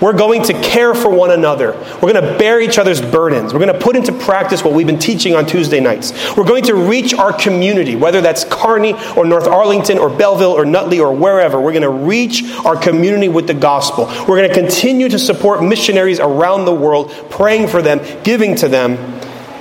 We're 0.00 0.12
going 0.12 0.42
to 0.44 0.52
care 0.52 0.94
for 0.94 1.10
one 1.10 1.30
another. 1.30 1.72
We're 1.72 2.12
going 2.12 2.22
to 2.22 2.38
bear 2.38 2.60
each 2.60 2.78
other's 2.78 3.00
burdens. 3.00 3.52
We're 3.52 3.60
going 3.60 3.72
to 3.72 3.80
put 3.80 3.96
into 3.96 4.12
practice 4.12 4.62
what 4.62 4.74
we've 4.74 4.86
been 4.86 4.98
teaching 4.98 5.34
on 5.34 5.46
Tuesday 5.46 5.80
nights. 5.80 6.12
We're 6.36 6.44
going 6.44 6.64
to 6.64 6.74
reach 6.74 7.14
our 7.14 7.32
community, 7.32 7.96
whether 7.96 8.20
that's 8.20 8.44
Kearny 8.44 8.94
or 9.16 9.24
North 9.24 9.46
Arlington 9.46 9.98
or 9.98 10.10
Belleville 10.10 10.52
or 10.52 10.64
Nutley 10.64 11.00
or 11.00 11.14
wherever. 11.14 11.60
We're 11.60 11.72
going 11.72 11.82
to 11.82 11.90
reach 11.90 12.44
our 12.64 12.76
community 12.76 13.28
with 13.28 13.46
the 13.46 13.54
gospel. 13.54 14.06
We're 14.28 14.38
going 14.38 14.48
to 14.48 14.54
continue 14.54 15.08
to 15.08 15.18
support 15.18 15.62
missionaries 15.62 16.20
around 16.20 16.64
the 16.64 16.74
world, 16.74 17.10
praying 17.30 17.68
for 17.68 17.82
them, 17.82 18.00
giving 18.22 18.54
to 18.56 18.68
them. 18.68 18.96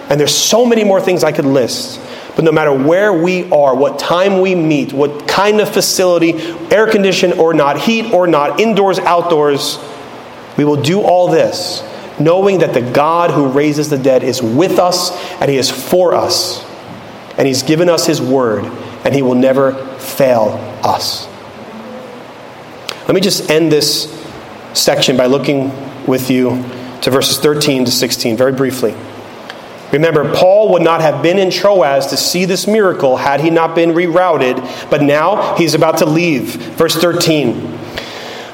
And 0.10 0.20
there's 0.20 0.36
so 0.36 0.66
many 0.66 0.84
more 0.84 1.00
things 1.00 1.24
I 1.24 1.32
could 1.32 1.46
list. 1.46 2.00
But 2.36 2.46
no 2.46 2.52
matter 2.52 2.74
where 2.74 3.12
we 3.14 3.50
are, 3.52 3.76
what 3.76 4.00
time 4.00 4.40
we 4.40 4.56
meet, 4.56 4.94
what 4.94 5.28
kind 5.28 5.60
of 5.60 5.70
facility, 5.70 6.34
air 6.72 6.90
conditioned 6.90 7.34
or 7.34 7.54
not, 7.54 7.82
heat 7.82 8.14
or 8.14 8.26
not, 8.26 8.60
indoors, 8.60 9.00
outdoors, 9.00 9.78
we 10.58 10.64
will 10.64 10.82
do 10.82 11.02
all 11.02 11.30
this 11.30 11.84
knowing 12.20 12.60
that 12.60 12.74
the 12.74 12.82
God 12.82 13.32
who 13.32 13.48
raises 13.48 13.90
the 13.90 13.98
dead 13.98 14.24
is 14.24 14.42
with 14.42 14.80
us 14.80 15.12
and 15.42 15.50
He 15.50 15.58
is 15.58 15.70
for 15.70 16.14
us. 16.14 16.64
And 17.38 17.48
He's 17.48 17.64
given 17.64 17.90
us 17.90 18.06
His 18.06 18.22
word 18.22 18.66
and 19.04 19.14
He 19.14 19.22
will 19.22 19.36
never 19.36 19.74
fail 19.98 20.50
us. 20.84 21.28
Let 23.08 23.16
me 23.16 23.22
just 23.22 23.50
end 23.50 23.72
this 23.72 24.10
section 24.74 25.18
by 25.18 25.26
looking 25.26 25.72
with 26.06 26.30
you 26.30 26.64
to 27.02 27.10
verses 27.10 27.40
13 27.40 27.86
to 27.86 27.92
16 27.92 28.38
very 28.38 28.52
briefly. 28.52 28.96
Remember, 29.92 30.34
Paul 30.34 30.72
would 30.74 30.82
not 30.82 31.02
have 31.02 31.22
been 31.22 31.38
in 31.38 31.52
Troas 31.52 32.08
to 32.08 32.18
see 32.18 32.46
this 32.46 32.68
miracle 32.68 33.18
had 33.18 33.42
he 33.42 33.50
not 33.50 33.76
been 33.76 33.92
rerouted, 33.92 34.90
but 34.90 35.02
now 35.02 35.56
he's 35.56 35.74
about 35.74 35.98
to 35.98 36.06
leave. 36.06 36.56
Verse 36.78 36.96
13. 36.96 37.80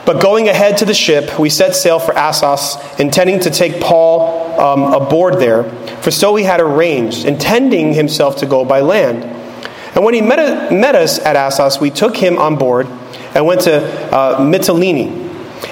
But 0.06 0.22
going 0.22 0.48
ahead 0.48 0.78
to 0.78 0.86
the 0.86 0.94
ship, 0.94 1.38
we 1.38 1.50
set 1.50 1.76
sail 1.76 2.00
for 2.00 2.18
Assos, 2.18 2.78
intending 2.98 3.42
to 3.42 3.50
take 3.50 3.82
Paul 3.82 4.58
um, 4.58 4.94
aboard 4.94 5.38
there, 5.40 5.66
for 6.02 6.12
so 6.12 6.36
he 6.36 6.46
had 6.46 6.62
arranged, 6.62 7.26
intending 7.26 7.94
himself 7.94 8.38
to 8.38 8.46
go 8.46 8.64
by 8.64 8.80
land. 8.80 9.26
And 9.96 10.06
when 10.06 10.14
he 10.14 10.22
met, 10.22 10.72
met 10.72 10.96
us 10.96 11.20
at 11.20 11.36
Assos, 11.36 11.82
we 11.82 11.90
took 11.90 12.16
him 12.16 12.38
on 12.38 12.56
board 12.56 12.88
and 13.36 13.46
went 13.46 13.62
to 13.62 13.84
uh, 14.14 14.40
Mytilene. 14.40 15.26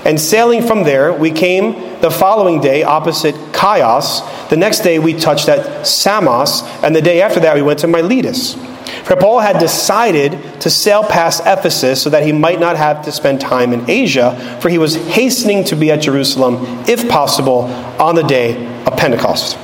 And 0.04 0.20
sailing 0.20 0.64
from 0.64 0.84
there, 0.84 1.14
we 1.14 1.32
came 1.32 2.00
the 2.02 2.12
following 2.12 2.60
day 2.60 2.84
opposite 2.84 3.36
Chios. 3.54 4.22
The 4.50 4.58
next 4.58 4.80
day, 4.80 5.00
we 5.00 5.14
touched 5.14 5.50
at 5.50 5.88
Samos, 5.88 6.62
and 6.84 6.96
the 6.96 7.02
day 7.02 7.22
after 7.22 7.40
that, 7.40 7.56
we 7.56 7.62
went 7.62 7.80
to 7.80 7.88
Miletus. 7.88 8.56
For 9.04 9.16
Paul 9.16 9.40
had 9.40 9.60
decided 9.60 10.62
to 10.62 10.70
sail 10.70 11.04
past 11.04 11.42
Ephesus 11.46 12.02
so 12.02 12.10
that 12.12 12.24
he 12.24 12.32
might 12.32 12.60
not 12.60 12.76
have 12.76 13.04
to 13.06 13.12
spend 13.12 13.42
time 13.42 13.74
in 13.74 13.90
Asia, 13.90 14.60
for 14.62 14.70
he 14.70 14.78
was 14.78 14.96
hastening 15.08 15.64
to 15.66 15.76
be 15.76 15.92
at 15.92 16.02
Jerusalem, 16.02 16.58
if 16.88 17.08
possible, 17.10 17.64
on 18.00 18.16
the 18.16 18.24
day 18.24 18.66
of 18.86 18.98
Pentecost. 18.98 19.58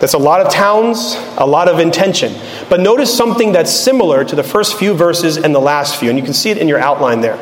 That's 0.00 0.14
a 0.14 0.18
lot 0.18 0.40
of 0.40 0.50
towns, 0.50 1.16
a 1.36 1.46
lot 1.46 1.68
of 1.68 1.78
intention. 1.78 2.34
But 2.70 2.80
notice 2.80 3.14
something 3.14 3.52
that's 3.52 3.70
similar 3.70 4.24
to 4.24 4.34
the 4.34 4.42
first 4.42 4.78
few 4.78 4.94
verses 4.94 5.36
and 5.36 5.54
the 5.54 5.60
last 5.60 5.96
few, 6.00 6.08
and 6.08 6.18
you 6.18 6.24
can 6.24 6.32
see 6.32 6.48
it 6.48 6.56
in 6.56 6.68
your 6.68 6.78
outline 6.78 7.20
there. 7.20 7.38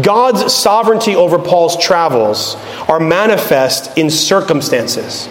God's 0.00 0.52
sovereignty 0.52 1.16
over 1.16 1.38
Paul's 1.38 1.76
travels 1.82 2.56
are 2.88 3.00
manifest 3.00 3.96
in 3.96 4.10
circumstances. 4.10 5.28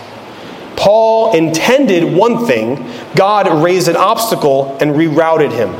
Paul 0.75 1.35
intended 1.35 2.03
one 2.03 2.45
thing, 2.45 2.89
God 3.15 3.63
raised 3.63 3.87
an 3.87 3.95
obstacle 3.95 4.77
and 4.81 4.91
rerouted 4.91 5.51
him. 5.51 5.73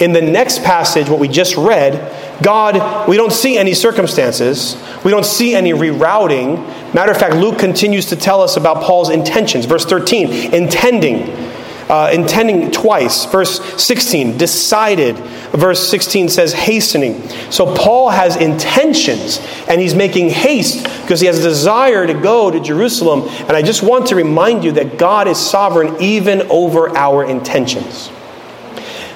In 0.00 0.12
the 0.12 0.22
next 0.22 0.62
passage, 0.62 1.08
what 1.08 1.18
we 1.18 1.28
just 1.28 1.56
read, 1.56 2.16
God, 2.42 3.08
we 3.08 3.16
don't 3.16 3.32
see 3.32 3.58
any 3.58 3.74
circumstances. 3.74 4.82
We 5.04 5.10
don't 5.10 5.26
see 5.26 5.54
any 5.54 5.72
rerouting. 5.72 6.94
Matter 6.94 7.12
of 7.12 7.18
fact, 7.18 7.36
Luke 7.36 7.58
continues 7.58 8.06
to 8.06 8.16
tell 8.16 8.40
us 8.40 8.56
about 8.56 8.82
Paul's 8.82 9.10
intentions. 9.10 9.66
Verse 9.66 9.84
13, 9.84 10.54
intending 10.54 11.49
uh, 11.90 12.08
intending 12.12 12.70
twice. 12.70 13.24
Verse 13.24 13.60
16, 13.82 14.38
decided. 14.38 15.16
Verse 15.50 15.88
16 15.90 16.28
says 16.28 16.52
hastening. 16.52 17.28
So 17.50 17.74
Paul 17.74 18.10
has 18.10 18.36
intentions 18.36 19.40
and 19.68 19.80
he's 19.80 19.96
making 19.96 20.30
haste 20.30 20.84
because 21.02 21.20
he 21.20 21.26
has 21.26 21.40
a 21.40 21.42
desire 21.42 22.06
to 22.06 22.14
go 22.14 22.48
to 22.48 22.60
Jerusalem. 22.60 23.28
And 23.40 23.52
I 23.52 23.62
just 23.62 23.82
want 23.82 24.06
to 24.06 24.14
remind 24.14 24.62
you 24.62 24.70
that 24.72 24.98
God 24.98 25.26
is 25.26 25.36
sovereign 25.36 26.00
even 26.00 26.42
over 26.42 26.96
our 26.96 27.24
intentions. 27.24 28.08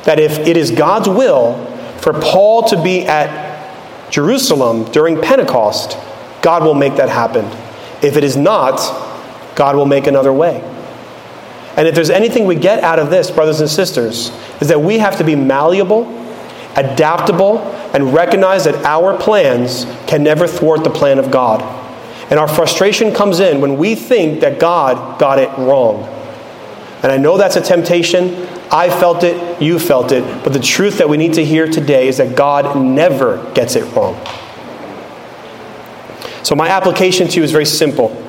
That 0.03 0.19
if 0.19 0.41
it 0.41 0.57
is 0.57 0.73
God's 0.73 1.09
will 1.09 1.65
for 1.99 2.13
Paul 2.13 2.65
to 2.65 2.83
be 2.83 3.07
at 3.07 4.11
Jerusalem 4.11 4.91
during 4.91 5.21
Pentecost, 5.21 5.97
God 6.43 6.65
will 6.65 6.75
make 6.75 6.97
that 6.97 7.09
happen. 7.09 7.45
If 8.05 8.17
it 8.17 8.25
is 8.25 8.37
not, 8.37 8.81
God 9.55 9.77
will 9.77 9.87
make 9.87 10.09
another 10.09 10.33
way. 10.33 10.74
And 11.77 11.89
if 11.89 11.95
there's 11.95 12.11
anything 12.11 12.47
we 12.47 12.55
get 12.55 12.83
out 12.85 12.99
of 12.99 13.11
this, 13.11 13.31
brothers 13.31 13.61
and 13.61 13.69
sisters, 13.69 14.31
is 14.61 14.69
that 14.69 14.81
we 14.81 14.99
have 14.99 15.19
to 15.19 15.25
be 15.25 15.35
malleable, 15.35 16.07
adaptable, 16.77 17.59
and 17.93 18.15
recognize 18.15 18.65
that 18.65 18.77
our 18.85 19.17
plans 19.19 19.87
can 20.07 20.23
never 20.23 20.47
thwart 20.47 20.85
the 20.85 20.91
plan 20.91 21.19
of 21.19 21.31
God. 21.31 21.63
And 22.31 22.39
our 22.39 22.49
frustration 22.49 23.13
comes 23.13 23.41
in 23.41 23.61
when 23.61 23.77
we 23.77 23.95
think 23.95 24.41
that 24.41 24.59
God 24.59 25.19
got 25.19 25.39
it 25.39 25.51
wrong. 25.59 26.05
And 27.03 27.13
I 27.13 27.19
know 27.19 27.37
that's 27.37 27.57
a 27.57 27.61
temptation. 27.61 28.47
I 28.71 28.89
felt 28.89 29.25
it, 29.25 29.61
you 29.61 29.79
felt 29.79 30.11
it. 30.11 30.25
But 30.43 30.53
the 30.53 30.61
truth 30.61 30.99
that 30.99 31.09
we 31.09 31.17
need 31.17 31.35
to 31.35 31.45
hear 31.45 31.69
today 31.69 32.09
is 32.09 32.17
that 32.17 32.35
God 32.35 32.81
never 32.81 33.53
gets 33.53 33.77
it 33.77 33.85
wrong. 33.95 34.19
So, 36.43 36.55
my 36.55 36.69
application 36.69 37.29
to 37.29 37.37
you 37.37 37.43
is 37.43 37.53
very 37.53 37.67
simple. 37.67 38.24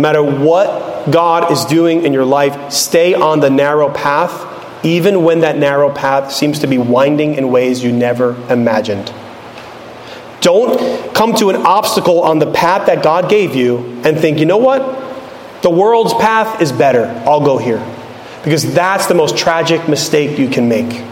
No 0.00 0.02
matter 0.02 0.22
what 0.22 1.10
God 1.10 1.52
is 1.52 1.66
doing 1.66 2.06
in 2.06 2.14
your 2.14 2.24
life, 2.24 2.72
stay 2.72 3.12
on 3.12 3.40
the 3.40 3.50
narrow 3.50 3.92
path, 3.92 4.32
even 4.82 5.24
when 5.24 5.40
that 5.40 5.58
narrow 5.58 5.92
path 5.92 6.32
seems 6.32 6.60
to 6.60 6.66
be 6.66 6.78
winding 6.78 7.34
in 7.34 7.50
ways 7.50 7.84
you 7.84 7.92
never 7.92 8.34
imagined. 8.50 9.12
Don't 10.40 11.14
come 11.14 11.34
to 11.34 11.50
an 11.50 11.56
obstacle 11.66 12.22
on 12.22 12.38
the 12.38 12.50
path 12.50 12.86
that 12.86 13.02
God 13.02 13.28
gave 13.28 13.54
you 13.54 14.00
and 14.02 14.18
think, 14.18 14.38
you 14.38 14.46
know 14.46 14.56
what? 14.56 14.80
The 15.60 15.68
world's 15.68 16.14
path 16.14 16.62
is 16.62 16.72
better. 16.72 17.04
I'll 17.26 17.44
go 17.44 17.58
here. 17.58 17.84
Because 18.42 18.72
that's 18.72 19.06
the 19.06 19.12
most 19.12 19.36
tragic 19.36 19.86
mistake 19.86 20.38
you 20.38 20.48
can 20.48 20.66
make. 20.66 21.02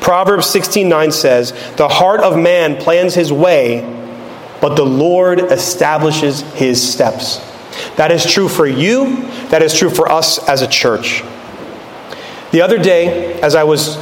Proverbs 0.00 0.46
16:9 0.46 1.12
says, 1.12 1.52
"The 1.76 1.88
heart 1.88 2.22
of 2.22 2.38
man 2.38 2.76
plans 2.76 3.14
his 3.14 3.30
way, 3.30 3.84
but 4.62 4.76
the 4.76 4.86
Lord 4.86 5.52
establishes 5.52 6.42
his 6.54 6.80
steps." 6.80 7.42
That 7.96 8.10
is 8.10 8.24
true 8.24 8.48
for 8.48 8.66
you, 8.66 9.22
that 9.48 9.62
is 9.62 9.74
true 9.74 9.90
for 9.90 10.10
us 10.10 10.38
as 10.48 10.62
a 10.62 10.66
church. 10.66 11.22
The 12.50 12.62
other 12.62 12.78
day, 12.78 13.40
as 13.40 13.54
I 13.54 13.64
was 13.64 13.96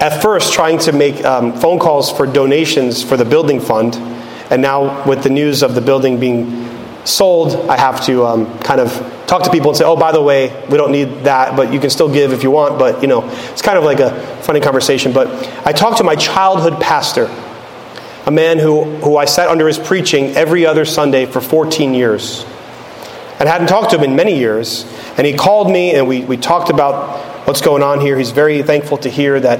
at 0.00 0.20
first 0.22 0.52
trying 0.52 0.78
to 0.80 0.92
make 0.92 1.24
um, 1.24 1.52
phone 1.52 1.78
calls 1.78 2.10
for 2.10 2.26
donations 2.26 3.02
for 3.02 3.16
the 3.16 3.24
building 3.24 3.60
fund, 3.60 3.94
and 4.50 4.60
now 4.60 5.06
with 5.06 5.22
the 5.22 5.30
news 5.30 5.62
of 5.62 5.74
the 5.74 5.80
building 5.80 6.18
being 6.18 6.68
sold, 7.04 7.68
I 7.68 7.76
have 7.76 8.04
to 8.06 8.24
um, 8.24 8.58
kind 8.58 8.80
of 8.80 8.92
talk 9.26 9.44
to 9.44 9.50
people 9.50 9.70
and 9.70 9.76
say, 9.76 9.84
oh, 9.84 9.96
by 9.96 10.12
the 10.12 10.20
way, 10.22 10.48
we 10.68 10.76
don't 10.76 10.92
need 10.92 11.24
that, 11.24 11.56
but 11.56 11.72
you 11.72 11.78
can 11.78 11.90
still 11.90 12.12
give 12.12 12.32
if 12.32 12.42
you 12.42 12.50
want. 12.50 12.78
But, 12.78 13.02
you 13.02 13.08
know, 13.08 13.28
it's 13.52 13.62
kind 13.62 13.78
of 13.78 13.84
like 13.84 14.00
a 14.00 14.20
funny 14.42 14.60
conversation. 14.60 15.12
But 15.12 15.28
I 15.66 15.72
talked 15.72 15.98
to 15.98 16.04
my 16.04 16.16
childhood 16.16 16.80
pastor, 16.80 17.26
a 18.26 18.30
man 18.30 18.58
who, 18.58 18.84
who 18.96 19.16
I 19.16 19.24
sat 19.24 19.48
under 19.48 19.66
his 19.66 19.78
preaching 19.78 20.36
every 20.36 20.66
other 20.66 20.84
Sunday 20.84 21.26
for 21.26 21.40
14 21.40 21.94
years. 21.94 22.44
And 23.40 23.48
hadn't 23.48 23.68
talked 23.68 23.90
to 23.90 23.98
him 23.98 24.04
in 24.04 24.14
many 24.14 24.38
years. 24.38 24.84
And 25.16 25.26
he 25.26 25.32
called 25.32 25.70
me 25.70 25.94
and 25.94 26.06
we, 26.06 26.22
we 26.22 26.36
talked 26.36 26.70
about 26.70 27.46
what's 27.48 27.62
going 27.62 27.82
on 27.82 28.00
here. 28.00 28.16
He's 28.16 28.30
very 28.30 28.62
thankful 28.62 28.98
to 28.98 29.08
hear 29.08 29.40
that 29.40 29.58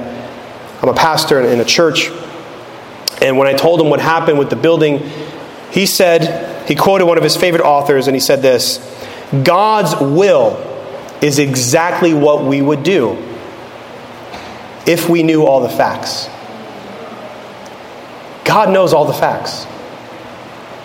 I'm 0.81 0.89
a 0.89 0.93
pastor 0.93 1.41
in 1.41 1.59
a 1.59 1.65
church. 1.65 2.09
And 3.21 3.37
when 3.37 3.47
I 3.47 3.53
told 3.53 3.81
him 3.81 3.89
what 3.89 3.99
happened 3.99 4.39
with 4.39 4.49
the 4.49 4.55
building, 4.55 4.99
he 5.71 5.85
said, 5.85 6.67
he 6.67 6.75
quoted 6.75 7.05
one 7.05 7.17
of 7.17 7.23
his 7.23 7.35
favorite 7.35 7.63
authors, 7.63 8.07
and 8.07 8.15
he 8.15 8.19
said 8.19 8.41
this 8.41 8.79
God's 9.43 9.95
will 9.99 10.67
is 11.21 11.37
exactly 11.37 12.13
what 12.13 12.43
we 12.43 12.61
would 12.61 12.83
do 12.83 13.17
if 14.87 15.07
we 15.09 15.23
knew 15.23 15.45
all 15.45 15.61
the 15.61 15.69
facts. 15.69 16.27
God 18.43 18.69
knows 18.69 18.93
all 18.93 19.05
the 19.05 19.13
facts. 19.13 19.65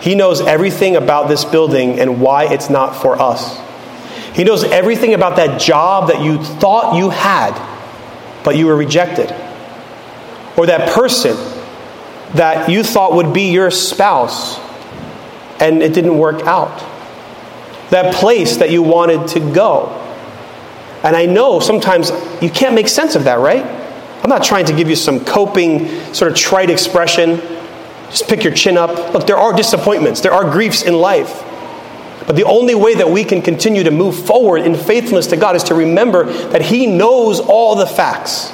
He 0.01 0.15
knows 0.15 0.41
everything 0.41 0.95
about 0.95 1.27
this 1.27 1.43
building 1.43 1.99
and 1.99 2.21
why 2.21 2.51
it's 2.51 2.69
not 2.69 3.01
for 3.01 3.19
us. 3.19 3.59
He 4.33 4.43
knows 4.43 4.63
everything 4.63 5.13
about 5.13 5.37
that 5.37 5.59
job 5.59 6.09
that 6.09 6.21
you 6.21 6.43
thought 6.43 6.95
you 6.95 7.09
had, 7.09 7.53
but 8.43 8.55
you 8.55 8.67
were 8.67 8.75
rejected. 8.75 9.33
Or 10.55 10.67
that 10.67 10.93
person 10.93 11.35
that 12.35 12.69
you 12.69 12.83
thought 12.83 13.13
would 13.13 13.33
be 13.33 13.51
your 13.51 13.71
spouse, 13.71 14.59
and 15.59 15.81
it 15.81 15.93
didn't 15.93 16.17
work 16.17 16.41
out. 16.43 16.77
That 17.89 18.13
place 18.13 18.57
that 18.57 18.69
you 18.69 18.83
wanted 18.83 19.29
to 19.29 19.39
go. 19.39 19.89
And 21.03 21.15
I 21.15 21.25
know 21.25 21.59
sometimes 21.59 22.11
you 22.41 22.49
can't 22.49 22.75
make 22.75 22.87
sense 22.89 23.15
of 23.15 23.23
that, 23.23 23.39
right? 23.39 23.65
I'm 24.23 24.29
not 24.29 24.43
trying 24.43 24.65
to 24.65 24.73
give 24.73 24.89
you 24.89 24.95
some 24.95 25.23
coping, 25.23 26.13
sort 26.13 26.31
of 26.31 26.37
trite 26.37 26.69
expression. 26.69 27.39
Just 28.09 28.27
pick 28.27 28.43
your 28.43 28.53
chin 28.53 28.77
up. 28.77 29.13
Look, 29.13 29.27
there 29.27 29.37
are 29.37 29.53
disappointments, 29.53 30.21
there 30.21 30.33
are 30.33 30.49
griefs 30.49 30.83
in 30.83 30.93
life. 30.95 31.43
But 32.25 32.35
the 32.35 32.43
only 32.43 32.75
way 32.75 32.95
that 32.95 33.09
we 33.09 33.23
can 33.23 33.41
continue 33.41 33.83
to 33.83 33.91
move 33.91 34.25
forward 34.25 34.63
in 34.63 34.75
faithfulness 34.75 35.27
to 35.27 35.37
God 35.37 35.55
is 35.55 35.63
to 35.65 35.75
remember 35.75 36.25
that 36.25 36.61
He 36.61 36.85
knows 36.85 37.39
all 37.39 37.75
the 37.75 37.85
facts, 37.85 38.51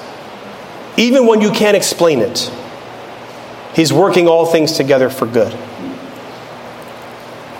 even 0.95 1.25
when 1.25 1.41
you 1.41 1.49
can't 1.49 1.75
explain 1.75 2.19
it. 2.19 2.51
He's 3.73 3.91
working 3.91 4.27
all 4.27 4.45
things 4.45 4.73
together 4.73 5.09
for 5.09 5.25
good. 5.25 5.51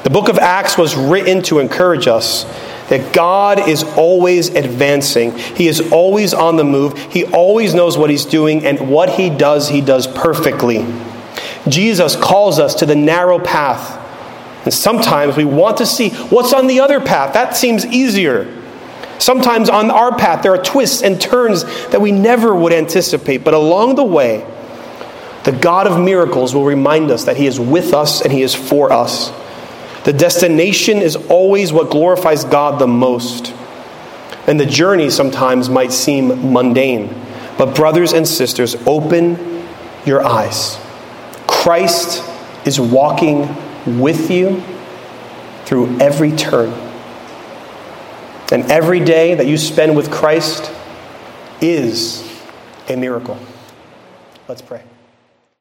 The 0.04 0.10
book 0.12 0.30
of 0.30 0.38
Acts 0.38 0.78
was 0.78 0.96
written 0.96 1.41
to 1.44 1.58
encourage 1.58 2.08
us 2.08 2.44
that 2.89 3.14
God 3.14 3.68
is 3.68 3.84
always 3.84 4.50
advancing. 4.50 5.36
He 5.36 5.68
is 5.68 5.91
always 5.91 6.34
on 6.34 6.58
the 6.58 6.64
move. 6.64 7.00
He 7.12 7.26
always 7.26 7.74
knows 7.74 7.98
what 7.98 8.12
He's 8.12 8.26
doing, 8.26 8.66
and 8.66 8.91
what 8.91 9.10
He 9.10 9.32
does, 9.32 9.70
He 9.70 9.82
does 9.82 10.06
perfectly. 10.06 10.86
Jesus 11.68 12.16
calls 12.16 12.59
us 12.59 12.76
to 12.76 12.86
the 12.86 12.95
narrow 12.95 13.39
path. 13.39 13.99
And 14.66 14.74
sometimes 14.74 15.36
we 15.36 15.45
want 15.45 15.78
to 15.78 15.86
see 15.86 16.09
what's 16.09 16.53
on 16.53 16.68
the 16.68 16.80
other 16.80 16.99
path. 16.99 17.34
That 17.34 17.55
seems 17.55 17.86
easier. 17.86 18.61
Sometimes 19.20 19.70
on 19.70 19.91
our 19.91 20.18
path, 20.18 20.43
there 20.43 20.53
are 20.53 20.61
twists 20.61 21.01
and 21.01 21.20
turns 21.20 21.64
that 21.89 22.01
we 22.01 22.11
never 22.11 22.55
would 22.55 22.74
anticipate. 22.74 23.43
But 23.43 23.53
along 23.53 23.95
the 23.95 24.03
way, 24.03 24.45
the 25.43 25.51
God 25.51 25.88
of 25.88 25.99
miracles 25.99 26.53
will 26.53 26.66
remind 26.66 27.11
us 27.11 27.26
that 27.26 27.38
He 27.38 27.47
is 27.47 27.59
with 27.59 27.93
us 27.93 28.22
and 28.22 28.32
He 28.32 28.41
is 28.41 28.55
for 28.55 28.91
us. 28.91 29.32
The 30.05 30.14
destination 30.14 30.97
is 30.97 31.16
always 31.16 31.72
what 31.72 31.89
glorifies 31.89 32.43
God 32.43 32.80
the 32.80 32.88
most. 32.88 33.53
And 34.47 34.59
the 34.59 34.66
journey 34.66 35.09
sometimes 35.09 35.70
might 35.70 35.93
seem 35.93 36.51
mundane. 36.51 37.07
But, 37.57 37.76
brothers 37.76 38.11
and 38.11 38.28
sisters, 38.28 38.76
open 38.86 39.66
your 40.05 40.26
eyes. 40.26 40.82
Christ 41.64 42.22
is 42.68 42.78
walking 42.78 43.47
with 44.01 44.30
you 44.30 44.61
through 45.64 45.97
every 45.97 46.34
turn. 46.34 46.72
And 48.51 48.70
every 48.70 48.99
day 48.99 49.36
that 49.36 49.47
you 49.47 49.57
spend 49.57 49.95
with 49.95 50.11
Christ 50.11 50.70
is 51.61 52.30
a 52.89 52.97
miracle. 52.97 53.39
Let's 54.49 54.61
pray. 54.61 54.84